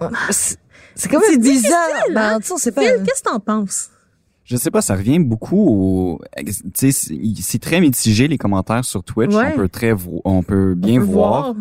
quand 1.10 1.20
C'est 1.22 1.32
même 1.32 1.42
bizarre. 1.42 1.78
Bah, 2.14 2.34
hein? 2.36 2.40
tu 2.40 2.48
sais, 2.48 2.54
on 2.54 2.58
sait 2.58 2.72
pas. 2.72 2.82
Phil, 2.82 3.04
qu'est-ce 3.06 3.24
que 3.24 3.30
t'en 3.30 3.40
penses? 3.40 3.90
Je 4.44 4.58
sais 4.58 4.72
pas, 4.72 4.82
ça 4.82 4.96
revient 4.96 5.20
beaucoup 5.20 5.58
au, 6.18 6.20
tu 6.46 6.52
sais, 6.74 6.92
c'est- 6.92 7.60
très 7.60 7.80
mitigé 7.80 8.28
les 8.28 8.38
commentaires 8.38 8.84
sur 8.84 9.04
Twitch. 9.04 9.34
Ouais. 9.34 9.52
On 9.54 9.58
peut 9.58 9.70
très, 9.70 9.94
vo- 9.94 10.22
on 10.26 10.44
peut 10.44 10.74
bien 10.76 11.02
On 11.02 11.06
peut 11.06 11.12
voir. 11.12 11.56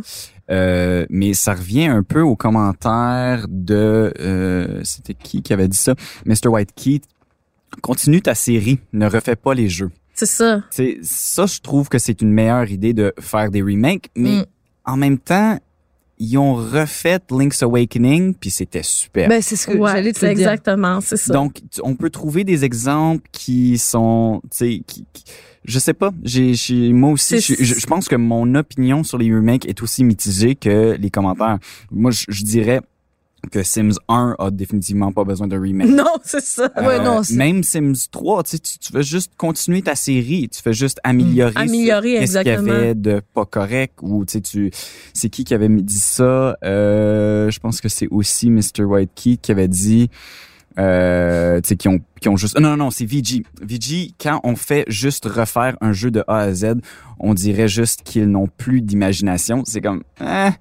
Euh, 0.51 1.07
mais 1.11 1.33
ça 1.35 1.55
revient 1.55 1.85
un 1.87 2.03
peu 2.03 2.23
aux 2.23 2.35
commentaires 2.35 3.47
de, 3.49 4.13
euh, 4.19 4.81
c'était 4.83 5.15
qui 5.15 5.43
qui 5.43 5.53
avait 5.53 5.69
dit 5.69 5.77
ça? 5.77 5.95
Mr. 6.27 6.49
White 6.49 6.73
Key. 6.75 7.01
Continue 7.83 8.21
ta 8.21 8.35
série, 8.35 8.81
ne 8.93 9.07
refais 9.09 9.37
pas 9.37 9.55
les 9.55 9.69
jeux. 9.69 9.91
C'est 10.21 10.27
ça. 10.27 10.63
C'est 10.71 10.99
ça, 11.03 11.47
je 11.47 11.61
trouve 11.61 11.89
que 11.89 11.99
c'est 11.99 12.21
une 12.21 12.33
meilleure 12.33 12.71
idée 12.71 12.93
de 12.93 13.13
faire 13.19 13.51
des 13.51 13.63
remakes, 13.63 14.11
mais 14.15 14.41
Mm. 14.41 14.45
en 14.85 14.97
même 14.99 15.19
temps, 15.19 15.59
ils 16.19 16.37
ont 16.37 16.53
refait 16.55 17.19
Link's 17.31 17.63
Awakening, 17.63 18.35
puis 18.35 18.51
c'était 18.51 18.83
super. 18.83 19.29
Ben, 19.31 19.41
c'est 19.41 19.57
ce 19.57 19.67
que 19.69 19.79
Ouais, 19.79 19.91
j'allais 19.93 20.13
te 20.13 20.19
dire. 20.21 20.29
exactement, 20.29 21.01
c'est 21.01 21.17
ça. 21.17 21.33
Donc, 21.33 21.61
on 21.83 21.95
peut 21.97 22.11
trouver 22.11 22.45
des 22.45 22.65
exemples 22.67 23.27
qui 23.33 23.79
sont, 23.79 24.43
tu 24.51 24.57
sais, 24.59 24.83
qui, 24.87 25.07
qui- 25.15 25.25
je 25.65 25.79
sais 25.79 25.95
pas. 25.95 26.11
J'ai, 26.23 26.53
j'ai- 26.53 26.93
moi 26.93 27.11
aussi, 27.13 27.41
je, 27.41 27.55
je- 27.59 27.75
je 27.79 27.87
pense 27.87 28.07
que 28.09 28.17
mon 28.17 28.55
opinion 28.55 29.03
sur 29.03 29.17
les 29.17 29.35
remakes 29.35 29.67
est 29.67 29.83
aussi 29.83 30.05
mitigée 30.05 30.55
que 30.57 30.97
les 31.01 31.09
commentaires. 31.11 31.59
Moi, 31.91 32.11
je, 32.11 32.25
je 32.29 32.45
dirais 32.45 32.81
que 33.51 33.63
Sims 33.63 33.95
1 34.09 34.37
a 34.39 34.51
définitivement 34.51 35.13
pas 35.13 35.25
besoin 35.25 35.47
de 35.47 35.57
remake. 35.57 35.89
non, 35.89 36.15
c'est 36.25 36.45
ça. 36.45 36.71
Ouais, 36.77 37.01
Euh, 37.01 37.03
non, 37.03 37.23
même 37.33 37.63
Sims 37.63 38.09
3, 38.11 38.43
tu, 38.45 38.61
tu, 38.61 38.93
veux 38.93 39.03
juste 39.03 39.33
continuer 39.37 39.83
ta 39.83 39.95
série, 39.95 40.49
tu 40.49 40.61
fais 40.61 40.73
juste 40.73 41.01
améliorer. 41.05 41.53
Améliorer, 41.57 42.27
ce 42.27 42.39
qu'il 42.39 42.49
y 42.49 42.51
exactement. 42.51 42.73
avait 42.73 42.95
de 42.95 43.21
pas 43.35 43.45
correct 43.47 43.95
ou 44.03 44.25
tu 44.25 44.33
sais 44.33 44.41
tu 44.41 44.71
c'est 45.15 45.29
qui 45.29 45.45
qui 45.45 45.55
avait 45.55 45.69
dit 45.69 45.99
ça? 45.99 46.57
Euh, 46.65 47.51
je 47.51 47.61
pense 47.61 47.81
que 47.81 47.89
c'est 47.89 48.09
aussi 48.11 48.51
Mr 48.51 48.85
White 48.85 49.11
Key 49.15 49.37
qui 49.41 49.53
avait 49.53 49.69
dit 49.69 50.11
euh, 50.79 51.61
tu 51.61 51.69
sais 51.69 51.77
qui 51.77 51.89
ont 51.89 52.01
qui 52.21 52.29
ont 52.29 52.37
juste 52.37 52.59
non 52.59 52.71
non 52.71 52.77
non 52.77 52.91
c'est 52.91 53.05
VG 53.05 53.43
VG 53.61 54.13
quand 54.21 54.41
on 54.45 54.55
fait 54.55 54.85
juste 54.89 55.25
refaire 55.27 55.77
un 55.81 55.93
jeu 55.93 56.11
de 56.11 56.23
A 56.29 56.39
à 56.39 56.53
Z 56.53 56.75
on 57.19 57.35
dirait 57.35 57.69
juste 57.69 58.03
qu'ils 58.05 58.31
n'ont 58.31 58.47
plus 58.47 58.81
d'imagination 58.81 59.63
c'est 59.67 59.81
comme 59.81 60.03
hein, 60.21 60.55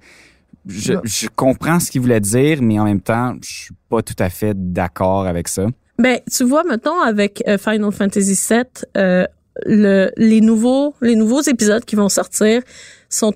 je, 0.66 0.94
je 1.04 1.28
comprends 1.34 1.80
ce 1.80 1.90
qu'il 1.90 2.00
voulait 2.02 2.20
dire 2.20 2.58
mais 2.62 2.78
en 2.78 2.84
même 2.84 3.00
temps 3.00 3.34
je 3.42 3.48
suis 3.52 3.74
pas 3.88 4.02
tout 4.02 4.14
à 4.18 4.28
fait 4.28 4.52
d'accord 4.54 5.26
avec 5.26 5.48
ça 5.48 5.66
Ben, 5.98 6.18
tu 6.30 6.44
vois, 6.44 6.64
mettons, 6.64 6.98
avec 7.00 7.42
euh, 7.46 7.58
Final 7.58 7.92
Fantasy 7.92 8.38
VII, 8.48 8.62
euh, 8.96 9.26
le, 9.66 10.10
les 10.16 10.40
nouveaux, 10.40 10.94
les 11.02 11.14
nouveaux 11.16 11.42
épisodes 11.42 11.84
qui 11.84 11.94
vont 11.96 12.08
sortir 12.08 12.62
sont 13.08 13.32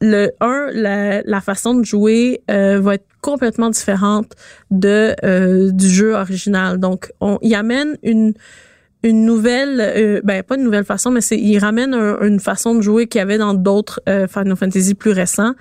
le 0.00 0.30
un, 0.40 0.68
la, 0.72 1.22
la 1.22 1.40
façon 1.40 1.74
de 1.74 1.84
jouer 1.84 2.40
euh, 2.50 2.80
va 2.80 2.94
être 2.94 3.06
complètement 3.22 3.70
différente 3.70 4.32
de 4.70 5.14
euh, 5.24 5.70
du 5.72 5.88
jeu 5.88 6.14
original. 6.14 6.78
Donc, 6.78 7.10
on 7.20 7.38
y 7.42 7.54
amène 7.54 7.96
une 8.02 8.32
une 9.02 9.24
nouvelle, 9.24 9.80
euh, 9.80 10.20
ben 10.24 10.42
pas 10.42 10.56
une 10.56 10.64
nouvelle 10.64 10.84
façon, 10.84 11.10
mais 11.10 11.20
c'est 11.20 11.38
il 11.38 11.58
ramène 11.58 11.94
un- 11.94 12.20
une 12.22 12.40
façon 12.40 12.74
de 12.74 12.80
jouer 12.80 13.06
qu'il 13.08 13.18
y 13.20 13.22
avait 13.22 13.38
dans 13.38 13.54
d'autres 13.54 14.00
euh, 14.08 14.26
Final 14.26 14.56
Fantasy 14.56 14.94
plus 14.94 15.12
récents. 15.12 15.52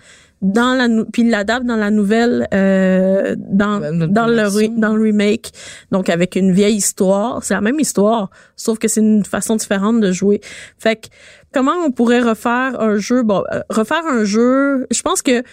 Dans 0.53 0.75
la 0.75 0.87
puis 1.11 1.23
il 1.23 1.29
l'adapte 1.31 1.65
dans 1.65 1.75
la 1.75 1.89
nouvelle 1.89 2.47
euh, 2.53 3.35
dans 3.37 3.79
dans 3.79 4.27
le 4.27 4.79
dans 4.79 4.95
le 4.95 5.01
remake 5.01 5.51
donc 5.91 6.09
avec 6.09 6.35
une 6.35 6.51
vieille 6.51 6.75
histoire 6.75 7.43
c'est 7.43 7.55
la 7.55 7.61
même 7.61 7.79
histoire 7.79 8.29
sauf 8.55 8.77
que 8.77 8.87
c'est 8.87 9.01
une 9.01 9.25
façon 9.25 9.55
différente 9.55 9.99
de 10.01 10.11
jouer 10.11 10.41
fait 10.77 10.97
que 10.97 11.07
comment 11.51 11.73
on 11.85 11.91
pourrait 11.91 12.21
refaire 12.21 12.79
un 12.79 12.97
jeu? 12.97 13.23
Bon 13.23 13.43
euh, 13.51 13.61
refaire 13.69 14.05
un 14.05 14.23
jeu 14.23 14.85
je 14.91 15.01
pense 15.01 15.21
que 15.23 15.43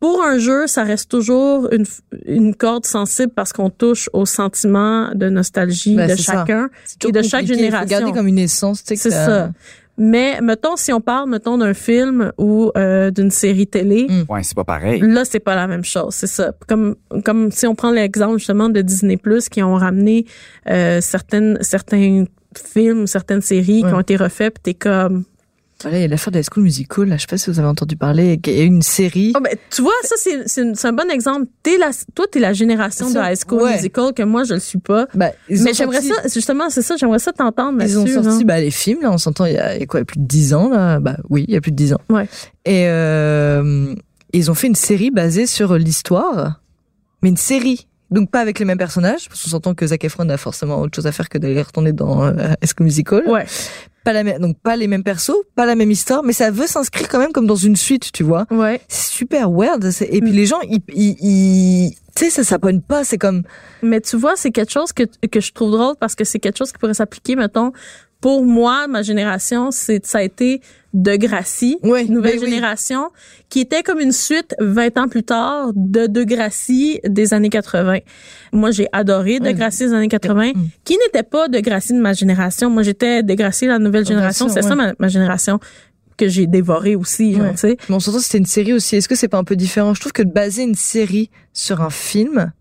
pour 0.00 0.22
un 0.22 0.38
jeu, 0.38 0.66
ça 0.66 0.82
reste 0.82 1.10
toujours 1.10 1.68
une, 1.72 1.84
une 2.24 2.54
corde 2.54 2.86
sensible 2.86 3.32
parce 3.36 3.52
qu'on 3.52 3.68
touche 3.68 4.08
au 4.14 4.24
sentiment 4.24 5.10
de 5.14 5.28
nostalgie 5.28 5.94
Ben, 5.94 6.10
de 6.10 6.16
chacun. 6.16 6.70
Et 7.06 7.12
de 7.12 7.20
chaque 7.22 7.44
génération. 7.44 8.10
comme 8.12 8.26
une 8.26 8.38
essence, 8.38 8.82
tu 8.82 8.88
sais. 8.88 8.94
que 8.94 9.00
C'est 9.02 9.10
ça. 9.10 9.52
Mais 10.02 10.40
mettons, 10.40 10.76
si 10.76 10.92
on 10.94 11.00
parle, 11.02 11.28
mettons, 11.28 11.58
d'un 11.58 11.74
film 11.74 12.32
ou 12.38 12.70
euh, 12.76 13.10
d'une 13.10 13.30
série 13.30 13.66
télé, 13.66 14.06
Mm. 14.08 14.32
ouais 14.32 14.42
c'est 14.42 14.54
pas 14.56 14.64
pareil 14.64 15.00
Là, 15.02 15.26
c'est 15.26 15.40
pas 15.40 15.54
la 15.54 15.66
même 15.66 15.84
chose, 15.84 16.14
c'est 16.14 16.26
ça. 16.26 16.52
Comme 16.66 16.96
comme 17.22 17.50
si 17.52 17.66
on 17.66 17.74
prend 17.74 17.90
l'exemple 17.90 18.38
justement 18.38 18.70
de 18.70 18.80
Disney 18.80 19.18
Plus 19.18 19.48
qui 19.50 19.62
ont 19.62 19.74
ramené 19.74 20.24
euh, 20.70 21.00
certaines 21.02 21.58
certains 21.60 22.24
films, 22.56 23.06
certaines 23.06 23.42
séries 23.42 23.82
Ouais. 23.84 23.88
qui 23.90 23.94
ont 23.94 24.00
été 24.00 24.16
refaits, 24.16 24.54
puis 24.54 24.62
t'es 24.62 24.74
comme 24.74 25.24
Voilà, 25.82 25.98
il 25.98 26.00
y 26.02 26.04
a 26.04 26.08
l'affaire 26.08 26.30
de 26.30 26.38
la 26.38 26.42
School 26.42 26.62
Musical, 26.64 27.06
là. 27.08 27.16
Je 27.16 27.22
sais 27.22 27.26
pas 27.26 27.38
si 27.38 27.50
vous 27.50 27.58
avez 27.58 27.68
entendu 27.68 27.96
parler. 27.96 28.38
Il 28.46 28.52
y 28.54 28.60
a 28.60 28.62
eu 28.62 28.66
une 28.66 28.82
série. 28.82 29.32
oh, 29.36 29.40
ben, 29.40 29.54
tu 29.70 29.80
vois 29.82 29.92
ça 30.02 30.14
c'est 30.18 30.46
c'est 30.46 30.62
une- 30.62 30.74
c'est 30.74 30.88
un 30.88 30.92
bon 30.92 31.10
exemple. 31.10 31.46
T'es 31.62 31.78
la 31.78 31.90
toi 32.14 32.26
t'es 32.30 32.38
la 32.38 32.52
génération 32.52 33.08
de 33.10 33.18
High 33.18 33.38
School 33.46 33.62
ouais. 33.62 33.76
Musical 33.76 34.12
que 34.12 34.22
moi 34.22 34.44
je 34.44 34.54
le 34.54 34.60
suis 34.60 34.78
pas. 34.78 35.06
Ils 35.48 35.62
Mais 35.62 35.72
j'aimerais 35.72 36.02
sorti- 36.02 36.08
ça 36.22 36.28
justement 36.34 36.68
c'est 36.70 36.82
ça 36.82 36.96
j'aimerais 36.96 37.18
ça 37.18 37.32
t'entendre 37.32 37.78
Ils 37.82 37.98
ont 37.98 38.06
sorti 38.06 38.28
genre. 38.30 38.44
bah, 38.44 38.60
les 38.60 38.70
films, 38.70 39.00
là, 39.02 39.10
on 39.10 39.18
s'entend, 39.18 39.46
il 39.46 39.54
y 39.54 39.58
a, 39.58 39.74
il 39.76 39.80
y 39.80 39.82
a 39.82 39.86
quoi, 39.86 40.00
il 40.00 40.02
y 40.02 40.04
a 40.04 40.06
plus 40.06 40.20
de 40.20 40.26
10 40.26 40.54
ans, 40.54 40.68
là? 40.68 41.00
Bah 41.00 41.16
oui, 41.30 41.44
il 41.48 41.54
y 41.54 41.56
a 41.56 41.60
plus 41.60 41.72
de 41.72 41.76
10 41.76 41.94
ans. 41.94 42.00
Ouais. 42.10 42.28
Et 42.66 42.86
euh, 42.88 43.94
ils 44.32 44.50
ont 44.50 44.54
fait 44.54 44.66
une 44.66 44.74
série 44.74 45.10
basée 45.10 45.46
sur 45.46 45.74
l'histoire 45.76 46.60
mais 47.22 47.28
une 47.30 47.36
série. 47.36 47.86
Donc 48.10 48.28
pas 48.30 48.40
avec 48.40 48.58
les 48.58 48.64
mêmes 48.64 48.78
personnages, 48.78 49.28
parce 49.28 49.40
qu'on 49.44 49.50
s'entend 49.50 49.72
que 49.74 49.86
Zac 49.86 50.02
Efron 50.04 50.28
a 50.30 50.36
forcément 50.36 50.80
autre 50.80 50.96
chose 50.96 51.06
à 51.06 51.12
faire 51.12 51.28
que 51.28 51.38
d'aller 51.38 51.62
retourner 51.62 51.92
dans 51.92 52.24
euh, 52.24 52.32
High 52.60 52.68
School 52.76 52.84
Musical. 52.86 53.22
Ouais. 53.28 53.46
Pas 54.04 54.12
la 54.14 54.24
même, 54.24 54.38
donc 54.40 54.56
pas 54.58 54.76
les 54.76 54.86
mêmes 54.86 55.02
persos, 55.04 55.36
pas 55.54 55.66
la 55.66 55.74
même 55.74 55.90
histoire, 55.90 56.22
mais 56.22 56.32
ça 56.32 56.50
veut 56.50 56.66
s'inscrire 56.66 57.08
quand 57.08 57.18
même 57.18 57.32
comme 57.32 57.46
dans 57.46 57.54
une 57.56 57.76
suite, 57.76 58.12
tu 58.12 58.22
vois. 58.22 58.46
Ouais. 58.50 58.80
C'est 58.88 59.10
super 59.12 59.50
weird. 59.50 59.84
Et 60.00 60.20
puis 60.20 60.30
Mm. 60.30 60.34
les 60.34 60.46
gens, 60.46 60.60
ils, 60.62 60.80
ils, 60.94 61.16
ils- 61.20 61.94
tu 62.16 62.24
sais, 62.24 62.30
ça 62.30 62.44
s'abonne 62.44 62.80
pas. 62.80 63.04
C'est 63.04 63.18
comme, 63.18 63.42
Mais 63.82 64.00
tu 64.00 64.16
vois, 64.16 64.36
c'est 64.36 64.50
quelque 64.52 64.72
chose 64.72 64.92
que, 64.92 65.02
que 65.30 65.40
je 65.40 65.52
trouve 65.52 65.72
drôle 65.72 65.96
parce 66.00 66.14
que 66.14 66.24
c'est 66.24 66.38
quelque 66.38 66.56
chose 66.58 66.72
qui 66.72 66.78
pourrait 66.78 66.94
s'appliquer, 66.94 67.36
mettons, 67.36 67.72
pour 68.20 68.44
moi, 68.44 68.86
ma 68.86 69.02
génération, 69.02 69.70
c'est, 69.70 70.04
ça 70.06 70.18
a 70.18 70.22
été 70.22 70.60
Degrassi, 70.92 71.78
Ouais, 71.84 72.04
nouvelle 72.04 72.34
mais 72.40 72.44
oui. 72.46 72.50
génération, 72.50 73.10
qui 73.48 73.60
était 73.60 73.82
comme 73.84 74.00
une 74.00 74.10
suite 74.12 74.54
20 74.58 74.98
ans 74.98 75.08
plus 75.08 75.22
tard 75.22 75.70
de 75.74 76.06
Degrassi 76.08 76.98
des 77.08 77.32
années 77.32 77.48
80. 77.48 77.98
Moi, 78.52 78.70
j'ai 78.72 78.88
adoré 78.92 79.34
Ouais. 79.38 79.52
Degrassi 79.52 79.84
des 79.86 79.94
années 79.94 80.08
80, 80.08 80.52
Mm. 80.54 80.68
qui 80.84 80.96
n'était 80.98 81.22
pas 81.22 81.48
Degrassi 81.48 81.92
de 81.94 82.00
ma 82.00 82.12
génération. 82.12 82.68
Moi, 82.70 82.82
j'étais 82.82 83.22
de 83.22 83.66
la 83.68 83.78
nouvelle 83.78 84.04
génération. 84.04 84.48
C'est 84.48 84.62
ça 84.62 84.74
ma, 84.74 84.92
ma 84.98 85.08
génération 85.08 85.60
que 86.16 86.28
j'ai 86.28 86.46
dévoré 86.46 86.96
aussi, 86.96 87.36
Ouais. 87.36 87.52
tu 87.52 87.56
sais. 87.58 87.76
mais 87.88 87.94
on 87.94 88.00
s'entend, 88.00 88.18
c'était 88.18 88.38
une 88.38 88.44
série 88.46 88.72
aussi. 88.74 88.96
Est-ce 88.96 89.08
que 89.08 89.14
c'est 89.14 89.28
pas 89.28 89.38
un 89.38 89.44
peu 89.44 89.56
différent? 89.56 89.94
Je 89.94 90.00
trouve 90.00 90.12
que 90.12 90.22
de 90.22 90.30
baser 90.32 90.64
une 90.64 90.74
série 90.74 91.30
sur 91.54 91.80
un 91.80 91.88
film, 91.90 92.52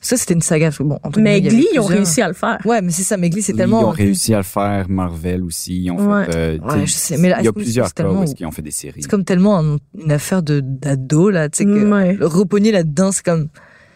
ça 0.00 0.16
c'était 0.16 0.34
une 0.34 0.42
saga. 0.42 0.66
parce 0.66 0.78
que 0.78 0.82
Bon, 0.84 0.98
Mais 1.16 1.40
Glee, 1.40 1.66
ils 1.72 1.80
ont 1.80 1.84
plusieurs. 1.86 1.88
réussi 1.88 2.22
à 2.22 2.28
le 2.28 2.34
faire. 2.34 2.58
Ouais, 2.64 2.80
mais 2.82 2.90
c'est 2.92 3.02
ça. 3.02 3.16
Mais 3.16 3.30
Glee, 3.30 3.42
c'est 3.42 3.52
Ils 3.52 3.56
tellement. 3.56 3.88
ont 3.88 3.90
réussi 3.90 4.32
à 4.34 4.38
le 4.38 4.42
faire, 4.44 4.88
Marvel 4.88 5.42
aussi. 5.42 5.82
Ils 5.82 5.90
ont 5.90 5.96
Ouais. 6.12 6.24
fait, 6.26 6.36
euh, 6.36 6.58
Ouais, 6.58 6.86
je 6.86 6.92
sais, 6.92 7.16
mais 7.18 7.28
là, 7.28 7.38
il 7.40 7.44
y 7.44 7.48
a 7.48 7.52
plusieurs 7.52 7.92
cas 7.92 8.08
où 8.08 8.24
qu'ils 8.24 8.46
ont 8.46 8.50
fait 8.52 8.62
des 8.62 8.70
séries. 8.70 9.02
C'est 9.02 9.08
comme 9.10 9.24
tellement 9.24 9.58
un- 9.58 9.78
une 9.98 10.12
affaire 10.12 10.42
de 10.42 10.60
d'ado 10.60 11.30
là, 11.30 11.48
tu 11.48 11.58
sais 11.58 11.64
que 11.64 11.90
Ouais. 11.90 12.14
le 12.14 12.26
repogner 12.26 12.72
là-dedans, 12.72 13.12
c'est 13.12 13.24
comme. 13.24 13.48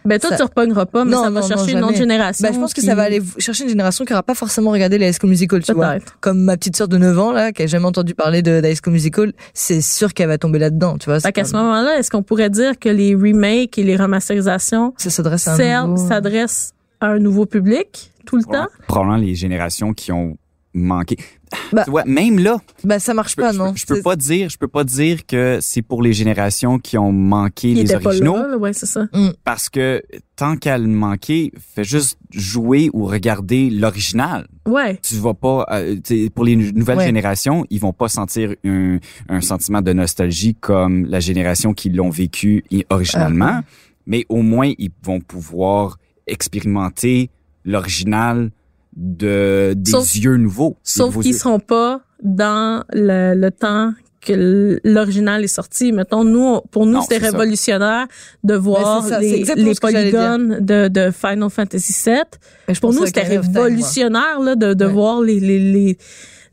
Ben, 0.04 0.18
toi, 0.18 0.30
Ça- 0.30 0.36
tu 0.36 0.42
repogneras 0.42 0.86
pas, 0.86 1.04
mais 1.04 1.12
Non, 1.12 1.22
ça 1.24 1.30
va 1.30 1.40
non, 1.40 1.46
chercher 1.46 1.72
non, 1.74 1.78
une 1.78 1.84
autre 1.84 1.96
génération. 1.96 2.46
Bah, 2.46 2.52
je 2.54 2.58
pense 2.58 2.74
que 2.74 2.80
ça 2.82 2.94
va 2.94 3.02
aller 3.04 3.22
chercher 3.38 3.64
une 3.64 3.70
génération 3.70 4.04
qui 4.04 4.12
aura 4.12 4.22
pas 4.22 4.34
forcément 4.34 4.70
regardé 4.72 4.98
les 4.98 5.08
High 5.08 5.16
School 5.18 5.30
Musical, 5.30 5.62
tu 5.62 5.72
vois. 5.72 5.92
Peut-être. 5.92 6.18
Comme 6.20 6.40
ma 6.42 6.56
petite 6.56 6.76
sœur 6.76 6.88
de 6.88 6.98
9 6.98 7.18
ans 7.18 7.32
là, 7.32 7.52
qui 7.52 7.62
a 7.62 7.66
jamais 7.66 7.86
entendu 7.86 8.14
parler 8.14 8.42
de 8.42 8.60
School 8.82 8.92
Musical, 8.92 9.32
c'est 9.54 9.80
sûr 9.80 10.12
qu'elle 10.14 10.28
va 10.28 10.38
tomber 10.38 10.58
là-dedans, 10.58 10.98
tu 10.98 11.06
vois. 11.10 11.20
Fait 11.20 11.32
qu'à 11.32 11.44
ce 11.44 11.52
moment-là, 11.54 11.98
est-ce 11.98 12.10
qu'on 12.10 12.22
pourrait 12.22 12.50
dire 12.50 12.78
que 12.78 12.88
les 12.88 13.14
remakes 13.14 13.78
et 13.78 13.84
les 13.84 13.96
remasterisations 13.96 14.94
ça 14.96 15.10
s'adresse 15.10 15.46
à 15.48 15.52
un 15.54 15.56
servent- 15.56 15.90
nouveau- 15.90 16.08
s'adressent 16.08 16.72
à 17.00 17.06
un 17.08 17.18
nouveau 17.18 17.46
public 17.46 18.12
tout 18.26 18.36
le 18.36 18.42
temps? 18.44 18.66
Probablement 18.88 19.16
les 19.18 19.34
générations 19.34 19.92
qui 19.92 20.10
ont 20.12 20.36
manqué. 20.74 21.16
Bah, 21.72 21.84
Tu 21.84 21.90
vois, 21.90 22.04
même 22.04 22.38
là, 22.38 22.58
Bah 22.84 22.98
ça 22.98 23.14
marche 23.14 23.36
peux, 23.36 23.42
pas, 23.42 23.52
je 23.52 23.58
non. 23.58 23.72
peux- 23.72 23.78
je 23.78 23.86
peux 23.86 23.96
C'est- 23.96 24.02
pas 24.02 24.16
dire, 24.16 24.48
je 24.50 24.58
peux 24.58 24.68
pas 24.68 24.84
dire 24.84 25.26
que 25.26 25.58
c'est 25.60 25.82
pour 25.82 26.02
les 26.02 26.12
générations 26.12 26.78
qui 26.78 26.96
ont 26.98 27.12
manqué 27.12 27.70
Il 27.70 27.76
les 27.76 27.82
était 27.82 27.98
pas 27.98 28.08
originaux, 28.10 28.36
là, 28.36 28.56
ouais, 28.58 28.72
c'est 28.72 28.86
ça. 28.86 29.06
parce 29.44 29.68
que 29.68 30.02
tant 30.36 30.56
qu'à 30.56 30.76
le 30.78 30.86
manquer, 30.88 31.52
fais 31.74 31.84
juste 31.84 32.18
jouer 32.30 32.90
ou 32.92 33.04
regarder 33.06 33.70
l'original. 33.70 34.46
Ouais. 34.66 34.98
Tu 35.02 35.14
vas 35.16 35.34
pas, 35.34 35.66
euh, 35.72 35.96
tu 36.04 36.24
sais, 36.24 36.30
pour 36.30 36.44
les 36.44 36.56
nou- 36.56 36.72
nouvelles 36.74 36.98
Ouais. 36.98 37.06
générations, 37.06 37.64
ils 37.70 37.80
vont 37.80 37.92
pas 37.92 38.08
sentir 38.08 38.54
un, 38.64 38.98
un 39.28 39.40
sentiment 39.40 39.82
de 39.82 39.92
nostalgie 39.92 40.54
comme 40.54 41.06
la 41.06 41.20
génération 41.20 41.72
qui 41.74 41.90
l'ont 41.90 42.10
vécu 42.10 42.64
originalement, 42.90 43.60
Ah, 43.60 43.62
mais 44.06 44.24
au 44.28 44.42
moins 44.42 44.72
ils 44.78 44.90
vont 45.02 45.20
pouvoir 45.20 45.98
expérimenter 46.26 47.30
l'original 47.64 48.50
de 48.96 49.74
des 49.76 49.90
Sauf- 49.90 50.14
yeux 50.14 50.36
nouveaux. 50.36 50.76
Sauf 50.82 51.18
qu'ils 51.20 51.34
seront 51.34 51.60
pas 51.60 52.00
dans 52.22 52.84
le, 52.92 53.34
le 53.34 53.50
temps 53.50 53.92
que 54.20 54.78
l'original 54.84 55.42
est 55.42 55.48
sorti. 55.48 55.90
Mettons, 55.90 56.22
nous, 56.22 56.60
pour 56.70 56.86
nous, 56.86 57.02
c'était 57.02 57.18
révolutionnaire 57.18 58.06
de 58.44 58.54
voir 58.54 59.04
ça, 59.04 59.18
les, 59.18 59.44
polygones 59.80 60.58
de, 60.60 60.86
de 60.86 61.10
Final 61.10 61.50
Fantasy 61.50 61.92
VII. 62.04 62.14
Mais 62.68 62.74
je 62.74 62.80
Pour 62.80 62.92
nous, 62.92 63.04
c'était 63.04 63.22
révolutionnaire 63.22 64.38
là, 64.40 64.54
de, 64.54 64.74
de 64.74 64.84
Ouais. 64.84 64.92
voir 64.92 65.22
les, 65.22 65.40
les, 65.40 65.58
les, 65.58 65.98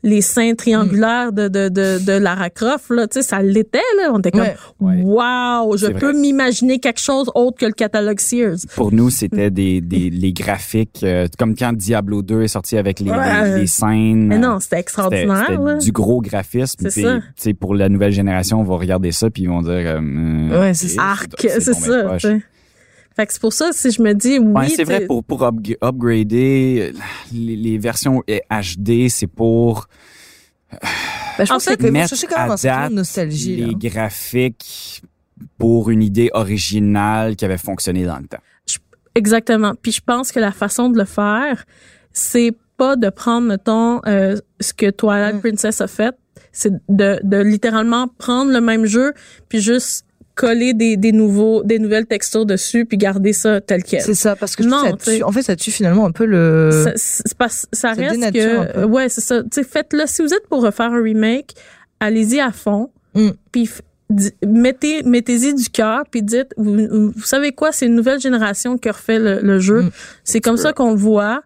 les 0.02 0.20
seins 0.22 0.54
triangulaires 0.54 1.32
de, 1.32 1.48
de, 1.48 1.68
de, 1.68 2.04
de 2.04 2.12
Lara 2.12 2.48
Croft. 2.50 2.90
Là. 2.90 3.06
Tu 3.06 3.20
sais, 3.20 3.22
ça 3.28 3.42
l'était. 3.42 3.78
Là. 3.98 4.10
On 4.12 4.18
était 4.18 4.30
comme, 4.30 4.46
Ouais. 4.80 5.02
Wow, 5.02 5.76
je 5.76 5.88
peux 5.88 6.12
m'imaginer 6.12 6.78
quelque 6.78 7.00
chose 7.00 7.30
autre 7.34 7.58
que 7.58 7.66
le 7.66 7.72
catalogue 7.72 8.18
Sears. 8.20 8.56
Pour 8.76 8.92
nous, 8.92 9.10
c'était 9.10 9.50
des, 9.50 9.80
des 9.80 10.10
les 10.10 10.32
graphiques 10.32 11.00
euh, 11.02 11.26
comme 11.38 11.54
quand 11.54 11.72
Diablo 11.72 12.22
2 12.22 12.42
est 12.42 12.48
sorti 12.48 12.76
avec 12.76 13.00
les, 13.00 13.10
Ouais. 13.10 13.50
les, 13.54 13.60
les 13.60 13.66
scènes. 13.66 14.26
Mais 14.28 14.38
non, 14.38 14.58
c'était 14.60 14.78
extraordinaire. 14.80 15.44
c'était 15.48 15.62
là. 15.62 15.74
du 15.76 15.92
gros 15.92 16.20
graphisme. 16.20 16.76
C'est 16.88 16.90
puis, 16.92 17.02
ça. 17.02 17.16
tu 17.18 17.24
sais, 17.36 17.54
pour 17.54 17.74
la 17.74 17.88
nouvelle 17.88 18.12
génération, 18.12 18.60
on 18.60 18.64
va 18.64 18.76
regarder 18.76 19.12
ça 19.12 19.28
puis 19.30 19.42
ils 19.42 19.48
vont 19.48 19.62
dire. 19.62 19.72
euh, 19.74 20.60
Ouais, 20.60 20.74
c'est. 20.74 20.98
Arc, 20.98 21.30
c'est 21.38 21.60
ça. 21.74 22.16
Fait 23.20 23.26
que 23.26 23.32
c'est 23.34 23.40
pour 23.40 23.52
ça, 23.52 23.70
si 23.72 23.90
je 23.90 24.00
me 24.00 24.14
dis, 24.14 24.38
oui, 24.38 24.52
Ouais, 24.52 24.68
c'est 24.70 24.84
vrai 24.84 25.04
pour 25.06 25.22
pour 25.22 25.42
upg- 25.42 25.76
upgrader 25.82 26.92
euh, 26.94 26.98
les, 27.34 27.54
les 27.56 27.76
versions 27.78 28.22
HD, 28.50 29.08
c'est 29.10 29.26
pour 29.26 29.88
Bah, 30.72 30.78
je 31.40 31.42
En 31.52 31.56
pense 31.56 31.64
fait, 31.64 31.80
mettre 31.90 32.08
chercher 32.08 32.26
quand 32.26 32.38
même 32.40 32.50
à 32.50 32.54
un 32.54 32.56
sentiment 32.56 32.80
date 32.80 32.90
de 32.90 32.94
nostalgie. 32.96 33.56
les 33.56 33.66
là. 33.66 33.72
graphiques 33.90 35.02
pour 35.58 35.90
une 35.90 36.02
idée 36.02 36.30
originale 36.32 37.36
qui 37.36 37.44
avait 37.44 37.58
fonctionné 37.58 38.04
dans 38.04 38.18
le 38.18 38.26
temps. 38.26 38.38
Exactement. 39.14 39.74
Puis 39.80 39.92
je 39.92 40.00
pense 40.00 40.32
que 40.32 40.38
la 40.40 40.52
façon 40.52 40.88
de 40.90 40.96
le 40.98 41.04
faire, 41.04 41.64
c'est 42.12 42.52
pas 42.76 42.96
de 42.96 43.10
prendre, 43.10 43.48
mettons, 43.48 44.00
euh, 44.06 44.36
ce 44.60 44.72
que 44.72 44.90
Twilight 44.90 45.36
Mm. 45.36 45.40
Princess 45.40 45.80
a 45.80 45.86
fait, 45.88 46.14
c'est 46.52 46.72
de, 46.88 47.20
de 47.22 47.36
littéralement 47.38 48.08
prendre 48.08 48.52
le 48.52 48.60
même 48.60 48.86
jeu, 48.86 49.12
puis 49.48 49.60
juste 49.60 50.06
coller 50.40 50.72
des, 50.72 50.96
des 50.96 51.12
nouveaux, 51.12 51.62
des 51.62 51.78
nouvelles 51.78 52.06
textures 52.06 52.46
dessus, 52.46 52.86
puis 52.86 52.96
garder 52.96 53.34
ça 53.34 53.60
tel 53.60 53.82
quel. 53.82 54.00
C'est 54.00 54.14
ça, 54.14 54.36
parce 54.36 54.56
que 54.56 54.62
je 54.62 54.68
Non, 54.68 54.78
trouve 54.78 54.98
ça 54.98 55.12
tue, 55.16 55.22
en 55.22 55.32
fait, 55.32 55.42
ça 55.42 55.54
tue 55.54 55.70
finalement 55.70 56.06
un 56.06 56.12
peu 56.12 56.24
le. 56.24 56.70
Ça, 56.72 56.92
ça 56.96 57.66
ça 57.72 57.92
reste 57.92 58.32
que, 58.32 58.84
ouais, 58.86 59.10
c'est 59.10 59.20
ça. 59.20 59.42
Tu 59.52 59.62
faites-le. 59.62 60.04
Si 60.06 60.22
vous 60.22 60.32
êtes 60.32 60.46
pour 60.48 60.62
refaire 60.62 60.92
un 60.92 61.02
remake, 61.02 61.54
allez-y 62.00 62.40
à 62.40 62.52
fond. 62.52 62.90
Mm. 63.14 63.30
Puis 63.52 63.68
mettez, 64.46 65.02
mettez-y 65.02 65.54
du 65.54 65.68
cœur, 65.68 66.04
puis 66.10 66.22
dites, 66.22 66.54
vous, 66.56 67.12
vous 67.14 67.24
savez 67.24 67.52
quoi, 67.52 67.70
c'est 67.70 67.86
une 67.86 67.94
nouvelle 67.94 68.18
génération 68.18 68.78
qui 68.78 68.88
refait 68.88 69.18
le, 69.18 69.40
le 69.42 69.58
jeu. 69.58 69.82
Mm. 69.82 69.90
C'est 70.24 70.40
comme 70.40 70.56
ça 70.56 70.72
qu'on 70.72 70.92
le 70.92 70.98
voit, 70.98 71.42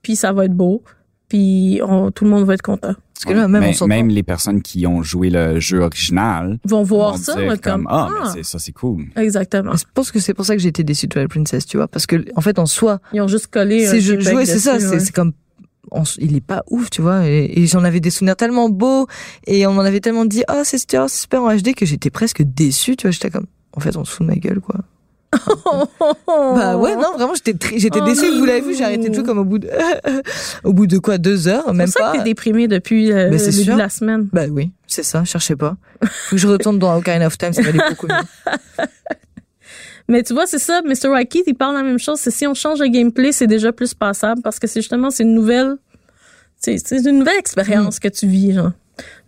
puis 0.00 0.16
ça 0.16 0.32
va 0.32 0.46
être 0.46 0.54
beau, 0.54 0.82
puis 1.28 1.80
on- 1.86 2.10
tout 2.10 2.24
le 2.24 2.30
monde 2.30 2.44
va 2.44 2.54
être 2.54 2.62
content. 2.62 2.94
Parce 3.14 3.24
que 3.24 3.32
là, 3.32 3.48
même, 3.48 3.64
on 3.80 4.02
les 4.06 4.22
personnes 4.22 4.62
qui 4.62 4.86
ont 4.86 5.02
joué 5.02 5.28
le 5.28 5.58
jeu 5.58 5.80
original 5.80 6.58
vont 6.64 6.84
voir 6.84 7.12
vont 7.12 7.16
ça, 7.18 7.34
dire 7.34 7.60
comme, 7.60 7.84
ah, 7.90 8.08
ah, 8.08 8.14
mais 8.14 8.30
c'est- 8.32 8.42
ça 8.48 8.58
c'est 8.60 8.70
cool. 8.72 9.06
exactement. 9.16 9.72
Je 9.76 9.84
pense 9.92 10.12
que 10.12 10.20
c'est 10.20 10.34
pour 10.34 10.44
ça 10.46 10.54
que 10.54 10.62
j'ai 10.62 10.68
été 10.68 10.84
déçue 10.84 11.06
de 11.08 11.12
Twilight 11.12 11.30
Princess, 11.30 11.66
tu 11.66 11.78
vois, 11.78 11.88
parce 11.88 12.06
que 12.06 12.24
en 12.36 12.40
fait, 12.40 12.58
en 12.60 12.66
soi, 12.66 13.00
Ils 13.12 13.20
ont 13.20 13.26
juste 13.28 13.48
collé. 13.48 13.86
un 13.86 13.90
c'est 13.90 14.00
jouais, 14.00 14.46
c'est 14.46 14.58
ça, 14.60 14.78
c'est 14.78 14.88
ouais. 14.88 15.00
c'est 15.00 15.12
comme. 15.12 15.32
on 15.90 16.02
il 16.18 16.36
est 16.36 16.40
pas 16.42 16.62
ouf, 16.70 16.90
tu 16.90 17.00
vois, 17.02 17.26
et, 17.26 17.50
et 17.56 17.66
j'en 17.66 17.82
avais 17.82 17.98
des 18.00 18.10
souvenirs 18.10 18.36
tellement 18.36 18.68
beaux, 18.68 19.06
et 19.46 19.66
on 19.66 19.72
m'en 19.72 19.80
avait 19.82 20.00
tellement 20.00 20.26
dit, 20.26 20.44
ah, 20.46 20.60
c'est 20.62 20.78
super, 20.78 21.08
c'est 21.08 21.22
super 21.22 21.42
en 21.42 21.50
HD, 21.56 21.74
que 21.74 21.86
j'étais 21.86 22.10
presque 22.10 22.42
déçue, 22.42 22.94
tu 22.96 23.06
vois, 23.06 23.10
j'étais 23.10 23.30
comme, 23.30 23.46
en 23.72 23.80
fait, 23.80 23.96
on 23.96 24.04
se 24.04 24.12
fout 24.12 24.26
de 24.26 24.30
ma 24.32 24.36
gueule, 24.38 24.60
quoi. 24.60 24.76
Bah 26.26 26.76
ouais, 26.76 26.94
non, 26.96 27.12
vraiment, 27.16 27.34
j'étais 27.34 27.78
j'étais 27.78 28.00
Oh 28.00 28.04
déçue. 28.04 28.38
Vous 28.38 28.44
l'avez 28.44 28.60
vu, 28.60 28.74
j'ai 28.74 28.84
arrêté 28.84 29.08
de 29.08 29.14
jouer 29.14 29.24
comme 29.24 29.38
au 29.38 29.44
bout 29.44 29.58
de, 29.58 29.68
au 30.64 30.72
bout 30.72 30.86
de 30.86 30.98
quoi, 30.98 31.18
deux 31.18 31.48
heures, 31.48 31.64
C'est 31.66 31.72
même 31.74 31.86
pour 31.90 31.94
ça 31.94 32.00
pas. 32.00 32.12
que 32.12 32.18
t'es 32.18 32.24
déprimé 32.24 32.68
depuis 32.68 33.12
euh, 33.12 33.24
Ben, 33.24 33.32
le 33.32 33.38
c'est 33.38 33.50
début 33.50 33.72
de 33.72 33.78
la 33.78 33.88
semaine. 33.88 34.28
Bah 34.32 34.44
oui, 34.50 34.70
c'est 34.86 35.02
ça, 35.02 35.24
cherchez 35.24 35.56
pas. 35.56 35.76
Faut 36.02 36.36
que 36.36 36.40
je 36.40 36.48
retourne 36.48 36.78
dans 36.78 36.96
Ocarina 36.96 37.26
of 37.26 37.36
Time, 37.36 37.52
ça 37.52 37.62
va 37.62 37.68
aller 37.68 37.80
beaucoup 37.90 38.06
mieux. 38.06 38.86
Mais 40.08 40.22
tu 40.22 40.32
vois, 40.32 40.46
c'est 40.46 40.58
ça, 40.58 40.80
Mr. 40.82 41.08
Wacky, 41.08 41.42
il 41.46 41.54
parle 41.54 41.74
la 41.74 41.82
même 41.82 41.98
chose. 41.98 42.18
C'est 42.18 42.30
si 42.30 42.46
on 42.46 42.54
change 42.54 42.78
le 42.80 42.88
gameplay, 42.88 43.30
c'est 43.32 43.46
déjà 43.46 43.72
plus 43.72 43.92
passable 43.92 44.40
parce 44.42 44.58
que 44.58 44.66
c'est 44.66 44.80
justement, 44.80 45.10
c'est 45.10 45.22
une 45.24 45.34
nouvelle, 45.34 45.76
c'est 46.58 46.76
c'est 46.78 46.96
une 47.04 47.18
nouvelle 47.18 47.38
expérience 47.38 47.98
que 48.00 48.08
tu 48.08 48.26
vis, 48.26 48.54
genre. 48.54 48.72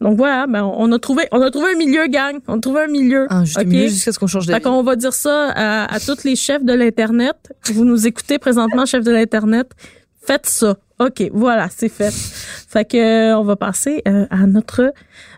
Donc 0.01 0.17
voilà, 0.17 0.47
ben, 0.47 0.63
on 0.65 0.91
a 0.93 0.99
trouvé, 0.99 1.25
on 1.33 1.41
a 1.43 1.51
trouvé 1.51 1.73
un 1.75 1.79
milieu, 1.79 2.07
gang. 2.09 2.39
On 2.49 2.57
a 2.57 2.61
trouvé 2.61 2.83
un 2.83 2.87
milieu. 2.89 3.27
Ah, 3.31 3.45
juste 3.45 3.59
OK? 3.59 3.67
mieux 3.67 3.89
jusqu'à 3.89 4.13
ce 4.13 4.19
qu'on 4.19 4.27
change 4.27 4.47
d'avis. 4.47 4.63
qu'on 4.63 4.83
va 4.83 4.97
dire 4.97 5.13
ça 5.13 5.51
à, 5.55 5.95
à 5.95 6.01
tous 6.01 6.25
les 6.25 6.37
chefs 6.37 6.65
de 6.65 6.73
l'Internet. 6.73 7.37
Vous 7.73 7.85
nous 7.85 8.07
écoutez 8.07 8.39
présentement, 8.39 8.87
chefs 8.87 9.05
de 9.05 9.13
l'Internet. 9.13 9.71
Faites 10.23 10.47
ça. 10.47 10.77
OK, 10.99 11.31
voilà, 11.33 11.69
c'est 11.75 11.89
fait. 11.89 12.13
Fait 12.13 12.85
que 12.85 12.97
euh, 13.33 13.39
on 13.39 13.43
va 13.43 13.57
passer 13.57 14.03
euh, 14.07 14.27
à 14.31 14.47
notre 14.47 14.93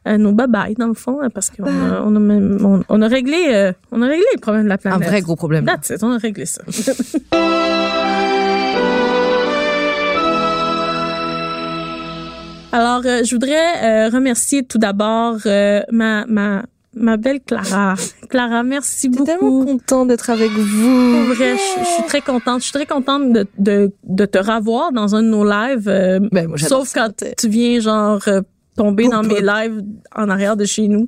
à 0.04 0.18
nos 0.18 0.32
bye-bye, 0.32 0.76
dans 0.76 0.88
le 0.88 0.94
fond, 0.94 1.20
hein, 1.22 1.28
parce 1.32 1.50
qu'on 1.50 1.64
a, 1.66 2.02
on 2.04 2.16
a, 2.16 2.18
même- 2.18 2.58
on, 2.64 2.82
on 2.88 3.00
a 3.00 3.06
réglé 3.06 3.46
euh, 3.52 3.72
on 3.92 4.02
a 4.02 4.06
réglé 4.08 4.24
le 4.34 4.40
problème 4.40 4.64
de 4.64 4.68
la 4.68 4.74
Un 4.74 4.78
planète. 4.78 5.08
vrai 5.08 5.20
gros 5.20 5.36
problème. 5.36 5.64
That's 5.64 5.90
it, 5.90 6.02
on 6.02 6.10
a 6.10 6.18
réglé 6.18 6.46
ça. 6.46 6.62
Alors, 12.72 13.02
euh, 13.04 13.22
je 13.24 13.34
voudrais 13.34 13.84
euh, 13.84 14.08
remercier 14.08 14.64
tout 14.64 14.78
d'abord 14.78 15.36
euh, 15.46 15.82
ma, 15.90 16.24
ma, 16.26 16.64
ma 16.94 17.16
belle 17.18 17.40
Clara. 17.40 17.94
Clara, 18.30 18.62
merci 18.62 19.10
J'étais 19.12 19.24
tellement 19.24 19.50
beaucoup. 19.50 19.64
content 19.78 20.06
d'être 20.06 20.30
avec 20.30 20.50
Pour 20.52 20.62
vous. 20.64 21.24
vrai, 21.34 21.56
je, 21.56 21.80
je 21.80 21.86
suis 21.86 22.02
très 22.06 22.20
contente. 22.22 22.60
Je 22.60 22.64
suis 22.64 22.72
très 22.72 22.86
contente 22.86 23.32
de, 23.32 23.46
de, 23.58 23.92
de 24.04 24.24
te 24.24 24.38
revoir 24.38 24.92
dans 24.92 25.14
un 25.14 25.22
de 25.22 25.28
nos 25.28 25.44
lives. 25.44 25.88
euh, 25.88 26.18
Ben, 26.32 26.48
moi, 26.48 26.56
sauf 26.58 26.88
ça. 26.88 27.08
quand 27.08 27.24
tu 27.36 27.48
viens, 27.48 27.78
genre, 27.80 28.20
euh, 28.28 28.40
tomber 28.76 29.08
dans 29.08 29.22
mes 29.22 29.40
lives 29.42 29.82
en 30.16 30.30
arrière 30.30 30.56
de 30.56 30.64
chez 30.64 30.88
nous. 30.88 31.06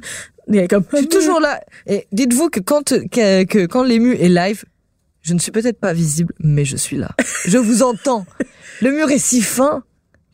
A 0.53 0.69
comme, 0.69 0.85
Je 0.93 0.99
suis 0.99 1.09
toujours 1.09 1.41
là. 1.41 1.61
Et 1.87 2.07
dites-vous 2.13 2.51
que 2.51 2.61
quand, 2.61 2.91
que, 3.11 3.45
que 3.45 3.65
quand 3.65 3.83
l'ému 3.83 4.15
est 4.17 4.29
live, 4.29 4.65
Je 5.23 5.33
ne 5.33 5.39
suis 5.39 5.51
peut-être 5.51 5.81
pas 5.81 5.95
visible, 5.95 6.35
mais 6.41 6.67
je 6.67 6.77
suis 6.77 6.99
là. 6.99 7.13
Je 7.47 7.57
vous 7.57 7.83
entends. 7.83 8.27
Le 8.83 8.91
mur 8.91 9.11
est 9.11 9.17
si 9.19 9.41
fin 9.41 9.83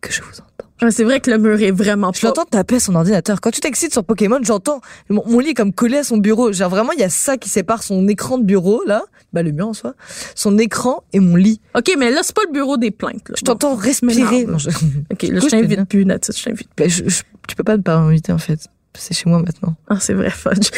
que 0.01 0.11
je 0.13 0.23
vous 0.23 0.33
entends. 0.41 0.70
Ouais, 0.83 0.91
C'est 0.91 1.05
vrai 1.05 1.21
que 1.21 1.31
le 1.31 1.39
mur 1.39 1.61
est 1.61 1.71
vraiment 1.71 2.13
Je 2.15 2.27
l'entends 2.27 2.45
taper 2.45 2.77
à 2.77 2.81
son 2.81 2.95
ordinateur. 2.95 3.41
Quand 3.41 3.51
tu 3.51 3.61
t'excites 3.61 3.93
sur 3.93 4.05
Pokémon, 4.05 4.39
j'entends 4.43 4.81
mon, 5.09 5.23
mon 5.27 5.39
lit 5.41 5.51
est 5.51 5.55
comme 5.55 5.73
collé 5.73 5.99
à 5.99 6.05
son 6.05 6.17
bureau. 6.17 6.53
Genre 6.53 6.71
vraiment, 6.71 6.93
il 6.93 7.01
y 7.01 7.05
a 7.05 7.09
ça 7.11 7.37
qui 7.37 7.49
sépare 7.49 7.83
son 7.83 8.07
écran 8.09 8.39
de 8.39 8.45
bureau, 8.45 8.83
là. 8.87 9.03
Bah, 9.33 9.43
le 9.43 9.53
mur 9.53 9.69
en 9.69 9.75
soi. 9.75 9.95
Son 10.35 10.57
écran 10.59 11.05
et 11.13 11.21
mon 11.21 11.37
lit. 11.37 11.61
OK, 11.77 11.93
mais 11.99 12.11
là, 12.11 12.21
c'est 12.23 12.35
pas 12.35 12.43
le 12.47 12.53
bureau 12.53 12.77
des 12.77 12.91
plaintes. 12.91 13.29
Là. 13.29 13.35
Je 13.39 13.43
t'entends 13.45 13.75
respirer. 13.75 14.45
non, 14.47 14.53
Non, 14.53 14.59
je- 14.59 14.71
OK, 14.71 15.23
là, 15.23 15.41
coup, 15.41 15.47
je 15.47 15.51
t'invite 15.51 15.85
plus, 15.85 16.05
Nathis, 16.05 16.33
je 16.39 16.45
t'invite 16.45 16.69
Bah, 16.77 16.89
je- 16.89 17.09
je- 17.09 17.23
tu 17.47 17.55
peux 17.57 17.65
pas 17.65 17.77
ne 17.77 17.83
pas 17.83 17.99
m'inviter, 18.01 18.33
en 18.33 18.39
fait. 18.39 18.61
C'est 18.95 19.15
chez 19.15 19.31
moi 19.31 19.39
maintenant. 19.39 19.75
Ah, 19.89 19.97
c'est 20.01 20.15
vrai, 20.15 20.31
fudge. 20.31 20.71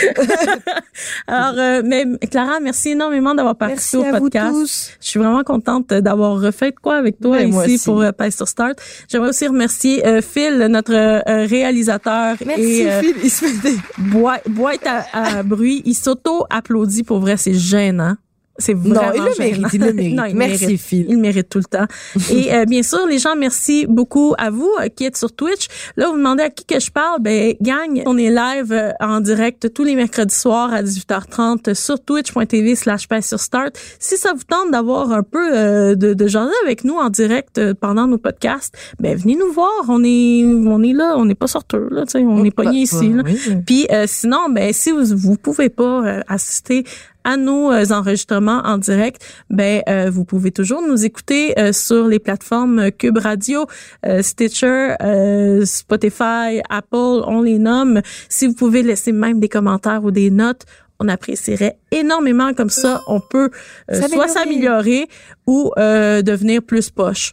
Alors, 1.27 1.59
euh, 1.59 1.83
mais 1.85 2.05
Clara, 2.31 2.61
merci 2.61 2.91
énormément 2.91 3.35
d'avoir 3.35 3.57
participé 3.57 4.11
au 4.11 4.19
podcast. 4.19 4.53
tous. 4.53 4.91
Je 5.01 5.09
suis 5.09 5.19
vraiment 5.19 5.43
contente 5.43 5.89
d'avoir 5.89 6.39
refait 6.39 6.73
quoi 6.73 6.97
avec 6.97 7.19
toi 7.19 7.39
Ben, 7.39 7.49
ici 7.49 7.83
pour 7.85 8.03
euh, 8.03 8.11
sur 8.31 8.47
Start. 8.47 8.79
J'aimerais 9.09 9.31
aussi 9.31 9.47
remercier 9.47 10.07
euh, 10.07 10.21
Phil, 10.21 10.59
notre 10.71 10.93
euh, 10.95 11.47
réalisateur 11.47 12.37
Merci, 12.45 12.63
et 12.63 12.91
euh, 12.91 13.01
Phil. 13.01 13.15
Il 13.25 13.31
se 13.31 13.45
met 13.47 13.71
des... 13.73 14.51
boîte 14.51 14.87
à, 14.87 15.39
à 15.39 15.43
bruit. 15.43 15.83
Il 15.87 15.95
s'auto-applaudit 15.95 17.05
pour 17.05 17.19
vrai, 17.19 17.37
c'est 17.39 17.55
gênant. 17.55 18.17
C'est 18.59 18.75
vraiment 18.75 18.95
Non, 19.01 19.13
il 19.15 19.23
le 19.23 19.39
mérite, 19.39 19.67
il 19.73 19.81
le 19.81 19.93
mérite. 19.93 20.15
Non, 20.17 20.25
il 20.27 20.37
Merci, 20.37 20.65
mérite. 20.67 20.81
Phil. 20.81 21.07
Il 21.09 21.19
mérite 21.19 21.49
tout 21.49 21.59
le 21.59 21.65
temps. 21.65 21.87
Et 22.31 22.55
euh, 22.55 22.65
bien 22.67 22.83
sûr, 22.83 23.07
les 23.07 23.19
gens, 23.19 23.35
merci 23.35 23.87
beaucoup 23.89 24.35
à 24.39 24.51
vous 24.51 24.71
euh, 24.81 24.89
qui 24.89 25.05
êtes 25.05 25.17
sur 25.17 25.33
Twitch. 25.35 25.67
Là, 25.97 26.09
vous 26.11 26.17
demandez 26.19 26.43
à 26.43 26.51
qui 26.51 26.65
que 26.67 26.79
je 26.79 26.91
parle. 26.91 27.21
Ben, 27.23 27.55
gang, 27.63 28.03
on 28.07 28.19
est 28.19 28.31
live 28.31 28.73
euh, 28.73 28.91
en 29.01 29.21
direct 29.21 29.73
tous 29.73 29.85
les 29.85 29.95
mercredis 29.95 30.35
soirs 30.35 30.73
à 30.73 30.83
18h30 30.83 31.75
sur 31.75 31.99
twitch.tv 32.01 32.75
slash 32.77 33.07
sur 33.23 33.41
start. 33.41 33.79
Si 33.99 34.17
ça 34.17 34.33
vous 34.35 34.45
tente 34.45 34.71
d'avoir 34.71 35.13
un 35.13 35.23
peu 35.23 35.57
euh, 35.57 35.95
de, 35.95 36.13
de 36.15 36.27
jaser 36.27 36.53
avec 36.65 36.85
nous 36.85 36.95
en 36.97 37.09
direct 37.09 37.61
pendant 37.81 38.07
nos 38.07 38.19
podcasts, 38.19 38.75
ben 39.01 39.17
venez 39.17 39.37
nous 39.37 39.51
voir. 39.53 39.71
On 39.89 40.03
est 40.05 40.45
on 40.45 40.83
est 40.83 40.93
là, 40.93 41.15
on 41.17 41.25
n'est 41.25 41.35
pas 41.35 41.47
sorteux 41.47 41.89
là, 41.91 42.05
tu 42.05 42.13
sais, 42.13 42.19
on 42.25 42.45
est 42.45 42.55
Bah, 42.57 42.65
pogné 42.65 42.81
ici. 42.83 43.09
bah, 43.09 43.23
là. 43.23 43.23
oui. 43.27 43.57
Puis 43.67 43.87
euh, 43.91 44.05
sinon, 44.07 44.49
ben 44.51 44.73
si 44.73 44.91
vous 44.91 45.05
vous 45.17 45.37
pouvez 45.37 45.69
pas 45.69 46.21
assister 46.29 46.85
à 47.25 47.37
nos 47.37 47.71
euh, 47.73 47.85
enregistrements 47.91 48.63
en 48.65 48.79
direct, 48.79 49.23
ben 49.51 49.83
euh, 49.89 50.11
vous 50.11 50.25
pouvez 50.25 50.51
toujours 50.51 50.83
nous 50.83 51.05
écouter 51.05 51.59
euh, 51.59 51.73
sur 51.73 52.07
les 52.09 52.19
plateformes 52.19 52.79
euh, 52.79 52.91
Cube 52.91 53.19
Radio, 53.19 53.67
euh, 54.07 54.23
Stitcher, 54.23 54.95
euh, 55.03 55.65
Spotify, 55.65 56.61
Apple, 56.69 57.23
on 57.27 57.43
les 57.43 57.59
nomme. 57.59 58.01
Si 58.29 58.47
vous 58.47 58.55
pouvez 58.55 58.83
laisser 58.83 59.13
même 59.13 59.41
des 59.41 59.49
commentaires 59.49 60.05
ou 60.05 60.11
des 60.11 60.31
notes, 60.31 60.63
on 61.01 61.09
apprécierait 61.09 61.79
énormément 61.91 62.55
comme 62.55 62.71
ça. 62.71 63.01
On 63.09 63.19
peut 63.21 63.51
euh, 63.91 63.95
soit 64.01 64.29
S'améliorer. 64.29 64.29
s'améliorer 64.29 65.09
ou 65.47 65.73
euh, 65.79 66.23
devenir 66.23 66.63
plus 66.63 66.91
poche. 66.91 67.33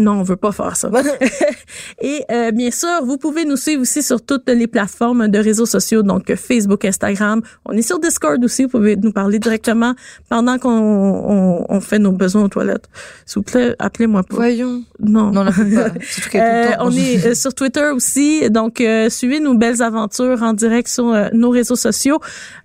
Non, 0.00 0.12
on 0.20 0.22
veut 0.22 0.36
pas 0.36 0.52
faire 0.52 0.76
ça. 0.76 0.90
Et 2.00 2.22
euh, 2.30 2.50
bien 2.50 2.70
sûr, 2.70 2.88
vous 3.04 3.18
pouvez 3.18 3.44
nous 3.44 3.56
suivre 3.56 3.82
aussi 3.82 4.02
sur 4.02 4.24
toutes 4.24 4.48
les 4.48 4.66
plateformes 4.66 5.28
de 5.28 5.38
réseaux 5.38 5.66
sociaux, 5.66 6.02
donc 6.02 6.34
Facebook, 6.34 6.84
Instagram. 6.84 7.42
On 7.66 7.72
est 7.72 7.82
sur 7.82 7.98
Discord 7.98 8.42
aussi. 8.44 8.64
Vous 8.64 8.70
pouvez 8.70 8.96
nous 8.96 9.12
parler 9.12 9.38
directement 9.38 9.94
pendant 10.28 10.58
qu'on 10.58 10.70
on, 10.70 11.66
on 11.68 11.80
fait 11.80 11.98
nos 11.98 12.12
besoins 12.12 12.44
aux 12.44 12.48
toilettes. 12.48 12.88
S'il 13.26 13.40
vous 13.40 13.42
plaît, 13.44 13.74
appelez-moi 13.78 14.22
pas. 14.22 14.36
Voyons. 14.36 14.82
Non. 14.98 15.30
Non, 15.30 15.44
là, 15.44 15.52
pas. 15.52 15.58
Est 16.38 16.40
Euh, 16.40 16.76
on 16.80 16.90
est 16.92 17.26
euh, 17.26 17.34
sur 17.34 17.54
Twitter 17.54 17.90
aussi, 17.94 18.48
donc 18.50 18.80
euh, 18.80 19.08
suivez 19.10 19.40
nos 19.40 19.54
belles 19.54 19.82
aventures 19.82 20.42
en 20.42 20.52
direct 20.52 20.88
sur 20.88 21.08
euh, 21.12 21.28
nos 21.32 21.50
réseaux 21.50 21.76
sociaux. 21.76 22.18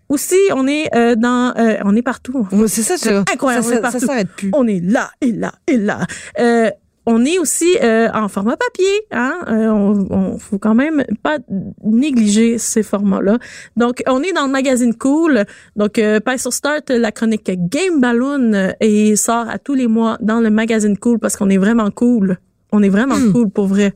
Aussi, 0.07 0.35
on 0.53 0.67
est 0.67 0.87
euh, 0.95 1.15
dans, 1.15 1.53
euh, 1.57 1.77
on 1.83 1.95
est 1.95 2.03
partout. 2.03 2.47
C'est 2.67 2.83
ça, 2.83 2.95
je- 2.95 3.21
incroyable, 3.33 3.65
on 3.67 3.71
est 3.71 3.73
Ça, 3.73 3.75
ça, 3.75 3.81
partout. 3.81 3.99
ça 3.99 4.05
s'arrête 4.07 4.27
plus. 4.37 4.51
On 4.53 4.67
est 4.67 4.79
là 4.79 5.09
et 5.21 5.31
là 5.31 5.51
et 5.67 5.77
là. 5.77 5.99
Euh, 6.39 6.69
on 7.05 7.23
est 7.25 7.37
aussi 7.37 7.77
euh, 7.83 8.09
en 8.13 8.27
format 8.27 8.57
papier, 8.57 9.01
hein. 9.11 9.39
Euh, 9.47 9.67
on, 9.67 10.07
on 10.09 10.37
faut 10.37 10.57
quand 10.57 10.75
même 10.75 11.03
pas 11.23 11.37
négliger 11.83 12.57
ces 12.57 12.83
formats-là. 12.83 13.37
Donc, 13.75 14.01
on 14.07 14.21
est 14.23 14.33
dans 14.33 14.45
le 14.45 14.51
magazine 14.51 14.93
Cool. 14.95 15.45
Donc, 15.75 15.99
euh, 15.99 16.19
sur 16.37 16.53
Start, 16.53 16.89
la 16.89 17.11
chronique 17.11 17.51
Game 17.69 18.01
Balloon 18.01 18.53
euh, 18.53 18.71
et 18.79 19.15
sort 19.15 19.47
à 19.49 19.57
tous 19.59 19.73
les 19.73 19.87
mois 19.87 20.17
dans 20.21 20.39
le 20.39 20.49
magazine 20.49 20.97
Cool 20.97 21.19
parce 21.19 21.35
qu'on 21.35 21.49
est 21.49 21.57
vraiment 21.57 21.91
cool. 21.91 22.37
On 22.71 22.81
est 22.83 22.89
vraiment 22.89 23.15
cool 23.31 23.49
pour 23.49 23.67
vrai. 23.67 23.93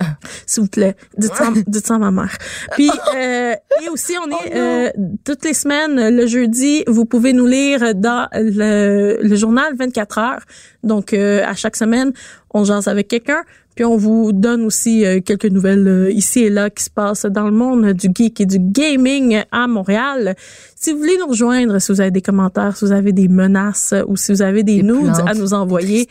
S'il 0.46 0.62
vous 0.62 0.68
plaît, 0.68 0.96
dites 1.16 1.34
ça, 1.34 1.50
dites 1.66 1.86
ça 1.86 1.96
à 1.96 1.98
ma 1.98 2.10
mère. 2.10 2.36
Puis 2.72 2.90
euh, 3.16 3.54
et 3.82 3.88
aussi 3.88 4.14
on 4.18 4.30
est 4.30 4.56
euh, 4.56 4.90
toutes 5.24 5.44
les 5.44 5.54
semaines 5.54 6.14
le 6.14 6.26
jeudi, 6.26 6.84
vous 6.86 7.04
pouvez 7.04 7.32
nous 7.32 7.46
lire 7.46 7.94
dans 7.94 8.28
le, 8.32 9.18
le 9.20 9.36
journal 9.36 9.74
24 9.76 10.18
heures. 10.18 10.42
Donc 10.82 11.12
euh, 11.12 11.44
à 11.44 11.54
chaque 11.54 11.76
semaine, 11.76 12.12
on 12.50 12.64
jase 12.64 12.88
avec 12.88 13.08
quelqu'un, 13.08 13.42
puis 13.78 13.84
on 13.84 13.96
vous 13.96 14.32
donne 14.32 14.64
aussi 14.64 15.06
euh, 15.06 15.20
quelques 15.20 15.44
nouvelles 15.44 15.86
euh, 15.86 16.10
ici 16.10 16.40
et 16.40 16.50
là 16.50 16.68
qui 16.68 16.82
se 16.82 16.90
passent 16.90 17.26
dans 17.26 17.44
le 17.44 17.52
monde 17.52 17.92
du 17.92 18.08
geek 18.12 18.40
et 18.40 18.44
du 18.44 18.58
gaming 18.58 19.44
à 19.52 19.68
Montréal. 19.68 20.34
Si 20.74 20.90
vous 20.90 20.98
voulez 20.98 21.16
nous 21.16 21.28
rejoindre, 21.28 21.78
si 21.78 21.92
vous 21.92 22.00
avez 22.00 22.10
des 22.10 22.20
commentaires, 22.20 22.76
si 22.76 22.84
vous 22.84 22.90
avez 22.90 23.12
des 23.12 23.28
menaces 23.28 23.94
ou 24.08 24.16
si 24.16 24.32
vous 24.32 24.42
avez 24.42 24.64
des, 24.64 24.78
Des 24.78 24.82
nudes 24.82 25.12
à 25.24 25.32
nous 25.32 25.54
envoyer, 25.54 26.08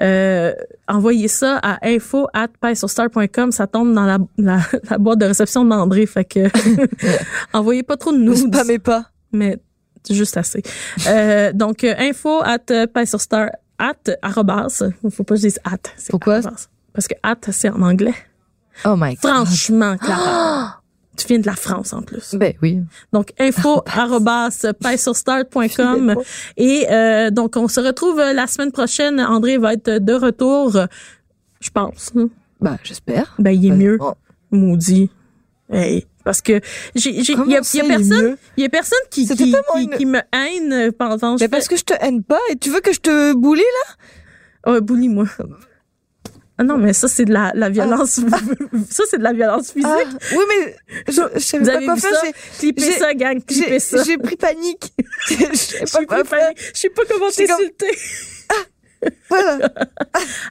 euh, 0.00 0.54
envoyez 0.88 1.28
ça 1.28 1.58
à 1.62 1.86
info 1.86 2.28
at 2.32 2.48
Ça 2.72 3.66
tombe 3.66 3.92
dans 3.92 4.06
la, 4.06 4.16
la, 4.38 4.60
la 4.90 4.96
boîte 4.96 5.18
de 5.18 5.26
réception 5.26 5.66
d'André. 5.66 6.06
Fait 6.06 6.24
que 6.24 6.48
envoyez 7.52 7.82
pas 7.82 7.98
trop 7.98 8.12
de 8.12 8.16
Ne 8.16 8.30
nudes, 8.30 8.54
spammez 8.54 8.78
pas. 8.78 9.04
mais 9.32 9.58
juste 10.08 10.38
assez. 10.38 10.62
Euh, 11.06 11.52
donc, 11.52 11.84
euh, 11.84 11.92
info 11.98 12.40
at 12.42 12.86
PySourStar 12.94 13.50
at 13.78 14.16
arrobas. 14.22 14.82
Faut 15.10 15.24
pas 15.24 15.34
que 15.34 15.42
je 15.42 15.48
dise 15.48 15.60
at. 15.64 15.90
Pourquoi? 16.08 16.36
arrobas. 16.36 16.71
Parce 16.94 17.08
que 17.08 17.14
at, 17.22 17.36
c'est 17.50 17.68
en 17.70 17.82
anglais. 17.82 18.14
Oh 18.84 18.94
my 18.96 19.14
god. 19.14 19.18
Franchement, 19.30 19.96
Clara. 19.98 20.78
Tu 21.14 21.26
viens 21.28 21.38
de 21.40 21.46
la 21.46 21.54
France 21.56 21.92
en 21.92 22.00
plus. 22.00 22.34
Ben 22.36 22.54
oui. 22.62 22.80
Donc, 23.12 23.34
info 23.38 23.82
arrobas 23.86 24.64
PySourStart.com. 24.80 26.14
Et 26.56 26.86
euh, 26.90 27.30
donc, 27.30 27.56
on 27.56 27.68
se 27.68 27.80
retrouve 27.80 28.18
euh, 28.18 28.32
la 28.32 28.46
semaine 28.46 28.72
prochaine. 28.72 29.20
André 29.20 29.58
va 29.58 29.74
être 29.74 29.90
de 29.98 30.12
retour, 30.14 30.74
euh, 30.74 30.86
je 31.60 31.68
pense. 31.68 32.12
hein. 32.16 32.28
Bah, 32.62 32.78
j'espère. 32.82 33.34
Ben, 33.38 33.50
il 33.50 33.66
est 33.66 33.70
Ben, 33.70 33.76
mieux, 33.78 33.98
oh. 34.00 34.14
maudit. 34.50 35.10
Hey, 35.70 36.06
parce 36.24 36.40
que 36.40 36.60
j'ai, 36.94 37.10
il 37.10 37.24
y 37.26 37.56
a, 37.56 37.60
personne, 37.60 38.36
il 38.56 38.62
y 38.62 38.66
a 38.66 38.68
personne 38.70 38.98
qui, 39.10 39.26
qui, 39.26 39.36
tellement 39.36 39.58
qui, 39.74 39.82
une- 39.84 39.90
qui 39.96 40.06
me 40.06 40.20
haine 40.32 40.72
euh, 40.72 40.92
pendant. 40.98 41.36
je 41.36 41.44
Mais 41.44 41.48
parce 41.48 41.64
fais- 41.64 41.74
que 41.74 41.76
je 41.78 41.84
te 41.84 41.94
haine 42.00 42.22
pas 42.22 42.40
et 42.50 42.56
tu 42.56 42.70
veux 42.70 42.80
que 42.80 42.92
je 42.92 43.00
te 43.00 43.34
boulie 43.34 43.60
là? 43.60 43.94
Oh, 44.66 44.80
bully 44.80 45.08
moi. 45.10 45.26
Ah 46.58 46.64
non, 46.64 46.76
mais 46.76 46.92
ça 46.92 47.08
c'est 47.08 47.24
de 47.24 47.32
la, 47.32 47.50
la 47.54 47.68
violence. 47.70 48.20
ça 48.90 49.02
c'est 49.10 49.18
de 49.18 49.22
la 49.22 49.32
violence 49.32 49.72
physique. 49.72 49.86
Ah, 49.88 50.04
Oui, 50.36 50.44
mais 50.48 50.76
je, 51.08 51.20
je 51.34 51.38
savais 51.40 51.62
Vous 51.64 51.70
pas 51.70 51.76
avez 51.76 51.84
quoi 51.86 51.94
vu 51.94 52.00
faire. 52.00 52.10
ça? 52.20 52.26
Clippez 52.58 53.14
gang, 53.16 53.44
clippez 53.44 53.78
ça. 53.80 54.02
j'ai 54.04 54.18
pris 54.18 54.36
panique. 54.36 54.92
Je 55.28 55.34
savais 55.86 56.04
Je 56.04 56.06
pas 56.06 56.24
pas 56.24 56.38
sais 56.74 56.88
comment 57.08 57.26
comme- 57.26 57.46
t'insulter. 57.46 57.98
Voilà. 59.28 59.68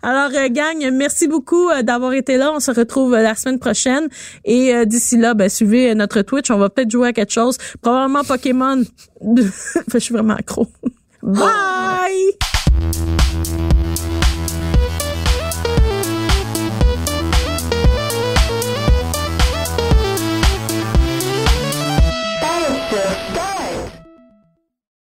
Alors, 0.04 0.32
euh, 0.38 0.50
gang, 0.50 0.90
merci 0.92 1.30
beaucoup 1.30 1.70
euh, 1.70 1.84
d'avoir 1.84 2.12
été 2.14 2.36
là. 2.36 2.52
On 2.54 2.60
se 2.60 2.72
retrouve 2.72 3.14
euh, 3.14 3.22
la 3.22 3.34
semaine 3.36 3.60
prochaine. 3.60 4.10
Et 4.44 4.76
euh, 4.76 4.84
d'ici 4.84 5.16
là, 5.16 5.34
ben, 5.34 5.48
suivez 5.48 5.96
notre 5.96 6.22
Twitch. 6.22 6.52
On 6.52 6.58
va 6.58 6.70
peut-être 6.70 6.92
jouer 6.92 7.08
à 7.10 7.14
quelque 7.14 7.32
chose. 7.32 7.58
Probablement 7.82 8.26
Pokémon. 8.26 8.84
je 9.94 9.98
suis 10.00 10.14
vraiment 10.14 10.36
accro. 10.36 10.68
Bye! 11.24 12.36